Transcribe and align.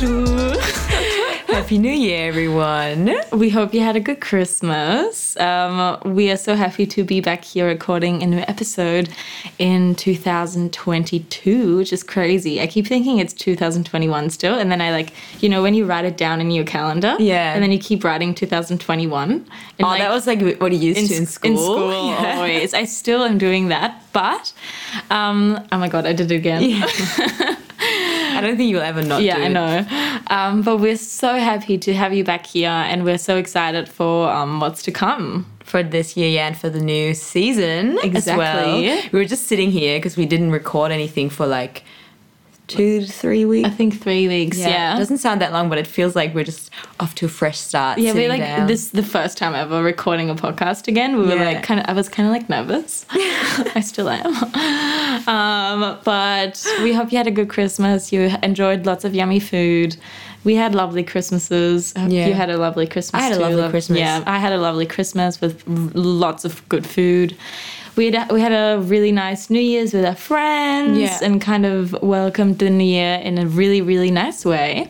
Bonjour. 0.00 0.54
Happy 1.48 1.76
New 1.76 1.90
Year, 1.90 2.28
everyone. 2.28 3.16
We 3.32 3.50
hope 3.50 3.74
you 3.74 3.80
had 3.80 3.96
a 3.96 4.00
good 4.00 4.20
Christmas. 4.20 5.36
Um, 5.38 5.98
we 6.14 6.30
are 6.30 6.36
so 6.36 6.54
happy 6.54 6.86
to 6.86 7.02
be 7.02 7.20
back 7.20 7.42
here 7.42 7.66
recording 7.66 8.22
a 8.22 8.26
new 8.26 8.38
episode 8.46 9.08
in 9.58 9.96
2022, 9.96 11.76
which 11.78 11.92
is 11.92 12.04
crazy. 12.04 12.60
I 12.60 12.68
keep 12.68 12.86
thinking 12.86 13.18
it's 13.18 13.32
2021 13.32 14.30
still, 14.30 14.56
and 14.56 14.70
then 14.70 14.80
I 14.80 14.92
like, 14.92 15.12
you 15.42 15.48
know, 15.48 15.62
when 15.62 15.74
you 15.74 15.84
write 15.84 16.04
it 16.04 16.16
down 16.16 16.40
in 16.40 16.52
your 16.52 16.64
calendar, 16.64 17.16
Yeah. 17.18 17.54
and 17.54 17.62
then 17.62 17.72
you 17.72 17.78
keep 17.80 18.04
writing 18.04 18.36
2021. 18.36 19.32
And 19.32 19.44
Oh, 19.80 19.86
like, 19.88 19.98
that 20.00 20.10
was 20.12 20.28
like 20.28 20.60
what 20.60 20.70
you 20.70 20.78
used 20.78 21.10
to 21.10 21.16
in 21.16 21.26
school. 21.26 21.50
In 21.50 21.56
school, 21.56 22.08
Yeah. 22.10 22.36
always. 22.36 22.72
I 22.72 22.84
still 22.84 23.24
am 23.24 23.36
doing 23.36 23.68
that, 23.68 24.00
but 24.12 24.52
um, 25.10 25.66
oh 25.72 25.78
my 25.78 25.88
god, 25.88 26.06
I 26.06 26.12
did 26.12 26.30
it 26.30 26.36
again. 26.36 26.84
I 28.38 28.40
don't 28.40 28.56
think 28.56 28.70
you'll 28.70 28.82
ever 28.82 29.02
not 29.02 29.22
Yeah, 29.22 29.36
do 29.36 29.42
I 29.42 29.48
know. 29.48 29.86
Um, 30.28 30.62
but 30.62 30.78
we're 30.78 30.96
so 30.96 31.38
happy 31.38 31.78
to 31.78 31.94
have 31.94 32.12
you 32.14 32.24
back 32.24 32.46
here, 32.46 32.70
and 32.70 33.04
we're 33.04 33.18
so 33.18 33.36
excited 33.36 33.88
for 33.88 34.30
um, 34.30 34.60
what's 34.60 34.82
to 34.84 34.92
come. 34.92 35.46
For 35.64 35.82
this 35.82 36.16
year, 36.16 36.30
yeah, 36.30 36.46
and 36.46 36.56
for 36.56 36.70
the 36.70 36.80
new 36.80 37.12
season 37.12 37.98
as 37.98 38.26
well. 38.26 38.78
Exactly. 38.78 39.10
We 39.12 39.18
were 39.18 39.26
just 39.26 39.48
sitting 39.48 39.70
here 39.70 39.98
because 39.98 40.16
we 40.16 40.24
didn't 40.24 40.50
record 40.50 40.92
anything 40.92 41.28
for 41.28 41.46
like 41.46 41.84
two 42.68 43.00
to 43.00 43.06
three 43.06 43.44
weeks. 43.44 43.68
I 43.68 43.72
think 43.72 44.00
three 44.00 44.28
weeks. 44.28 44.58
Yeah. 44.58 44.94
It 44.94 44.98
doesn't 44.98 45.18
sound 45.18 45.40
that 45.40 45.52
long, 45.52 45.68
but 45.68 45.78
it 45.78 45.86
feels 45.86 46.14
like 46.14 46.34
we're 46.34 46.44
just 46.44 46.70
off 47.00 47.14
to 47.16 47.26
a 47.26 47.28
fresh 47.28 47.58
start. 47.58 47.98
yeah, 47.98 48.12
we're 48.12 48.28
like 48.28 48.40
down. 48.40 48.66
this 48.66 48.82
is 48.84 48.90
the 48.92 49.02
first 49.02 49.36
time 49.38 49.54
ever 49.54 49.82
recording 49.82 50.30
a 50.30 50.34
podcast 50.34 50.86
again. 50.88 51.16
We 51.16 51.24
were 51.26 51.34
Yeah. 51.36 51.44
like 51.44 51.62
kind 51.62 51.80
of 51.80 51.86
I 51.88 51.92
was 51.94 52.08
kind 52.08 52.26
of 52.28 52.32
like 52.32 52.48
nervous. 52.48 53.04
I 53.10 53.80
still 53.80 54.08
am. 54.08 54.26
Um, 55.28 55.98
but 56.04 56.64
we 56.82 56.92
hope 56.92 57.10
you 57.12 57.18
had 57.18 57.26
a 57.26 57.30
good 57.32 57.48
Christmas. 57.48 58.12
You 58.12 58.30
enjoyed 58.42 58.86
lots 58.86 59.04
of 59.04 59.14
yummy 59.14 59.40
food. 59.40 59.96
We 60.44 60.54
had 60.54 60.74
lovely 60.74 61.02
Christmases. 61.02 61.92
Yeah. 61.96 62.26
you 62.28 62.32
had 62.34 62.48
a 62.48 62.56
lovely 62.56 62.86
Christmas. 62.86 63.20
I 63.20 63.24
had 63.26 63.32
a 63.36 63.40
lovely 63.40 63.68
Christmas. 63.70 63.98
Yeah, 63.98 64.22
I 64.26 64.38
had 64.38 64.52
a 64.52 64.58
lovely 64.58 64.86
Christmas 64.86 65.40
with 65.40 65.66
lots 65.66 66.44
of 66.44 66.66
good 66.68 66.86
food. 66.86 67.36
We 67.98 68.12
had, 68.12 68.30
we 68.30 68.40
had 68.40 68.52
a 68.52 68.80
really 68.80 69.10
nice 69.10 69.50
New 69.50 69.58
Year's 69.60 69.92
with 69.92 70.04
our 70.04 70.14
friends 70.14 70.96
Yeah. 70.96 71.18
and 71.20 71.40
kind 71.40 71.66
of 71.66 72.00
welcomed 72.00 72.60
the 72.60 72.70
new 72.70 72.84
year 72.84 73.16
in 73.16 73.38
a 73.38 73.46
really, 73.46 73.82
really 73.82 74.12
nice 74.12 74.44
way. 74.44 74.88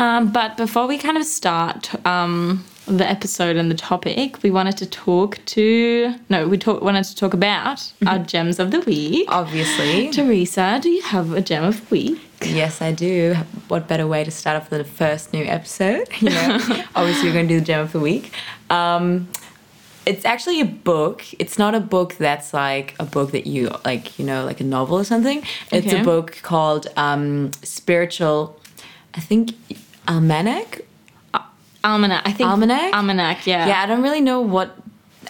Um, 0.00 0.32
but 0.32 0.56
before 0.56 0.88
we 0.88 0.98
kind 0.98 1.16
of 1.16 1.24
start 1.24 1.94
um, 2.04 2.64
the 2.88 3.08
episode 3.08 3.54
and 3.54 3.70
the 3.70 3.76
topic, 3.76 4.42
we 4.42 4.50
wanted 4.50 4.76
to 4.78 4.86
talk 4.86 5.38
to, 5.46 6.12
no, 6.28 6.48
we 6.48 6.58
talk, 6.58 6.82
wanted 6.82 7.04
to 7.04 7.14
talk 7.14 7.34
about 7.34 7.92
our 8.04 8.18
gems 8.18 8.58
of 8.58 8.72
the 8.72 8.80
week. 8.80 9.26
Obviously. 9.30 10.10
Theresa, 10.10 10.80
do 10.82 10.88
you 10.90 11.02
have 11.02 11.32
a 11.32 11.40
gem 11.40 11.62
of 11.62 11.88
the 11.88 11.94
week? 11.94 12.20
Yes, 12.42 12.82
I 12.82 12.90
do. 12.90 13.36
What 13.68 13.86
better 13.86 14.08
way 14.08 14.24
to 14.24 14.30
start 14.32 14.60
off 14.60 14.70
the 14.70 14.82
first 14.82 15.32
new 15.32 15.44
episode? 15.44 16.08
You 16.20 16.30
know, 16.30 16.58
obviously 16.96 17.28
we're 17.28 17.34
going 17.34 17.46
to 17.46 17.54
do 17.54 17.60
the 17.60 17.66
gem 17.66 17.80
of 17.82 17.92
the 17.92 18.00
week. 18.00 18.32
Um, 18.70 19.28
it's 20.06 20.24
actually 20.24 20.60
a 20.60 20.64
book. 20.64 21.22
It's 21.38 21.58
not 21.58 21.74
a 21.74 21.80
book 21.80 22.14
that's 22.18 22.52
like 22.54 22.94
a 22.98 23.04
book 23.04 23.32
that 23.32 23.46
you 23.46 23.70
like, 23.84 24.18
you 24.18 24.24
know, 24.24 24.44
like 24.44 24.60
a 24.60 24.64
novel 24.64 24.98
or 24.98 25.04
something. 25.04 25.42
It's 25.70 25.86
Okay. 25.86 26.00
a 26.00 26.04
book 26.04 26.38
called 26.42 26.86
um, 26.96 27.50
Spiritual. 27.62 28.58
I 29.14 29.20
think 29.20 29.52
Almanac. 30.08 30.80
Almanac. 31.82 32.22
I 32.26 32.32
think 32.32 32.48
Almanac? 32.48 32.92
Almanac. 32.94 33.46
Yeah. 33.46 33.66
Yeah, 33.66 33.82
I 33.82 33.86
don't 33.86 34.02
really 34.02 34.20
know 34.20 34.40
what 34.40 34.76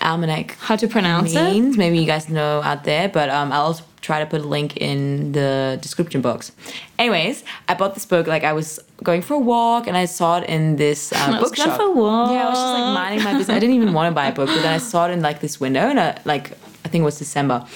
almanac 0.03 0.57
How 0.59 0.77
to 0.77 0.89
pronounce 0.89 1.33
it? 1.35 1.43
means. 1.45 1.77
Maybe 1.77 1.99
you 1.99 2.07
guys 2.07 2.29
know 2.29 2.61
out 2.63 2.85
there, 2.85 3.09
but 3.09 3.29
um, 3.31 3.53
I'll 3.53 3.63
also 3.63 3.85
try 4.03 4.19
to 4.21 4.27
put 4.27 4.41
a 4.41 4.47
link 4.47 4.77
in 4.79 5.33
the 5.33 5.79
description 5.83 6.21
box. 6.21 6.53
Anyways, 6.99 7.45
I 7.69 7.75
bought 7.75 7.95
this 7.95 8.07
book. 8.07 8.27
Like 8.27 8.45
I 8.45 8.53
was 8.53 8.79
going 9.03 9.23
for 9.23 9.35
a 9.35 9.39
walk 9.39 9.87
and 9.87 9.97
I 9.97 10.07
saw 10.07 10.39
it 10.39 10.49
in 10.49 10.77
this 10.77 11.13
uh, 11.13 11.17
I 11.17 11.41
was 11.41 11.51
going 11.53 11.69
bookshop. 11.69 11.77
for 11.77 11.83
a 11.87 11.91
walk. 11.93 12.31
Yeah, 12.31 12.47
I 12.47 12.49
was 12.49 12.59
just 12.59 12.73
like 12.75 12.95
minding 12.95 13.25
my 13.25 13.33
business. 13.33 13.57
I 13.57 13.59
didn't 13.59 13.77
even 13.77 13.93
want 13.93 14.11
to 14.11 14.15
buy 14.15 14.27
a 14.29 14.33
book, 14.33 14.49
but 14.49 14.63
then 14.63 14.73
I 14.73 14.79
saw 14.79 15.07
it 15.09 15.13
in 15.13 15.21
like 15.23 15.41
this 15.41 15.61
window 15.61 15.81
and 15.81 16.01
I, 16.01 16.19
like 16.25 16.53
I 16.85 16.89
think 16.89 17.03
it 17.03 17.05
was 17.05 17.19
December, 17.19 17.67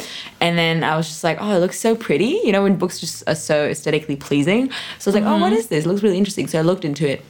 and 0.41 0.57
then 0.57 0.83
I 0.83 0.97
was 0.97 1.07
just 1.07 1.23
like, 1.23 1.37
oh, 1.39 1.55
it 1.55 1.59
looks 1.59 1.79
so 1.79 1.95
pretty. 1.95 2.41
You 2.43 2.53
know, 2.53 2.63
when 2.63 2.77
books 2.77 2.99
just 2.99 3.23
are 3.29 3.35
so 3.35 3.67
aesthetically 3.69 4.17
pleasing. 4.17 4.71
So 4.99 5.11
I 5.11 5.15
was 5.15 5.15
like, 5.15 5.25
oh, 5.25 5.37
what 5.39 5.51
Mm-hmm. 5.53 5.59
is 5.59 5.67
this? 5.69 5.85
It 5.85 5.89
looks 5.89 6.03
really 6.03 6.17
interesting. 6.17 6.49
So 6.49 6.59
I 6.59 6.63
looked 6.63 6.87
into 6.87 7.07
it 7.09 7.23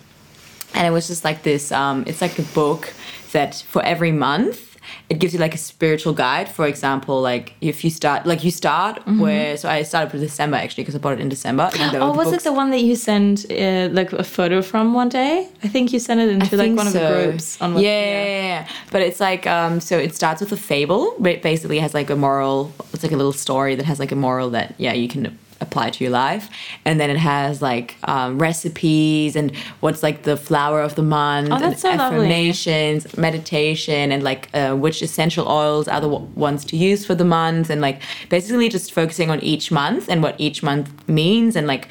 and 0.73 0.87
it 0.87 0.91
was 0.91 1.09
just 1.09 1.25
like 1.25 1.43
this 1.43 1.73
um, 1.73 2.05
it's 2.07 2.21
like 2.21 2.39
a 2.39 2.43
book 2.55 2.93
that 3.33 3.57
for 3.69 3.83
every 3.85 4.13
month 4.13 4.74
it 5.11 5.19
gives 5.19 5.33
you 5.35 5.41
like 5.41 5.55
a 5.55 5.59
spiritual 5.59 6.13
guide 6.13 6.49
for 6.49 6.67
example 6.67 7.21
like 7.21 7.53
if 7.61 7.85
you 7.85 7.91
start 7.91 8.27
like 8.27 8.43
you 8.43 8.51
start 8.51 8.95
where 9.19 9.57
so 9.57 9.69
i 9.69 9.83
started 9.83 10.13
with 10.13 10.23
december 10.23 10.57
actually 10.57 10.83
because 10.83 10.95
i 10.95 10.99
bought 10.99 11.13
it 11.13 11.21
in 11.21 11.29
december 11.29 11.71
Mm-hmm. 11.75 12.03
Oh, 12.03 12.13
was 12.13 12.33
it 12.33 12.43
the 12.43 12.53
one 12.53 12.71
that 12.71 12.81
you 12.81 12.97
sent 12.97 13.45
uh, 13.51 13.89
like 13.93 14.13
a 14.13 14.25
photo 14.25 14.63
from 14.63 14.95
one 14.95 15.09
day? 15.09 15.49
I 15.63 15.69
think 15.69 15.93
you 15.93 15.99
sent 15.99 16.21
it 16.21 16.29
into 16.29 16.57
like 16.57 16.75
one 16.75 16.87
of 16.87 16.93
the 16.93 17.07
groups 17.09 17.61
on 17.61 17.75
yeah, 17.75 17.81
yeah, 17.81 18.25
yeah, 18.25 18.43
yeah. 18.43 18.69
But 18.91 19.03
it's 19.03 19.21
like 19.21 19.47
um, 19.47 19.81
so 19.81 19.99
it 19.99 20.15
starts 20.15 20.41
with 20.41 20.53
a 20.53 20.57
fable, 20.57 21.15
but 21.19 21.33
it 21.33 21.43
basically 21.43 21.79
has 21.81 21.95
like 21.95 22.11
a 22.11 22.17
moral. 22.17 22.73
It's 22.93 23.03
like 23.03 23.13
a 23.13 23.17
little 23.17 23.33
story 23.33 23.75
that 23.75 23.87
has 23.87 23.99
like 23.99 24.13
a 24.13 24.17
moral 24.17 24.51
that 24.51 24.75
yeah 24.79 24.93
you 24.93 25.09
can 25.09 25.39
apply 25.61 25.91
to 25.91 26.05
your 26.05 26.11
life, 26.13 26.49
and 26.85 26.99
then 27.01 27.11
it 27.11 27.17
has 27.17 27.63
like 27.63 27.97
um, 28.05 28.39
recipes 28.39 29.37
and 29.37 29.55
what's 29.81 30.03
like 30.03 30.23
the 30.25 30.37
flower 30.37 30.81
of 30.81 30.95
the 30.95 31.03
month, 31.03 31.49
Oh, 31.51 31.55
and 31.55 31.65
that's 31.65 31.83
so 31.83 31.91
lovely. 31.91 32.19
affirmations, 32.19 33.17
meditation, 33.17 34.13
and 34.13 34.23
like 34.23 34.49
uh, 34.55 34.75
which 34.75 35.03
essential 35.03 35.47
oils 35.49 35.89
are 35.89 36.01
the 36.01 36.09
w- 36.09 36.27
ones 36.35 36.65
to 36.67 36.77
use 36.77 37.05
for 37.07 37.15
the 37.15 37.25
month, 37.25 37.71
and 37.71 37.81
like 37.81 38.01
basically 38.29 38.69
just 38.69 38.93
focusing 38.93 39.31
on 39.31 39.41
each 39.41 39.71
month 39.71 40.09
and 40.09 40.23
what 40.23 40.35
each 40.39 40.63
month 40.63 40.91
means, 41.09 41.57
and 41.57 41.67
like 41.67 41.89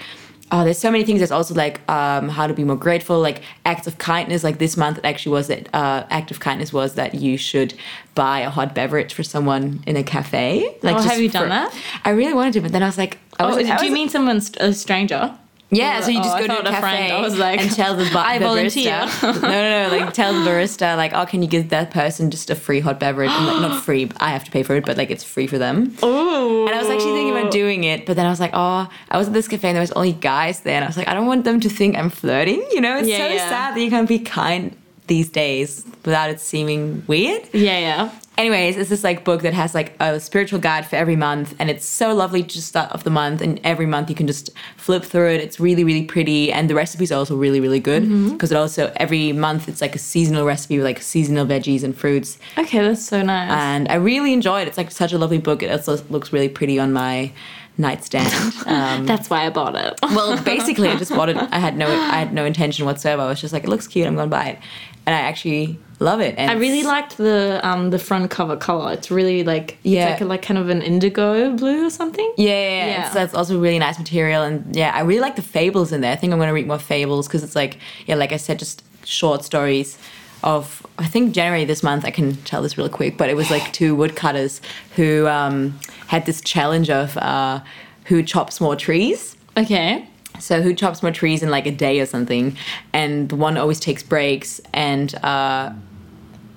Oh, 0.56 0.64
there's 0.64 0.78
so 0.78 0.91
many 0.91 1.03
things. 1.03 1.19
There's 1.19 1.31
also 1.31 1.56
like 1.56 1.81
um, 1.90 2.30
how 2.30 2.46
to 2.46 2.53
be 2.53 2.64
more 2.64 2.75
grateful, 2.75 3.19
like 3.19 3.41
acts 3.66 3.88
of 3.88 3.97
kindness. 3.97 4.44
Like 4.44 4.59
this 4.59 4.78
month, 4.78 5.00
it 5.00 5.06
actually 5.06 5.31
was 5.31 5.47
that 5.47 5.68
uh, 5.74 6.06
act 6.12 6.30
of 6.30 6.40
kindness 6.40 6.72
was 6.72 6.94
that 6.94 7.16
you 7.16 7.38
should 7.38 7.74
buy 8.14 8.41
a 8.41 8.52
hot 8.52 8.75
beverage 8.75 9.16
for 9.16 9.24
someone 9.24 9.84
in 9.88 9.96
a 9.96 10.03
cafe. 10.03 10.78
Like, 10.84 10.97
Oh, 10.97 11.02
have 11.02 11.19
you 11.19 11.28
done 11.30 11.44
for- 11.46 11.50
that? 11.50 11.75
I 12.06 12.12
really 12.12 12.36
wanted 12.36 12.53
to, 12.53 12.62
but 12.62 12.72
then 12.72 12.84
I 12.84 12.86
was 12.86 13.00
like, 13.00 13.18
I 13.40 13.47
was, 13.47 13.58
Oh, 13.68 13.78
do 13.80 13.86
you 13.88 13.91
mean 13.91 14.09
someone 14.09 14.41
st- 14.41 14.62
a 14.62 14.74
stranger? 14.75 15.36
Yeah, 15.75 16.01
so 16.01 16.11
you 16.11 16.19
Oh, 16.19 16.23
just 16.23 16.35
I 16.35 16.39
go 16.41 16.47
to 16.47 16.53
a 16.57 16.59
a 16.59 16.63
cafe 16.72 16.79
friend. 16.81 17.22
Was 17.23 17.38
like, 17.38 17.59
and 17.61 17.72
tell 17.72 17.95
the, 17.95 18.06
bu- 18.11 18.17
I 18.17 18.38
the 18.39 18.45
volunteer. 18.45 18.91
barista. 18.91 19.41
no, 19.41 19.50
no, 19.50 19.89
no, 19.89 19.97
like 19.97 20.13
tell 20.13 20.34
the 20.34 20.50
barista, 20.50 20.95
like, 20.97 21.13
oh, 21.13 21.25
can 21.25 21.41
you 21.41 21.47
give 21.47 21.69
that 21.69 21.91
person 21.91 22.31
just 22.31 22.50
a 22.50 22.56
free 22.56 22.79
hot 22.79 23.00
beverage? 23.00 23.29
And, 23.31 23.45
like, 23.47 23.61
not 23.61 23.84
free, 23.84 24.09
I 24.17 24.29
have 24.31 24.44
to 24.45 24.51
pay 24.51 24.63
for 24.63 24.75
it, 24.75 24.85
but 24.85 24.97
like 24.97 25.09
it's 25.11 25.23
free 25.23 25.47
for 25.47 25.57
them. 25.57 25.95
Ooh. 26.03 26.66
And 26.67 26.75
I 26.75 26.79
was 26.79 26.89
actually 26.89 27.13
thinking 27.13 27.31
about 27.38 27.51
doing 27.51 27.84
it, 27.84 28.06
but 28.06 28.16
then 28.16 28.25
I 28.25 28.29
was 28.29 28.39
like, 28.39 28.51
oh, 28.53 28.89
I 29.09 29.17
was 29.17 29.28
at 29.28 29.34
this 29.34 29.47
cafe 29.47 29.69
and 29.69 29.75
there 29.75 29.81
was 29.81 29.91
only 29.94 30.13
guys 30.13 30.61
there, 30.61 30.75
and 30.75 30.84
I 30.85 30.88
was 30.88 30.97
like, 30.97 31.07
I 31.07 31.13
don't 31.13 31.28
want 31.28 31.44
them 31.44 31.59
to 31.59 31.69
think 31.69 31.97
I'm 31.97 32.09
flirting. 32.09 32.66
You 32.72 32.81
know, 32.81 32.97
it's 32.97 33.07
Yeah, 33.07 33.17
so 33.17 33.28
yeah. 33.34 33.50
sad 33.50 33.75
that 33.75 33.81
you 33.81 33.90
can't 33.90 34.07
be 34.09 34.19
kind 34.19 34.75
these 35.07 35.29
days 35.29 35.84
without 36.05 36.29
it 36.29 36.40
seeming 36.40 37.03
weird. 37.07 37.41
Yeah, 37.53 37.78
yeah. 37.79 38.09
Anyways, 38.38 38.77
it's 38.77 38.89
this 38.89 39.03
like 39.03 39.23
book 39.23 39.44
that 39.44 39.53
has 39.53 39.75
like 39.75 39.95
a 39.99 40.19
spiritual 40.19 40.59
guide 40.59 40.88
for 40.88 40.95
every 40.95 41.16
month, 41.16 41.53
and 41.59 41.69
it's 41.69 41.85
so 41.85 42.13
lovely 42.16 42.41
to 42.44 42.61
start 42.61 42.91
off 42.91 43.03
the 43.03 43.09
month. 43.11 43.41
And 43.41 43.59
every 43.63 43.85
month 43.85 44.09
you 44.09 44.16
can 44.16 44.25
just 44.27 44.49
flip 44.75 45.03
through 45.03 45.29
it. 45.29 45.41
It's 45.41 45.59
really, 45.59 45.83
really 45.83 46.03
pretty, 46.05 46.51
and 46.51 46.69
the 46.69 46.75
recipes 46.75 47.11
are 47.11 47.16
also 47.19 47.35
really, 47.35 47.59
really 47.59 47.79
good 47.79 48.03
Mm-hmm. 48.03 48.29
because 48.33 48.51
it 48.51 48.55
also 48.57 48.91
every 48.97 49.31
month 49.33 49.67
it's 49.69 49.81
like 49.81 49.95
a 49.95 49.99
seasonal 49.99 50.45
recipe 50.45 50.77
with 50.77 50.85
like 50.85 51.01
seasonal 51.01 51.45
veggies 51.45 51.83
and 51.83 51.95
fruits. 51.95 52.39
Okay, 52.57 52.79
that's 52.79 53.05
so 53.05 53.22
nice. 53.22 53.51
And 53.51 53.88
I 53.89 53.95
really 53.95 54.33
enjoy 54.33 54.61
it. 54.61 54.67
It's 54.67 54.77
like 54.77 54.89
such 54.91 55.13
a 55.13 55.17
lovely 55.17 55.38
book. 55.38 55.61
It 55.61 55.69
also 55.72 56.03
looks 56.09 56.33
really 56.33 56.49
pretty 56.49 56.79
on 56.79 56.91
my 56.91 57.31
nightstand. 57.77 58.31
Um, 58.66 59.05
that's 59.05 59.29
why 59.29 59.45
I 59.45 59.49
bought 59.49 59.75
it. 59.75 59.99
well, 60.01 60.41
basically, 60.41 60.88
I 60.89 60.95
just 60.95 61.11
bought 61.11 61.27
it. 61.29 61.35
I 61.51 61.59
had 61.59 61.75
no, 61.77 61.85
I 61.88 62.17
had 62.19 62.33
no 62.33 62.45
intention 62.45 62.85
whatsoever. 62.85 63.22
I 63.22 63.27
was 63.27 63.41
just 63.41 63.51
like, 63.53 63.63
it 63.66 63.69
looks 63.69 63.88
cute. 63.88 64.07
I'm 64.07 64.16
gonna 64.16 64.29
buy 64.29 64.45
it, 64.45 64.59
and 65.06 65.16
I 65.16 65.19
actually 65.19 65.80
love 66.00 66.19
it. 66.22 66.36
And 66.38 66.52
I 66.52 66.56
really 66.56 66.84
liked 66.84 67.18
the 67.18 67.59
um 67.64 67.90
the 67.90 68.00
front 68.00 68.30
cover 68.31 68.58
color. 68.58 68.94
It's 68.94 69.09
really 69.12 69.44
like 69.44 69.78
Yeah. 69.84 70.09
it's 70.09 70.12
like 70.14 70.22
a, 70.22 70.25
like 70.25 70.41
kind 70.41 70.58
of 70.58 70.69
an 70.69 70.81
indigo 70.81 71.56
blue 71.56 71.85
or 71.85 71.90
something. 71.90 72.34
Yeah, 72.38 72.50
yeah, 72.50 72.85
yeah. 72.88 73.05
It's, 73.05 73.14
that's 73.14 73.34
also 73.34 73.59
really 73.59 73.79
nice 73.79 73.97
material, 74.00 74.44
and 74.44 74.76
yeah, 74.76 74.91
I 74.94 75.02
really 75.02 75.22
like 75.22 75.35
the 75.35 75.41
fables 75.41 75.91
in 75.91 76.02
there. 76.02 76.11
I 76.11 76.16
think 76.16 76.34
I'm 76.34 76.40
gonna 76.40 76.53
read 76.53 76.67
more 76.67 76.79
fables 76.79 77.28
because 77.28 77.44
it's 77.44 77.55
like, 77.55 77.78
yeah, 78.08 78.16
like 78.16 78.32
I 78.32 78.38
said, 78.38 78.59
just 78.59 78.84
short 79.05 79.44
stories 79.44 79.97
of. 80.44 80.85
I 81.00 81.08
think 81.08 81.34
January 81.34 81.66
this 81.66 81.82
month. 81.84 82.06
I 82.06 82.11
can 82.11 82.35
tell 82.44 82.61
this 82.61 82.78
real 82.78 82.90
quick, 82.90 83.17
but 83.17 83.29
it 83.29 83.35
was 83.35 83.49
like 83.49 83.72
two 83.73 83.96
woodcutters 83.96 84.61
who 84.96 85.28
um, 85.28 85.79
had 86.08 86.26
this 86.26 86.40
challenge 86.41 86.90
of 86.90 87.17
uh, 87.17 87.61
who 88.06 88.22
chops 88.23 88.61
more 88.61 88.76
trees. 88.76 89.35
Okay. 89.58 90.08
So 90.40 90.62
who 90.62 90.74
chops 90.74 91.02
more 91.03 91.12
trees 91.12 91.44
in 91.44 91.50
like 91.50 91.66
a 91.66 91.72
day 91.72 92.00
or 92.00 92.06
something, 92.06 92.58
and 92.91 93.30
the 93.30 93.35
one 93.35 93.58
always 93.58 93.80
takes 93.80 94.03
breaks, 94.03 94.59
and 94.74 95.14
uh, 95.24 95.72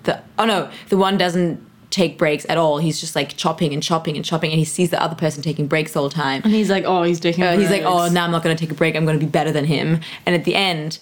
the 0.05 0.21
oh 0.39 0.45
no, 0.45 0.71
the 0.89 0.97
one 0.97 1.19
doesn't 1.19 1.65
take 1.91 2.19
breaks 2.19 2.45
at 2.49 2.59
all. 2.59 2.79
He's 2.79 3.01
just 3.01 3.15
like 3.15 3.37
chopping 3.37 3.73
and 3.73 3.83
chopping 3.83 4.17
and 4.17 4.25
chopping, 4.25 4.51
and 4.51 4.59
he 4.59 4.65
sees 4.65 4.91
the 4.91 5.03
other 5.03 5.15
person 5.15 5.43
taking 5.43 5.67
breaks 5.67 5.97
all 5.97 6.09
the 6.09 6.15
time. 6.15 6.43
And 6.45 6.53
he's 6.53 6.71
like, 6.71 6.85
oh, 6.85 7.03
he's 7.03 7.21
taking. 7.21 7.45
Uh, 7.45 7.57
he's 7.57 7.71
like, 7.71 7.83
oh, 7.83 8.09
now 8.09 8.25
I'm 8.25 8.31
not 8.31 8.43
going 8.43 8.57
to 8.57 8.61
take 8.61 8.71
a 8.71 8.75
break. 8.75 8.97
I'm 8.97 9.05
going 9.05 9.19
to 9.19 9.25
be 9.25 9.31
better 9.31 9.53
than 9.53 9.65
him. 9.65 10.01
And 10.25 10.35
at 10.35 10.45
the 10.45 10.55
end, 10.55 10.99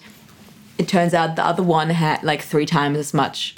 it 0.77 0.87
turns 0.87 1.13
out 1.13 1.35
the 1.35 1.45
other 1.45 1.63
one 1.63 1.89
had 1.89 2.23
like 2.23 2.41
three 2.41 2.65
times 2.65 2.97
as 2.97 3.13
much 3.13 3.55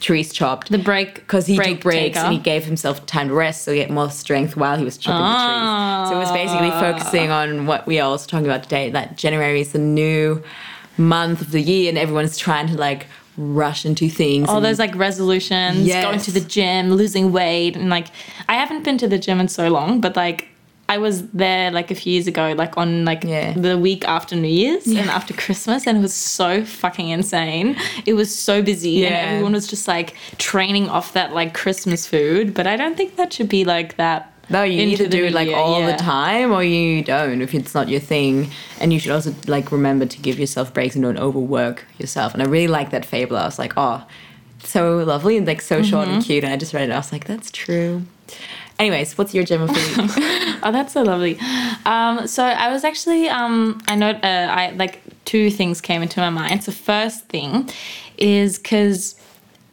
trees 0.00 0.32
chopped. 0.32 0.70
The 0.70 0.78
break 0.78 1.14
because 1.16 1.46
he 1.46 1.56
break 1.56 1.76
took 1.76 1.80
breaks 1.82 2.16
taker. 2.16 2.18
and 2.26 2.32
he 2.32 2.38
gave 2.38 2.64
himself 2.64 3.04
time 3.06 3.28
to 3.28 3.34
rest, 3.34 3.64
so 3.64 3.72
he 3.72 3.80
had 3.80 3.90
more 3.90 4.10
strength 4.10 4.56
while 4.56 4.78
he 4.78 4.84
was 4.84 4.96
chopping 4.96 5.20
the 5.20 5.44
trees. 5.44 6.08
So 6.08 6.16
it 6.16 6.18
was 6.20 6.32
basically 6.32 6.70
Ah. 6.70 6.80
focusing 6.80 7.30
on 7.30 7.66
what 7.66 7.86
we 7.86 7.98
are 8.00 8.08
also 8.08 8.26
talking 8.26 8.46
about 8.46 8.62
today. 8.62 8.90
That 8.90 9.16
January 9.16 9.60
is 9.60 9.72
the 9.72 9.78
new 9.78 10.42
month 10.96 11.40
of 11.40 11.50
the 11.50 11.60
year, 11.60 11.88
and 11.88 11.98
everyone's 11.98 12.36
trying 12.38 12.68
to 12.68 12.74
like 12.76 13.06
rush 13.36 13.84
into 13.86 14.08
things. 14.08 14.48
all 14.48 14.60
those 14.60 14.78
like 14.80 14.94
resolutions, 14.96 15.86
Yes. 15.86 16.04
going 16.04 16.18
to 16.20 16.32
the 16.32 16.40
gym, 16.40 16.92
losing 16.94 17.30
weight, 17.32 17.76
and 17.76 17.88
like 17.90 18.06
I 18.48 18.54
haven't 18.54 18.82
been 18.84 18.98
to 18.98 19.08
the 19.08 19.18
gym 19.18 19.38
in 19.40 19.48
so 19.48 19.68
long, 19.68 20.00
but 20.00 20.16
like 20.16 20.48
I 20.90 20.96
was 20.98 21.28
there 21.32 21.70
like 21.70 21.90
a 21.90 21.94
few 21.94 22.14
years 22.14 22.26
ago, 22.26 22.54
like 22.56 22.78
on 22.78 23.04
like 23.04 23.22
Yeah. 23.24 23.52
the 23.52 23.76
week 23.76 24.06
after 24.08 24.34
New 24.36 24.48
Year's 24.48 24.86
and 24.86 25.10
after 25.10 25.34
Christmas, 25.34 25.86
and 25.86 25.98
it 25.98 26.00
was 26.00 26.14
so 26.14 26.64
fucking 26.64 27.08
insane. 27.10 27.76
It 28.06 28.14
was 28.14 28.34
so 28.34 28.62
busy, 28.62 29.04
and 29.06 29.14
everyone 29.14 29.52
was 29.52 29.66
just 29.66 29.86
like 29.86 30.14
training 30.38 30.88
off 30.88 31.12
that 31.12 31.34
like 31.34 31.52
Christmas 31.52 32.06
food. 32.06 32.54
But 32.54 32.66
I 32.66 32.76
don't 32.76 32.96
think 32.96 33.16
that 33.16 33.32
should 33.34 33.48
be 33.50 33.64
like 33.64 33.96
that. 33.96 34.32
No, 34.50 34.62
you 34.62 34.86
need 34.86 34.96
to 34.96 35.08
do 35.08 35.26
it 35.26 35.34
like 35.34 35.48
year, 35.48 35.58
all 35.58 35.80
yeah. 35.80 35.92
the 35.92 35.98
time 36.02 36.52
or 36.52 36.64
you 36.64 37.04
don't 37.04 37.42
if 37.42 37.52
it's 37.54 37.74
not 37.74 37.90
your 37.90 38.00
thing. 38.00 38.50
And 38.80 38.94
you 38.94 38.98
should 38.98 39.12
also 39.12 39.34
like 39.46 39.70
remember 39.70 40.06
to 40.06 40.18
give 40.22 40.38
yourself 40.38 40.72
breaks 40.72 40.94
and 40.94 41.02
don't 41.04 41.18
overwork 41.18 41.84
yourself. 41.98 42.32
And 42.32 42.42
I 42.42 42.46
really 42.46 42.66
like 42.66 42.88
that 42.92 43.04
fable. 43.04 43.36
I 43.36 43.44
was 43.44 43.58
like, 43.58 43.74
oh, 43.76 44.06
so 44.64 45.04
lovely 45.04 45.36
and 45.36 45.46
like 45.46 45.60
so 45.60 45.82
short 45.82 46.06
Mm-hmm. 46.06 46.14
and 46.16 46.24
cute. 46.24 46.44
And 46.44 46.52
I 46.54 46.56
just 46.56 46.72
read 46.72 46.88
it. 46.88 46.92
I 46.92 46.96
was 46.96 47.12
like, 47.12 47.26
that's 47.26 47.50
true. 47.50 48.04
Anyways, 48.78 49.18
what's 49.18 49.34
your 49.34 49.44
gem 49.44 49.62
of 49.62 49.68
the 49.68 49.74
week? 49.74 50.34
Oh, 50.60 50.72
that's 50.72 50.92
so 50.92 51.02
lovely. 51.02 51.38
Um, 51.86 52.26
so 52.26 52.44
I 52.44 52.72
was 52.72 52.82
actually, 52.82 53.28
um, 53.28 53.80
I 53.86 53.94
know, 53.94 54.10
uh, 54.10 54.48
I 54.50 54.70
like 54.70 55.00
two 55.24 55.50
things 55.50 55.80
came 55.80 56.02
into 56.02 56.20
my 56.20 56.30
mind. 56.30 56.64
So 56.64 56.72
first 56.72 57.26
thing 57.28 57.70
is 58.16 58.58
because 58.58 59.14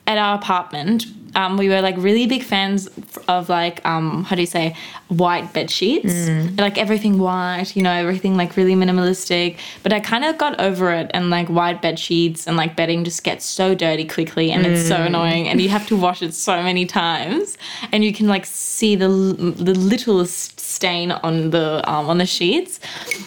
at 0.07 0.18
our 0.18 0.36
apartment, 0.36 1.06
um, 1.36 1.57
we 1.57 1.68
were 1.68 1.81
like 1.81 1.96
really 1.98 2.28
big 2.28 2.44
fans 2.44 2.88
of 3.28 3.50
like 3.50 3.86
um, 3.86 4.24
how 4.24 4.36
do 4.38 4.42
you 4.42 4.48
say 4.48 4.74
white 5.10 5.52
bed 5.54 5.69
sheets, 5.69 6.30
like 6.57 6.78
everything 6.78 7.19
white, 7.19 7.75
you 7.75 7.84
know, 7.84 7.92
everything 7.92 8.38
like 8.38 8.56
really 8.56 8.74
minimalistic. 8.74 9.57
But 9.84 9.92
I 9.92 10.00
kind 10.00 10.24
of 10.24 10.38
got 10.38 10.57
over 10.62 10.92
it, 10.94 11.12
and 11.13 11.30
like 11.30 11.50
white 11.50 11.81
bed 11.81 12.00
sheets 12.00 12.48
and 12.48 12.56
like 12.56 12.78
bedding 12.78 13.04
just 13.04 13.24
gets 13.25 13.44
so 13.46 13.75
dirty 13.75 14.06
quickly, 14.06 14.52
and 14.52 14.66
it's 14.66 14.88
so 14.88 14.96
annoying, 14.96 15.50
and 15.50 15.60
you 15.60 15.68
have 15.69 15.86
to 15.88 15.98
wash 15.98 16.22
it 16.22 16.34
so 16.34 16.63
many 16.63 16.86
times, 16.86 17.58
and 17.92 18.06
you 18.06 18.13
can 18.13 18.28
like 18.28 18.46
see 18.46 18.96
the 18.96 19.10
the 19.10 19.74
littlest 19.74 20.60
stain 20.60 21.12
on 21.12 21.50
the 21.50 21.81
um, 21.92 22.08
on 22.08 22.18
the 22.18 22.25
sheets. 22.25 22.80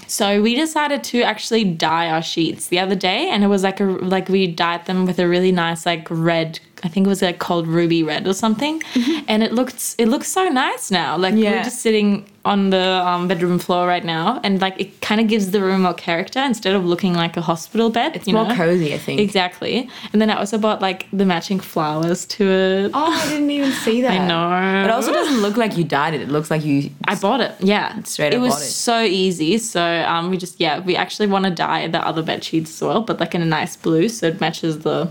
So 0.06 0.40
we 0.40 0.54
decided 0.54 1.04
to 1.04 1.22
actually 1.22 1.64
dye 1.64 2.08
our 2.08 2.22
sheets 2.22 2.68
the 2.68 2.78
other 2.78 2.94
day, 2.94 3.28
and 3.28 3.44
it 3.44 3.48
was 3.48 3.64
like 3.64 3.80
a 3.80 3.84
like 3.84 4.30
we 4.30 4.46
dyed 4.46 4.86
them 4.86 5.04
with 5.04 5.18
a 5.18 5.28
really 5.28 5.52
nice 5.52 5.84
like 5.84 6.06
red. 6.10 6.60
I 6.84 6.88
think 6.88 7.06
it 7.06 7.08
was 7.08 7.22
like 7.22 7.38
called 7.38 7.66
ruby 7.66 8.02
red 8.02 8.26
or 8.28 8.34
something, 8.34 8.82
and 9.26 9.42
it 9.42 9.52
looks 9.52 9.94
it 9.98 10.06
looks 10.06 10.28
so 10.28 10.48
nice 10.48 10.90
now. 10.90 11.16
Like 11.16 11.34
Yeah. 11.34 11.50
we're 11.56 11.64
just 11.64 11.80
sitting 11.82 12.24
on 12.44 12.70
the 12.70 12.78
um, 13.06 13.28
bedroom 13.28 13.58
floor 13.58 13.86
right 13.86 14.04
now, 14.04 14.40
and 14.44 14.60
like 14.60 14.80
it 14.80 15.00
kind 15.00 15.20
of 15.20 15.26
gives 15.26 15.50
the 15.50 15.60
room 15.60 15.82
more 15.82 15.92
character 15.94 16.38
instead 16.40 16.74
of 16.74 16.84
looking 16.84 17.14
like 17.14 17.36
a 17.36 17.40
hospital 17.40 17.90
bed. 17.90 18.14
It's 18.16 18.26
more 18.28 18.46
know? 18.46 18.54
cozy, 18.54 18.94
I 18.94 18.98
think. 18.98 19.20
Exactly, 19.20 19.90
and 20.12 20.22
then 20.22 20.30
I 20.30 20.36
also 20.38 20.56
bought 20.56 20.80
like 20.80 21.06
the 21.12 21.24
matching 21.26 21.58
flowers 21.60 22.24
to 22.26 22.44
it. 22.48 22.90
Oh, 22.94 23.12
I 23.12 23.28
didn't 23.28 23.50
even 23.50 23.72
see 23.72 24.00
that. 24.06 24.12
I 24.12 24.26
know. 24.26 24.84
It 24.84 24.90
also 24.90 25.12
doesn't 25.12 25.40
look 25.40 25.56
like 25.56 25.76
you 25.76 25.84
dyed 25.84 26.14
it. 26.14 26.20
It 26.20 26.28
looks 26.28 26.50
like 26.50 26.64
you. 26.64 26.90
I 27.06 27.16
bought 27.16 27.40
it. 27.40 27.52
Yeah, 27.60 28.00
Straight 28.04 28.32
It 28.32 28.36
up 28.36 28.42
was 28.42 28.54
bought 28.54 28.62
it. 28.62 28.66
so 28.66 29.02
easy. 29.02 29.58
So 29.58 29.82
um, 29.82 30.30
we 30.30 30.36
just 30.36 30.60
yeah, 30.60 30.78
we 30.78 30.94
actually 30.96 31.26
want 31.26 31.44
to 31.44 31.50
dye 31.50 31.88
the 31.88 32.06
other 32.06 32.22
bed 32.22 32.44
sheets 32.44 32.70
as 32.70 32.80
well, 32.86 33.02
but 33.02 33.18
like 33.18 33.34
in 33.34 33.42
a 33.42 33.46
nice 33.46 33.74
blue, 33.76 34.08
so 34.08 34.28
it 34.28 34.40
matches 34.40 34.78
the 34.80 35.10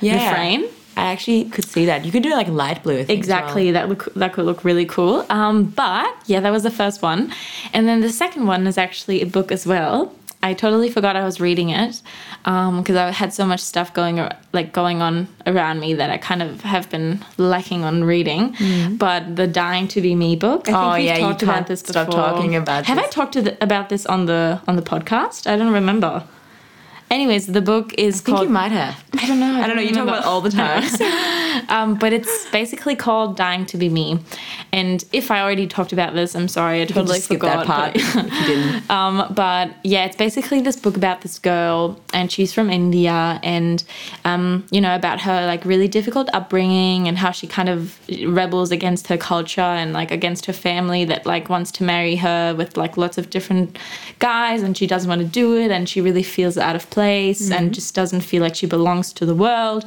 yeah. 0.00 0.30
the 0.30 0.34
frame. 0.34 0.64
I 0.96 1.12
actually 1.12 1.44
could 1.46 1.64
see 1.64 1.86
that. 1.86 2.04
You 2.04 2.12
could 2.12 2.22
do 2.22 2.30
like 2.30 2.48
light 2.48 2.82
blue. 2.82 2.96
Think, 2.98 3.08
well. 3.08 3.18
Exactly, 3.18 3.70
that 3.72 3.88
look 3.88 4.12
that 4.14 4.32
could 4.32 4.44
look 4.44 4.64
really 4.64 4.86
cool. 4.86 5.24
Um, 5.28 5.64
but 5.64 6.14
yeah, 6.26 6.40
that 6.40 6.50
was 6.50 6.62
the 6.62 6.70
first 6.70 7.02
one, 7.02 7.32
and 7.72 7.88
then 7.88 8.00
the 8.00 8.10
second 8.10 8.46
one 8.46 8.66
is 8.66 8.78
actually 8.78 9.20
a 9.22 9.26
book 9.26 9.50
as 9.52 9.66
well. 9.66 10.14
I 10.42 10.52
totally 10.52 10.90
forgot 10.90 11.16
I 11.16 11.24
was 11.24 11.40
reading 11.40 11.70
it 11.70 12.02
because 12.44 12.96
I 12.96 13.10
had 13.12 13.32
so 13.32 13.46
much 13.46 13.60
stuff 13.60 13.94
going 13.94 14.28
like 14.52 14.74
going 14.74 15.00
on 15.00 15.26
around 15.46 15.80
me 15.80 15.94
that 15.94 16.10
I 16.10 16.18
kind 16.18 16.42
of 16.42 16.60
have 16.60 16.90
been 16.90 17.24
lacking 17.38 17.82
on 17.82 18.04
reading. 18.04 18.54
But 18.98 19.36
the 19.36 19.46
Dying 19.46 19.88
to 19.88 20.02
Be 20.02 20.14
Me 20.14 20.36
book, 20.36 20.68
I 20.68 20.72
think 20.72 20.76
Mm. 20.76 20.92
Oh, 20.92 20.96
yeah, 20.96 21.14
you 21.14 21.20
talked 21.20 21.42
about 21.42 21.54
can't 21.54 21.66
this 21.68 21.80
stop 21.80 22.08
before. 22.08 22.20
talking 22.20 22.54
about 22.56 22.84
Have 22.84 22.98
I 22.98 23.06
talked 23.06 23.32
to 23.32 23.42
the, 23.42 23.56
about 23.64 23.88
this 23.88 24.04
on 24.04 24.26
the 24.26 24.60
on 24.68 24.76
the 24.76 24.82
podcast? 24.82 25.46
I 25.50 25.56
don't 25.56 25.72
remember. 25.72 26.22
Anyways, 27.14 27.46
the 27.46 27.62
book 27.62 27.94
is 27.96 28.16
I 28.16 28.24
think 28.24 28.36
called. 28.38 28.48
you 28.48 28.52
might 28.52 28.72
have. 28.72 29.04
I 29.12 29.28
don't 29.28 29.38
know. 29.38 29.60
I 29.60 29.68
don't 29.68 29.76
know. 29.76 29.82
You 29.82 29.94
talk 29.94 30.08
about 30.08 30.24
all 30.24 30.40
the 30.40 30.50
times. 30.50 31.00
Um, 31.68 31.94
but 31.94 32.12
it's 32.12 32.50
basically 32.50 32.94
called 32.96 33.36
Dying 33.36 33.64
to 33.66 33.78
Be 33.78 33.88
Me. 33.88 34.18
And 34.72 35.02
if 35.12 35.30
I 35.30 35.40
already 35.40 35.66
talked 35.66 35.92
about 35.92 36.12
this, 36.12 36.34
I'm 36.34 36.48
sorry, 36.48 36.82
I 36.82 36.84
totally 36.84 37.20
forgot. 37.20 37.66
that 37.66 37.94
part 37.94 38.90
um, 38.90 39.32
but 39.32 39.74
yeah, 39.84 40.04
it's 40.04 40.16
basically 40.16 40.60
this 40.60 40.76
book 40.76 40.96
about 40.96 41.22
this 41.22 41.38
girl, 41.38 41.98
and 42.12 42.30
she's 42.30 42.52
from 42.52 42.70
India, 42.70 43.40
and 43.42 43.82
um, 44.24 44.66
you 44.72 44.80
know 44.80 44.94
about 44.94 45.20
her 45.22 45.46
like 45.46 45.64
really 45.64 45.88
difficult 45.88 46.28
upbringing 46.34 47.08
and 47.08 47.16
how 47.16 47.30
she 47.30 47.46
kind 47.46 47.68
of 47.68 47.98
rebels 48.26 48.70
against 48.72 49.06
her 49.06 49.16
culture 49.16 49.60
and 49.60 49.92
like 49.92 50.10
against 50.10 50.46
her 50.46 50.52
family 50.52 51.04
that 51.04 51.24
like 51.24 51.48
wants 51.48 51.70
to 51.72 51.84
marry 51.84 52.16
her 52.16 52.54
with 52.54 52.76
like 52.76 52.96
lots 52.96 53.16
of 53.16 53.30
different 53.30 53.78
guys, 54.18 54.62
and 54.62 54.76
she 54.76 54.88
doesn't 54.88 55.08
want 55.08 55.20
to 55.20 55.26
do 55.26 55.56
it, 55.56 55.70
and 55.70 55.88
she 55.88 56.00
really 56.00 56.24
feels 56.24 56.58
out 56.58 56.76
of 56.76 56.90
place 56.90 57.03
and 57.50 57.74
just 57.74 57.94
doesn't 57.94 58.22
feel 58.22 58.42
like 58.42 58.54
she 58.54 58.66
belongs 58.66 59.12
to 59.14 59.26
the 59.26 59.34
world. 59.34 59.84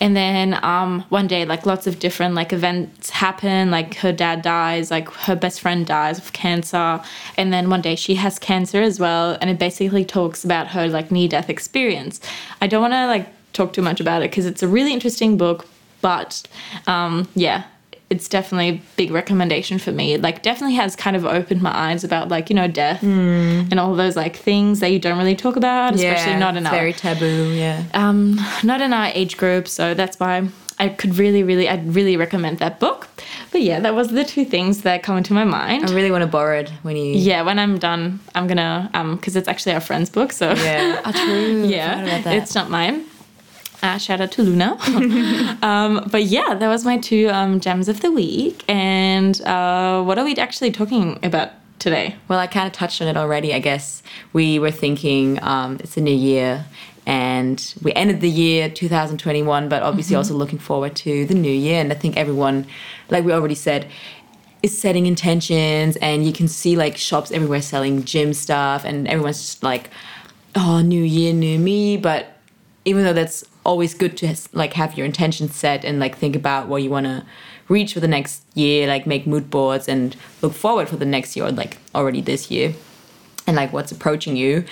And 0.00 0.16
then 0.16 0.62
um, 0.64 1.04
one 1.08 1.26
day, 1.26 1.44
like 1.44 1.66
lots 1.66 1.86
of 1.86 1.98
different 1.98 2.34
like 2.34 2.52
events 2.52 3.10
happen. 3.10 3.70
Like 3.70 3.94
her 3.96 4.12
dad 4.12 4.42
dies, 4.42 4.90
like 4.90 5.08
her 5.10 5.36
best 5.36 5.60
friend 5.60 5.86
dies 5.86 6.18
of 6.18 6.32
cancer, 6.32 7.00
and 7.36 7.52
then 7.52 7.70
one 7.70 7.80
day 7.80 7.96
she 7.96 8.14
has 8.16 8.38
cancer 8.38 8.80
as 8.82 9.00
well. 9.00 9.36
And 9.40 9.50
it 9.50 9.58
basically 9.58 10.04
talks 10.04 10.44
about 10.44 10.68
her 10.68 10.88
like 10.88 11.10
near 11.10 11.28
death 11.28 11.50
experience. 11.50 12.20
I 12.60 12.66
don't 12.66 12.82
want 12.82 12.94
to 12.94 13.06
like 13.06 13.26
talk 13.52 13.72
too 13.72 13.82
much 13.82 14.00
about 14.00 14.22
it 14.22 14.30
because 14.30 14.46
it's 14.46 14.62
a 14.62 14.68
really 14.68 14.92
interesting 14.92 15.36
book, 15.36 15.66
but 16.00 16.42
um, 16.86 17.28
yeah. 17.34 17.64
It's 18.10 18.28
definitely 18.28 18.68
a 18.68 18.82
big 18.96 19.12
recommendation 19.12 19.78
for 19.78 19.92
me. 19.92 20.14
It 20.14 20.20
like 20.20 20.42
definitely 20.42 20.74
has 20.74 20.96
kind 20.96 21.14
of 21.14 21.24
opened 21.24 21.62
my 21.62 21.74
eyes 21.74 22.02
about 22.02 22.28
like, 22.28 22.50
you 22.50 22.56
know, 22.56 22.66
death 22.66 23.02
and 23.04 23.78
all 23.78 23.94
those 23.94 24.16
like 24.16 24.34
things 24.36 24.80
that 24.80 24.90
you 24.90 24.98
don't 24.98 25.16
really 25.16 25.36
talk 25.36 25.54
about, 25.56 25.94
especially 25.94 26.32
yeah, 26.32 26.38
not 26.38 26.56
in 26.56 26.64
it's 26.64 26.72
our 26.72 26.78
very 26.78 26.92
taboo. 26.92 27.52
Yeah. 27.52 27.84
um, 27.94 28.40
not 28.64 28.80
in 28.80 28.92
our 28.92 29.06
age 29.14 29.36
group, 29.36 29.68
so 29.68 29.94
that's 29.94 30.18
why 30.18 30.48
I 30.80 30.88
could 30.88 31.18
really, 31.18 31.42
really, 31.44 31.68
I'd 31.68 31.94
really 31.94 32.16
recommend 32.16 32.58
that 32.58 32.80
book. 32.80 33.06
But 33.52 33.60
yeah, 33.62 33.78
that 33.80 33.94
was 33.94 34.08
the 34.08 34.24
two 34.24 34.44
things 34.44 34.82
that 34.82 35.02
come 35.02 35.16
into 35.16 35.32
my 35.34 35.44
mind. 35.44 35.84
I 35.88 35.92
really 35.94 36.10
want 36.10 36.22
to 36.22 36.26
borrow 36.26 36.58
it 36.60 36.70
when 36.82 36.96
you. 36.96 37.14
yeah, 37.14 37.42
when 37.42 37.58
I'm 37.58 37.78
done, 37.78 38.18
I'm 38.34 38.46
gonna 38.46 38.90
um, 38.94 39.16
because 39.16 39.36
it's 39.36 39.46
actually 39.48 39.74
our 39.74 39.80
friend's 39.80 40.10
book, 40.10 40.32
so 40.32 40.52
Yeah. 40.54 41.00
Oh, 41.04 41.12
true. 41.12 41.64
Yeah, 41.64 42.02
about 42.02 42.24
that. 42.24 42.34
it's 42.34 42.54
not 42.54 42.70
mine. 42.70 43.04
Uh, 43.82 43.96
shout 43.96 44.20
out 44.20 44.30
to 44.32 44.42
Luna. 44.42 44.76
um, 45.62 46.06
but 46.10 46.24
yeah, 46.24 46.54
that 46.54 46.68
was 46.68 46.84
my 46.84 46.98
two 46.98 47.28
um, 47.30 47.60
gems 47.60 47.88
of 47.88 48.00
the 48.00 48.10
week. 48.10 48.62
And 48.68 49.40
uh, 49.42 50.02
what 50.02 50.18
are 50.18 50.24
we 50.24 50.34
actually 50.36 50.70
talking 50.70 51.18
about 51.22 51.52
today? 51.78 52.16
Well, 52.28 52.38
I 52.38 52.46
kind 52.46 52.66
of 52.66 52.72
touched 52.72 53.00
on 53.00 53.08
it 53.08 53.16
already. 53.16 53.54
I 53.54 53.58
guess 53.58 54.02
we 54.32 54.58
were 54.58 54.70
thinking 54.70 55.42
um, 55.42 55.78
it's 55.80 55.96
a 55.96 56.00
new 56.00 56.14
year 56.14 56.66
and 57.06 57.74
we 57.82 57.92
ended 57.94 58.20
the 58.20 58.28
year 58.28 58.68
2021, 58.68 59.68
but 59.68 59.82
obviously 59.82 60.14
also 60.14 60.34
looking 60.34 60.58
forward 60.58 60.94
to 60.96 61.24
the 61.24 61.34
new 61.34 61.52
year. 61.52 61.80
And 61.80 61.90
I 61.90 61.96
think 61.96 62.16
everyone, 62.16 62.66
like 63.08 63.24
we 63.24 63.32
already 63.32 63.54
said, 63.54 63.88
is 64.62 64.78
setting 64.78 65.06
intentions 65.06 65.96
and 65.96 66.26
you 66.26 66.32
can 66.34 66.46
see 66.46 66.76
like 66.76 66.98
shops 66.98 67.32
everywhere 67.32 67.62
selling 67.62 68.04
gym 68.04 68.34
stuff 68.34 68.84
and 68.84 69.08
everyone's 69.08 69.40
just 69.40 69.62
like, 69.62 69.88
oh, 70.54 70.82
new 70.82 71.02
year, 71.02 71.32
new 71.32 71.58
me. 71.58 71.96
But 71.96 72.36
even 72.84 73.04
though 73.04 73.14
that's 73.14 73.44
always 73.64 73.94
good 73.94 74.16
to 74.18 74.34
like 74.52 74.72
have 74.74 74.96
your 74.96 75.06
intentions 75.06 75.54
set 75.54 75.84
and 75.84 75.98
like 76.00 76.16
think 76.16 76.34
about 76.34 76.68
what 76.68 76.82
you 76.82 76.90
want 76.90 77.06
to 77.06 77.24
reach 77.68 77.94
for 77.94 78.00
the 78.00 78.08
next 78.08 78.44
year, 78.54 78.86
like 78.86 79.06
make 79.06 79.26
mood 79.26 79.50
boards 79.50 79.88
and 79.88 80.16
look 80.42 80.52
forward 80.52 80.88
for 80.88 80.96
the 80.96 81.04
next 81.04 81.36
year 81.36 81.46
or 81.46 81.52
like 81.52 81.78
already 81.94 82.20
this 82.20 82.50
year 82.50 82.74
and 83.46 83.56
like 83.56 83.72
what's 83.72 83.92
approaching 83.92 84.36
you, 84.36 84.64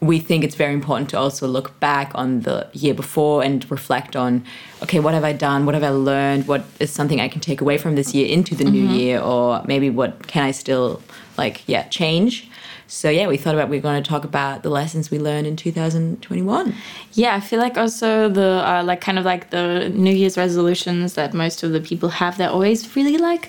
we 0.00 0.18
think 0.18 0.44
it's 0.44 0.54
very 0.54 0.72
important 0.72 1.10
to 1.10 1.18
also 1.18 1.46
look 1.46 1.78
back 1.80 2.12
on 2.14 2.40
the 2.40 2.68
year 2.72 2.94
before 2.94 3.42
and 3.42 3.70
reflect 3.70 4.16
on, 4.16 4.44
okay, 4.82 4.98
what 4.98 5.12
have 5.14 5.24
I 5.24 5.32
done? 5.32 5.66
What 5.66 5.74
have 5.74 5.84
I 5.84 5.90
learned? 5.90 6.48
What 6.48 6.64
is 6.78 6.90
something 6.90 7.20
I 7.20 7.28
can 7.28 7.40
take 7.40 7.60
away 7.60 7.76
from 7.76 7.96
this 7.96 8.14
year 8.14 8.26
into 8.26 8.54
the 8.54 8.64
new 8.64 8.84
mm-hmm. 8.84 8.94
year? 8.94 9.20
Or 9.20 9.62
maybe 9.66 9.90
what 9.90 10.26
can 10.26 10.42
I 10.42 10.52
still 10.52 11.02
like, 11.36 11.62
yeah, 11.66 11.86
change? 11.88 12.49
So 12.90 13.08
yeah, 13.08 13.28
we 13.28 13.36
thought 13.36 13.54
about 13.54 13.68
we 13.68 13.78
are 13.78 13.80
going 13.80 14.02
to 14.02 14.08
talk 14.08 14.24
about 14.24 14.64
the 14.64 14.68
lessons 14.68 15.12
we 15.12 15.20
learned 15.20 15.46
in 15.46 15.54
2021. 15.54 16.74
Yeah, 17.12 17.36
I 17.36 17.40
feel 17.40 17.60
like 17.60 17.78
also 17.78 18.28
the 18.28 18.68
uh, 18.68 18.82
like 18.84 19.00
kind 19.00 19.16
of 19.16 19.24
like 19.24 19.50
the 19.50 19.90
New 19.90 20.12
Year's 20.12 20.36
resolutions 20.36 21.14
that 21.14 21.32
most 21.32 21.62
of 21.62 21.70
the 21.70 21.80
people 21.80 22.08
have. 22.08 22.36
They're 22.36 22.50
always 22.50 22.96
really 22.96 23.16
like 23.16 23.48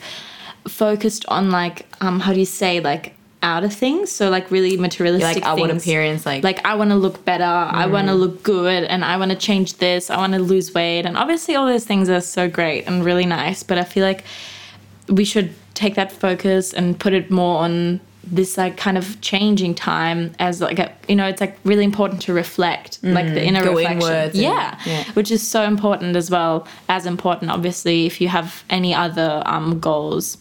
focused 0.67 1.25
on 1.27 1.49
like 1.49 1.87
um 2.01 2.19
how 2.19 2.33
do 2.33 2.39
you 2.39 2.45
say 2.45 2.81
like 2.81 3.15
outer 3.41 3.67
things. 3.67 4.11
So 4.11 4.29
like 4.29 4.51
really 4.51 4.77
materialistic 4.77 5.37
like 5.37 5.43
outward 5.43 5.71
things. 5.71 5.83
appearance, 5.83 6.23
like 6.23 6.43
like 6.43 6.63
I 6.63 6.75
want 6.75 6.91
to 6.91 6.95
look 6.95 7.25
better, 7.25 7.43
I 7.43 7.87
want 7.87 8.09
to 8.09 8.13
look 8.13 8.43
good, 8.43 8.83
and 8.83 9.03
I 9.03 9.17
want 9.17 9.31
to 9.31 9.37
change 9.37 9.77
this, 9.77 10.11
I 10.11 10.17
want 10.17 10.33
to 10.33 10.39
lose 10.39 10.71
weight, 10.71 11.07
and 11.07 11.17
obviously 11.17 11.55
all 11.55 11.65
those 11.65 11.85
things 11.85 12.09
are 12.09 12.21
so 12.21 12.47
great 12.47 12.85
and 12.85 13.03
really 13.03 13.25
nice. 13.25 13.63
But 13.63 13.79
I 13.79 13.85
feel 13.85 14.05
like 14.05 14.23
we 15.07 15.25
should 15.25 15.55
take 15.73 15.95
that 15.95 16.11
focus 16.11 16.73
and 16.73 16.99
put 16.99 17.13
it 17.13 17.31
more 17.31 17.57
on 17.63 18.01
this 18.23 18.57
like 18.57 18.77
kind 18.77 18.97
of 18.97 19.19
changing 19.21 19.73
time 19.73 20.31
as 20.39 20.61
like 20.61 20.77
a, 20.79 20.93
you 21.07 21.15
know 21.15 21.27
it's 21.27 21.41
like 21.41 21.57
really 21.63 21.83
important 21.83 22.21
to 22.21 22.33
reflect 22.33 22.99
like 23.03 23.25
the 23.33 23.43
inner 23.43 23.63
reflection. 23.63 24.11
and- 24.11 24.35
yeah, 24.35 24.79
yeah. 24.85 25.03
which 25.13 25.31
is 25.31 25.45
so 25.45 25.63
important 25.63 26.15
as 26.15 26.29
well 26.29 26.67
as 26.87 27.05
important 27.05 27.49
obviously 27.51 28.05
if 28.05 28.21
you 28.21 28.27
have 28.27 28.63
any 28.69 28.93
other 28.93 29.41
um, 29.45 29.79
goals. 29.79 30.37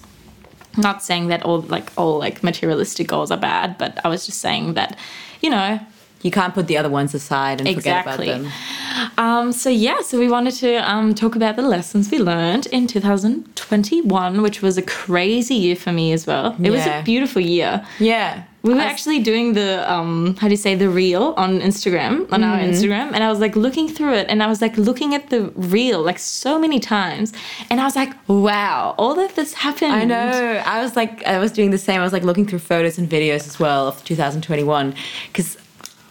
Not 0.76 1.02
saying 1.02 1.28
that 1.28 1.42
all 1.42 1.62
like 1.62 1.90
all 1.96 2.18
like 2.18 2.44
materialistic 2.44 3.08
goals 3.08 3.32
are 3.32 3.36
bad 3.36 3.76
but 3.76 3.98
i 4.04 4.08
was 4.08 4.24
just 4.24 4.38
saying 4.38 4.74
that 4.74 4.96
you 5.40 5.50
know 5.50 5.80
you 6.22 6.30
can't 6.30 6.52
put 6.54 6.66
the 6.66 6.76
other 6.76 6.90
ones 6.90 7.14
aside 7.14 7.60
and 7.60 7.68
Exactly. 7.68 8.26
forget 8.26 8.40
about 8.40 8.50
them. 8.50 9.12
um, 9.18 9.52
so 9.52 9.70
yeah, 9.70 10.00
so 10.02 10.18
we 10.18 10.28
wanted 10.28 10.54
to 10.54 10.76
um, 10.90 11.14
talk 11.14 11.34
about 11.36 11.56
the 11.56 11.62
lessons 11.62 12.10
we 12.10 12.18
learned 12.18 12.66
in 12.66 12.86
2021, 12.86 14.42
which 14.42 14.62
was 14.62 14.76
a 14.78 14.82
crazy 14.82 15.54
year 15.54 15.76
for 15.76 15.92
me 15.92 16.12
as 16.12 16.26
well. 16.26 16.56
It 16.62 16.70
was 16.70 16.86
a 16.86 17.02
beautiful 17.04 17.42
year. 17.42 17.84
Yeah. 17.98 18.44
We 18.62 18.74
were 18.74 18.80
actually 18.80 19.20
doing 19.20 19.54
the 19.54 19.90
um, 19.90 20.36
how 20.36 20.46
do 20.46 20.52
you 20.52 20.56
say 20.58 20.74
the 20.74 20.90
reel 20.90 21.32
on 21.38 21.60
Instagram 21.60 22.30
on 22.30 22.44
our 22.44 22.58
Mm-hmm. 22.58 22.70
Instagram, 22.72 23.12
and 23.14 23.24
I 23.24 23.30
was 23.30 23.40
like 23.40 23.56
looking 23.56 23.88
through 23.88 24.12
it, 24.12 24.26
and 24.28 24.42
I 24.42 24.48
was 24.48 24.60
like 24.60 24.76
looking 24.76 25.14
at 25.14 25.30
the 25.30 25.50
reel 25.56 26.02
like 26.02 26.18
so 26.18 26.58
many 26.58 26.78
times, 26.78 27.32
and 27.70 27.80
I 27.80 27.84
was 27.84 27.96
like, 27.96 28.12
wow, 28.28 28.94
all 28.98 29.18
of 29.18 29.34
this 29.34 29.54
happened. 29.54 29.92
I 29.94 30.04
know. 30.04 30.62
I 30.66 30.82
was 30.82 30.94
like, 30.94 31.24
I 31.24 31.38
was 31.38 31.52
doing 31.52 31.70
the 31.70 31.78
same. 31.78 32.00
I 32.02 32.04
was 32.04 32.12
like 32.12 32.22
looking 32.22 32.46
through 32.46 32.58
photos 32.58 32.98
and 32.98 33.08
videos 33.08 33.46
as 33.46 33.58
well 33.58 33.88
of 33.88 34.04
2021 34.04 34.94
because 35.32 35.56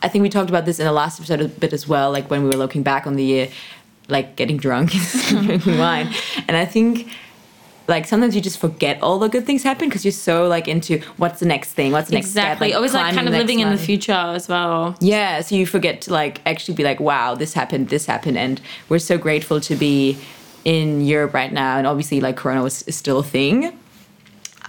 I 0.02 0.08
think 0.08 0.24
we 0.24 0.30
talked 0.30 0.50
about 0.50 0.66
this 0.66 0.80
in 0.80 0.86
the 0.86 0.92
last 0.92 1.20
episode 1.20 1.42
a 1.42 1.48
bit 1.48 1.74
as 1.74 1.88
well. 1.88 2.12
Like 2.12 2.30
when 2.30 2.44
we 2.44 2.50
were 2.50 2.58
looking 2.58 2.84
back 2.84 3.06
on 3.06 3.16
the 3.16 3.24
year, 3.24 3.50
like 4.08 4.36
getting 4.36 4.58
drunk 4.58 4.94
and 5.32 5.46
drinking 5.46 5.78
wine, 5.78 6.14
and 6.48 6.58
I 6.58 6.66
think. 6.66 7.10
Like 7.88 8.06
sometimes 8.06 8.36
you 8.36 8.42
just 8.42 8.60
forget 8.60 9.02
all 9.02 9.18
the 9.18 9.30
good 9.30 9.48
things 9.48 9.64
happen 9.64 9.90
because 9.90 10.06
you're 10.06 10.12
so 10.12 10.48
like 10.48 10.68
into 10.68 11.00
what's 11.18 11.40
the 11.40 11.48
next 11.48 11.74
thing, 11.74 11.92
what's 11.92 12.10
the 12.10 12.18
next 12.18 12.30
step. 12.30 12.44
Exactly. 12.44 12.76
Always 12.76 12.94
like 12.94 13.16
kind 13.16 13.28
of 13.28 13.34
living 13.34 13.62
in 13.62 13.72
the 13.72 13.80
future 13.80 14.12
as 14.12 14.48
well. 14.48 14.96
Yeah, 15.02 15.42
so 15.42 15.56
you 15.56 15.66
forget 15.66 16.00
to 16.02 16.14
like 16.14 16.40
actually 16.46 16.76
be 16.76 16.84
like, 16.84 17.00
wow, 17.00 17.34
this 17.34 17.54
happened, 17.54 17.90
this 17.90 18.06
happened, 18.06 18.38
and 18.38 18.62
we're 18.90 19.00
so 19.00 19.18
grateful 19.18 19.60
to 19.62 19.76
be 19.76 20.20
in 20.66 21.02
Europe 21.02 21.34
right 21.34 21.52
now. 21.52 21.80
And 21.80 21.88
obviously, 21.88 22.22
like 22.22 22.38
Corona 22.38 22.62
was 22.62 22.84
is 22.84 22.96
still 22.96 23.18
a 23.18 23.24
thing, 23.24 23.76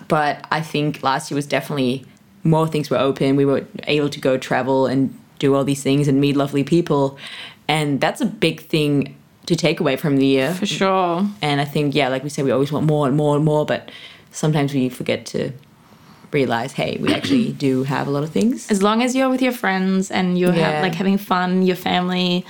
but 0.08 0.46
I 0.50 0.62
think 0.62 1.02
last 1.02 1.30
year 1.30 1.36
was 1.36 1.46
definitely 1.46 2.06
more 2.42 2.66
things 2.66 2.88
were 2.88 2.98
open. 2.98 3.36
We 3.36 3.44
were 3.44 3.66
able 3.84 4.08
to 4.08 4.20
go 4.20 4.38
travel 4.38 4.86
and 4.86 5.14
do 5.40 5.54
all 5.56 5.64
these 5.64 5.82
things 5.82 6.06
and 6.06 6.20
meet 6.20 6.36
lovely 6.36 6.62
people, 6.62 7.18
and 7.66 8.00
that's 8.00 8.20
a 8.20 8.26
big 8.26 8.60
thing 8.68 9.16
to 9.46 9.56
take 9.56 9.80
away 9.80 9.96
from 9.96 10.16
the 10.18 10.26
year. 10.26 10.54
For 10.54 10.66
sure. 10.66 11.26
And 11.42 11.60
I 11.60 11.64
think, 11.64 11.94
yeah, 11.96 12.06
like 12.08 12.22
we 12.22 12.28
said, 12.30 12.44
we 12.44 12.52
always 12.52 12.70
want 12.70 12.86
more 12.86 13.08
and 13.08 13.16
more 13.16 13.34
and 13.34 13.44
more, 13.44 13.66
but 13.66 13.90
sometimes 14.30 14.72
we 14.72 14.88
forget 14.88 15.26
to 15.26 15.50
realize, 16.30 16.72
hey, 16.74 16.98
we 17.00 17.12
actually 17.12 17.50
do 17.66 17.82
have 17.84 18.06
a 18.06 18.10
lot 18.10 18.22
of 18.22 18.30
things. 18.30 18.70
as 18.70 18.82
long 18.82 19.02
as 19.02 19.16
you're 19.16 19.28
with 19.30 19.42
your 19.42 19.52
friends 19.52 20.10
and 20.10 20.38
you're 20.38 20.54
Yeah. 20.54 20.76
ha- 20.76 20.82
like 20.82 20.94
having 20.94 21.18
fun, 21.18 21.62
your 21.62 21.74
family 21.76 22.44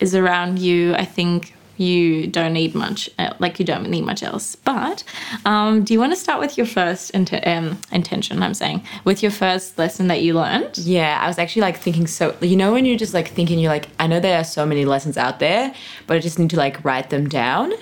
is 0.00 0.14
around 0.14 0.58
you. 0.58 0.94
I 0.94 1.04
think 1.04 1.52
you 1.80 2.26
don't 2.26 2.52
need 2.52 2.74
much. 2.74 3.10
Like 3.38 3.58
you 3.58 3.64
don't 3.64 3.88
need 3.88 4.04
much 4.04 4.22
else. 4.22 4.56
But 4.56 5.04
um, 5.44 5.84
do 5.84 5.92
you 5.92 6.00
want 6.00 6.12
to 6.12 6.16
start 6.18 6.40
with 6.40 6.56
your 6.56 6.66
first 6.66 7.10
int- 7.10 7.46
um, 7.46 7.78
intention? 7.92 8.42
I'm 8.42 8.54
saying 8.54 8.82
with 9.04 9.22
your 9.22 9.32
first 9.32 9.78
lesson 9.78 10.08
that 10.08 10.22
you 10.22 10.34
learned. 10.34 10.78
Yeah, 10.78 11.18
I 11.22 11.28
was 11.28 11.38
actually 11.38 11.62
like 11.62 11.78
thinking 11.78 12.06
so 12.06 12.36
you 12.40 12.56
know 12.56 12.72
when 12.72 12.84
you're 12.84 12.98
just 12.98 13.14
like 13.14 13.28
thinking 13.28 13.58
you're 13.58 13.72
like 13.72 13.88
I 13.98 14.06
know 14.06 14.20
there 14.20 14.38
are 14.38 14.44
so 14.44 14.66
many 14.66 14.84
lessons 14.84 15.16
out 15.16 15.38
there, 15.38 15.74
but 16.06 16.16
I 16.16 16.20
just 16.20 16.38
need 16.38 16.50
to 16.50 16.56
like 16.56 16.84
write 16.84 17.10
them 17.10 17.28
down. 17.28 17.72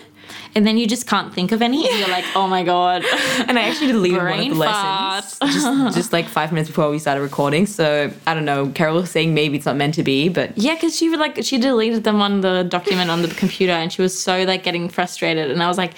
And 0.56 0.66
then 0.66 0.78
you 0.78 0.86
just 0.86 1.06
can't 1.06 1.34
think 1.34 1.52
of 1.52 1.60
any. 1.60 1.86
And 1.86 1.98
you're 1.98 2.08
like, 2.08 2.24
oh 2.34 2.48
my 2.48 2.64
god. 2.64 3.04
And 3.46 3.58
I 3.58 3.62
actually 3.68 3.92
deleted 3.92 4.18
one 4.18 4.32
of 4.32 4.48
the 4.48 4.54
lessons 4.54 5.38
just, 5.52 5.96
just 6.00 6.12
like 6.12 6.26
five 6.26 6.50
minutes 6.50 6.70
before 6.70 6.90
we 6.90 6.98
started 6.98 7.20
recording. 7.20 7.66
So 7.66 8.10
I 8.26 8.34
don't 8.34 8.46
know. 8.46 8.70
Carol 8.70 8.96
was 8.96 9.10
saying 9.10 9.34
maybe 9.34 9.58
it's 9.58 9.66
not 9.66 9.76
meant 9.76 9.94
to 9.94 10.02
be, 10.02 10.30
but 10.30 10.56
Yeah, 10.56 10.74
because 10.74 10.96
she 10.96 11.10
would 11.10 11.20
like 11.20 11.38
she 11.44 11.58
deleted 11.58 12.04
them 12.04 12.22
on 12.22 12.40
the 12.40 12.64
document 12.64 13.10
on 13.10 13.20
the 13.20 13.28
computer, 13.28 13.72
and 13.72 13.92
she 13.92 14.00
was 14.00 14.18
so 14.18 14.44
like 14.44 14.62
getting 14.62 14.88
frustrated. 14.88 15.50
And 15.50 15.62
I 15.62 15.68
was 15.68 15.76
like, 15.76 15.92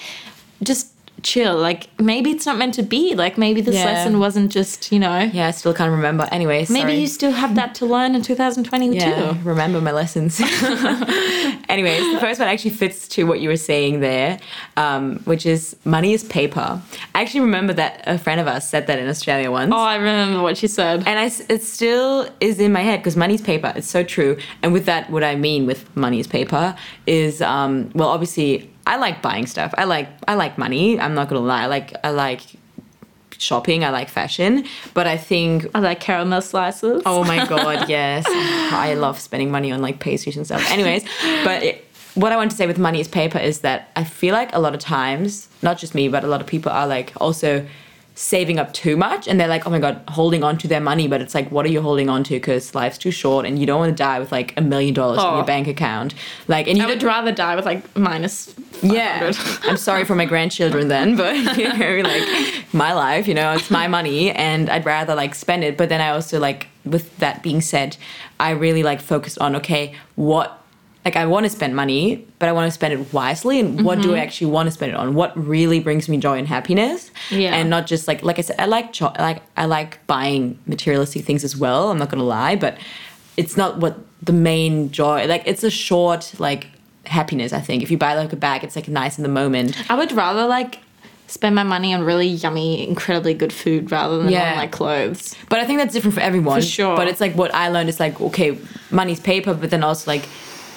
just 0.62 0.88
chill. 1.22 1.56
Like 1.56 1.88
maybe 2.00 2.30
it's 2.30 2.46
not 2.46 2.56
meant 2.58 2.74
to 2.74 2.82
be. 2.82 3.14
Like 3.14 3.36
maybe 3.38 3.60
this 3.60 3.74
Yeah. 3.74 3.84
lesson 3.86 4.18
wasn't 4.18 4.52
just 4.52 4.92
you 4.92 4.98
know. 4.98 5.18
yeah, 5.32 5.48
I 5.48 5.50
still 5.52 5.74
can't 5.74 5.90
remember. 5.90 6.28
Anyway, 6.32 6.66
Maybe 6.70 6.94
you 6.94 7.06
still 7.06 7.32
have 7.32 7.54
that 7.56 7.74
to 7.76 7.86
learn 7.86 8.14
in 8.14 8.22
2022. 8.22 8.96
yeah, 8.98 9.36
remember 9.44 9.80
my 9.80 9.92
lessons. 9.92 10.40
Anyways, 11.68 12.14
the 12.14 12.20
first 12.20 12.40
one 12.40 12.48
actually 12.48 12.70
fits 12.70 13.06
to 13.08 13.24
what 13.24 13.40
you 13.40 13.48
were 13.48 13.56
saying 13.56 14.00
there, 14.00 14.38
um, 14.76 15.18
which 15.24 15.44
is 15.44 15.76
money 15.84 16.12
is 16.14 16.24
paper. 16.24 16.80
I 17.14 17.20
actually 17.22 17.40
remember 17.40 17.72
that 17.74 18.02
a 18.06 18.18
friend 18.18 18.40
of 18.40 18.46
ours 18.48 18.64
said 18.64 18.86
that 18.86 18.98
in 18.98 19.08
Australia 19.08 19.50
once. 19.50 19.72
Oh, 19.74 19.78
I 19.78 19.96
remember 19.96 20.42
what 20.42 20.56
she 20.56 20.66
said. 20.66 21.04
And 21.06 21.18
I, 21.18 21.26
it 21.52 21.62
still 21.62 22.28
is 22.40 22.58
in 22.58 22.72
my 22.72 22.80
head 22.80 23.00
because 23.00 23.16
money's 23.16 23.42
paper. 23.42 23.72
It's 23.76 23.86
so 23.88 24.02
true. 24.02 24.38
And 24.62 24.72
with 24.72 24.86
that, 24.86 25.10
what 25.10 25.22
I 25.24 25.36
mean 25.36 25.66
with 25.66 25.94
money 25.96 26.20
is 26.20 26.26
paper 26.26 26.74
is, 27.06 27.42
um, 27.42 27.90
well, 27.94 28.08
obviously, 28.08 28.70
I 28.88 28.96
like 28.96 29.22
buying 29.22 29.46
stuff. 29.46 29.74
I 29.76 29.84
like 29.84 30.08
I 30.26 30.34
like 30.34 30.58
money. 30.58 30.98
I'm 30.98 31.14
not 31.14 31.28
gonna 31.28 31.46
lie. 31.46 31.62
I 31.62 31.66
like 31.66 31.94
I 32.02 32.10
like 32.10 32.40
shopping. 33.36 33.84
I 33.84 33.90
like 33.90 34.08
fashion. 34.08 34.64
But 34.94 35.06
I 35.06 35.16
think. 35.16 35.66
I 35.74 35.80
like 35.80 36.00
caramel 36.00 36.40
slices. 36.42 37.02
Oh 37.04 37.22
my 37.24 37.46
god, 37.54 37.88
yes! 37.88 38.24
I 38.26 38.94
love 38.94 39.20
spending 39.20 39.50
money 39.50 39.70
on 39.70 39.82
like 39.82 40.00
pastries 40.00 40.36
and 40.36 40.46
stuff. 40.46 40.68
Anyways, 40.70 41.04
but 41.44 41.62
it, 41.62 41.84
what 42.14 42.32
I 42.32 42.36
want 42.36 42.50
to 42.50 42.56
say 42.56 42.66
with 42.66 42.78
money 42.78 43.00
is 43.00 43.08
paper 43.08 43.38
is 43.38 43.60
that 43.60 43.90
I 43.94 44.04
feel 44.04 44.34
like 44.34 44.54
a 44.54 44.58
lot 44.58 44.74
of 44.74 44.80
times, 44.80 45.48
not 45.62 45.78
just 45.78 45.94
me, 45.94 46.08
but 46.08 46.24
a 46.24 46.26
lot 46.26 46.40
of 46.40 46.46
people 46.46 46.72
are 46.72 46.86
like 46.86 47.12
also 47.20 47.66
saving 48.20 48.58
up 48.58 48.72
too 48.72 48.96
much 48.96 49.28
and 49.28 49.38
they're 49.38 49.46
like, 49.46 49.64
oh 49.64 49.70
my 49.70 49.78
god, 49.78 50.02
holding 50.08 50.42
on 50.42 50.58
to 50.58 50.66
their 50.66 50.80
money. 50.80 51.06
But 51.06 51.22
it's 51.22 51.36
like, 51.36 51.52
what 51.52 51.64
are 51.64 51.68
you 51.68 51.80
holding 51.80 52.08
on 52.08 52.24
to? 52.24 52.34
Because 52.34 52.74
life's 52.74 52.98
too 52.98 53.12
short 53.12 53.46
and 53.46 53.60
you 53.60 53.64
don't 53.66 53.78
want 53.78 53.90
to 53.90 53.94
die 53.96 54.18
with 54.18 54.32
like 54.32 54.52
a 54.56 54.60
million 54.60 54.92
dollars 54.92 55.18
in 55.20 55.24
Oh. 55.24 55.36
your 55.36 55.44
bank 55.44 55.68
account. 55.68 56.14
Like, 56.48 56.66
and 56.66 56.76
you 56.76 56.82
I 56.82 56.88
would 56.88 57.02
rather 57.04 57.30
die 57.30 57.54
with 57.54 57.64
like 57.64 57.96
minus. 57.96 58.52
yeah, 58.82 59.32
I'm 59.62 59.76
sorry 59.76 60.04
for 60.04 60.16
my 60.16 60.24
grandchildren 60.24 60.88
then, 60.88 61.16
but 61.16 61.36
you 61.56 61.68
know, 61.72 62.08
like 62.08 62.64
my 62.72 62.92
life, 62.92 63.28
you 63.28 63.34
know, 63.34 63.52
it's 63.52 63.70
my 63.70 63.86
money, 63.86 64.32
and 64.32 64.68
I'd 64.68 64.84
rather 64.84 65.14
like 65.14 65.36
spend 65.36 65.62
it. 65.62 65.76
But 65.76 65.88
then 65.88 66.00
I 66.00 66.08
also 66.08 66.40
like, 66.40 66.66
with 66.84 67.16
that 67.18 67.42
being 67.44 67.60
said, 67.60 67.96
I 68.40 68.50
really 68.50 68.82
like 68.82 69.00
focused 69.00 69.38
on 69.38 69.54
okay, 69.56 69.94
what 70.16 70.60
like 71.04 71.16
I 71.16 71.26
want 71.26 71.44
to 71.44 71.50
spend 71.50 71.74
money, 71.74 72.26
but 72.38 72.48
I 72.48 72.52
want 72.52 72.66
to 72.66 72.72
spend 72.72 72.92
it 72.92 73.12
wisely, 73.12 73.60
and 73.60 73.84
what 73.84 74.02
do 74.02 74.10
I 74.10 74.12
mm-hmm. 74.12 74.22
actually 74.22 74.50
want 74.50 74.66
to 74.66 74.70
spend 74.70 74.92
it 74.92 74.96
on? 74.96 75.14
What 75.14 75.36
really 75.36 75.80
brings 75.80 76.08
me 76.08 76.18
joy 76.18 76.38
and 76.38 76.46
happiness? 76.46 77.10
Yeah. 77.30 77.54
and 77.54 77.70
not 77.70 77.86
just 77.86 78.08
like 78.08 78.22
like 78.22 78.38
I 78.38 78.42
said, 78.42 78.56
I 78.58 78.66
like 78.66 78.92
cho- 78.92 79.14
like 79.18 79.42
I 79.56 79.66
like 79.66 80.04
buying 80.06 80.58
materialistic 80.66 81.24
things 81.24 81.44
as 81.44 81.56
well. 81.56 81.90
I'm 81.90 81.98
not 81.98 82.10
gonna 82.10 82.24
lie, 82.24 82.56
but 82.56 82.78
it's 83.36 83.56
not 83.56 83.78
what 83.78 83.98
the 84.22 84.32
main 84.32 84.90
joy. 84.90 85.26
Like 85.26 85.42
it's 85.46 85.64
a 85.64 85.70
short 85.70 86.32
like 86.38 86.66
happiness. 87.06 87.52
I 87.52 87.60
think 87.60 87.82
if 87.82 87.90
you 87.90 87.96
buy 87.96 88.14
like 88.14 88.32
a 88.32 88.36
bag, 88.36 88.64
it's 88.64 88.76
like 88.76 88.88
nice 88.88 89.18
in 89.18 89.22
the 89.22 89.28
moment. 89.28 89.90
I 89.90 89.94
would 89.94 90.12
rather 90.12 90.46
like 90.46 90.80
spend 91.28 91.54
my 91.54 91.62
money 91.62 91.92
on 91.94 92.02
really 92.02 92.26
yummy, 92.26 92.88
incredibly 92.88 93.34
good 93.34 93.52
food 93.52 93.90
rather 93.92 94.18
than 94.18 94.30
Yeah. 94.30 94.52
on 94.52 94.56
like 94.58 94.72
clothes. 94.72 95.36
But 95.48 95.60
I 95.60 95.66
think 95.66 95.78
that's 95.78 95.92
different 95.92 96.14
for 96.14 96.20
everyone. 96.20 96.60
For 96.60 96.66
sure. 96.66 96.96
But 96.96 97.06
it's 97.08 97.20
like 97.20 97.34
what 97.34 97.54
I 97.54 97.68
learned 97.68 97.88
is 97.88 98.00
like 98.00 98.20
okay, 98.20 98.58
money's 98.90 99.20
paper, 99.20 99.54
but 99.54 99.70
then 99.70 99.84
also 99.84 100.10
like 100.10 100.28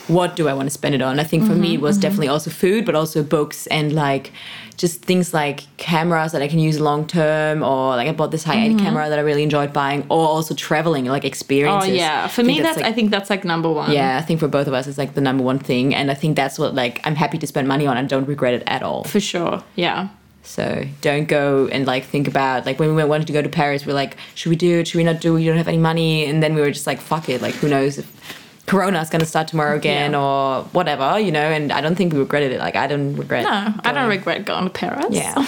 what 0.07 0.35
do 0.35 0.47
I 0.47 0.53
want 0.53 0.67
to 0.67 0.71
spend 0.71 0.95
it 0.95 1.01
on? 1.01 1.19
I 1.19 1.23
think 1.23 1.45
for 1.45 1.53
me 1.55 1.73
it 1.73 1.75
Mm-hmm, 1.75 1.83
was 1.83 1.97
definitely 1.97 2.27
also 2.27 2.49
food, 2.49 2.85
but 2.85 2.95
also 2.95 3.23
books 3.23 3.67
and 3.67 3.93
like 3.93 4.31
just 4.77 5.03
things 5.05 5.33
like 5.33 5.61
cameras 5.77 6.31
that 6.31 6.41
I 6.41 6.47
can 6.47 6.57
use 6.59 6.79
long 6.79 7.05
term, 7.05 7.61
or 7.63 7.95
like 7.95 8.07
I 8.07 8.11
bought 8.13 8.31
this 8.31 8.43
high 8.43 8.57
end 8.57 8.79
camera 8.79 9.09
that 9.09 9.19
I 9.19 9.21
really 9.21 9.43
enjoyed 9.43 9.71
buying, 9.73 10.01
or 10.09 10.27
also 10.27 10.53
traveling, 10.55 11.05
like 11.05 11.21
Mm-hmm. 11.23 11.27
Oh 11.27 11.27
experiences. 11.27 11.95
yeah, 11.95 12.27
for 12.27 12.43
me 12.43 12.53
think 12.55 12.63
that's, 12.63 12.77
like, 12.77 12.85
I 12.87 12.91
think 12.93 13.11
that's 13.11 13.29
like 13.29 13.43
number 13.45 13.69
one. 13.69 13.91
yeah, 13.91 14.17
I 14.17 14.21
think 14.21 14.39
for 14.39 14.47
both 14.47 14.67
of 14.67 14.73
us 14.73 14.87
it's 14.87 14.97
like 14.97 15.13
the 15.13 15.21
number 15.21 15.43
one 15.43 15.59
thing, 15.59 15.93
and 15.95 16.09
I 16.09 16.13
think 16.15 16.35
that's 16.35 16.57
what 16.57 16.73
like 16.73 16.99
I'm 17.05 17.15
happy 17.15 17.37
to 17.37 17.47
spend 17.47 17.67
money 17.67 17.85
on. 17.85 17.95
and 17.97 18.09
don't 18.09 18.25
regret 18.27 18.53
it 18.55 18.63
at 18.67 18.81
all. 18.83 19.03
for 19.03 19.19
sure. 19.19 19.63
Yeah. 19.75 20.09
So 20.43 20.85
don't 21.01 21.27
go 21.27 21.67
and 21.71 21.85
like 21.85 22.05
think 22.05 22.27
about 22.27 22.65
like 22.65 22.79
when 22.79 22.95
we 22.95 23.03
wanted 23.03 23.27
to 23.27 23.33
go 23.33 23.43
to 23.43 23.49
Paris, 23.49 23.85
we 23.85 23.91
are 23.91 23.95
like, 23.95 24.17
should 24.33 24.49
we 24.49 24.55
do 24.55 24.79
it? 24.79 24.87
Should 24.87 24.97
we 24.97 25.03
not 25.03 25.21
do 25.21 25.35
it? 25.35 25.39
We 25.39 25.45
don't 25.45 25.57
have 25.57 25.67
any 25.67 25.77
money, 25.77 26.25
and 26.25 26.41
then 26.41 26.55
we 26.55 26.61
were 26.61 26.71
just 26.71 26.87
like, 26.87 26.99
fuck 26.99 27.29
it. 27.29 27.41
Like 27.43 27.53
who 27.55 27.69
knows 27.69 27.99
if 27.99 28.07
Corona's 28.67 29.09
gonna 29.09 29.25
start 29.25 29.47
tomorrow 29.47 29.75
again 29.75 30.11
Yeah. 30.11 30.19
or 30.21 30.63
whatever, 30.71 31.19
you 31.19 31.31
know? 31.31 31.39
And 31.41 31.71
I 31.71 31.81
don't 31.81 31.95
think 31.95 32.13
we 32.13 32.19
regretted 32.19 32.51
it. 32.51 32.59
Like 32.59 32.75
I 32.75 32.87
don't 32.87 33.15
regret. 33.15 33.43
No, 33.43 33.49
I 33.49 33.91
don't 33.91 33.95
going- 33.95 34.09
regret 34.09 34.45
going 34.45 34.63
to 34.65 34.69
Paris. 34.69 35.07
Yeah. 35.11 35.33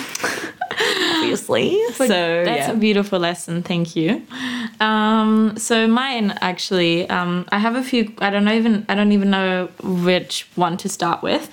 Obviously. 1.19 1.79
But 1.97 2.07
so 2.07 2.43
that's 2.45 2.67
yeah. 2.67 2.71
a 2.71 2.75
beautiful 2.75 3.19
lesson. 3.19 3.63
Thank 3.63 3.95
you. 3.95 4.21
Um, 4.79 5.55
so 5.57 5.87
mine 5.87 6.37
actually, 6.41 7.09
um, 7.09 7.45
I 7.51 7.59
have 7.59 7.75
a 7.75 7.83
few. 7.83 8.11
I 8.19 8.29
don't 8.29 8.43
know 8.43 8.53
even. 8.53 8.85
I 8.89 8.95
don't 8.95 9.11
even 9.11 9.29
know 9.29 9.69
which 9.83 10.47
one 10.55 10.77
to 10.77 10.89
start 10.89 11.21
with, 11.21 11.49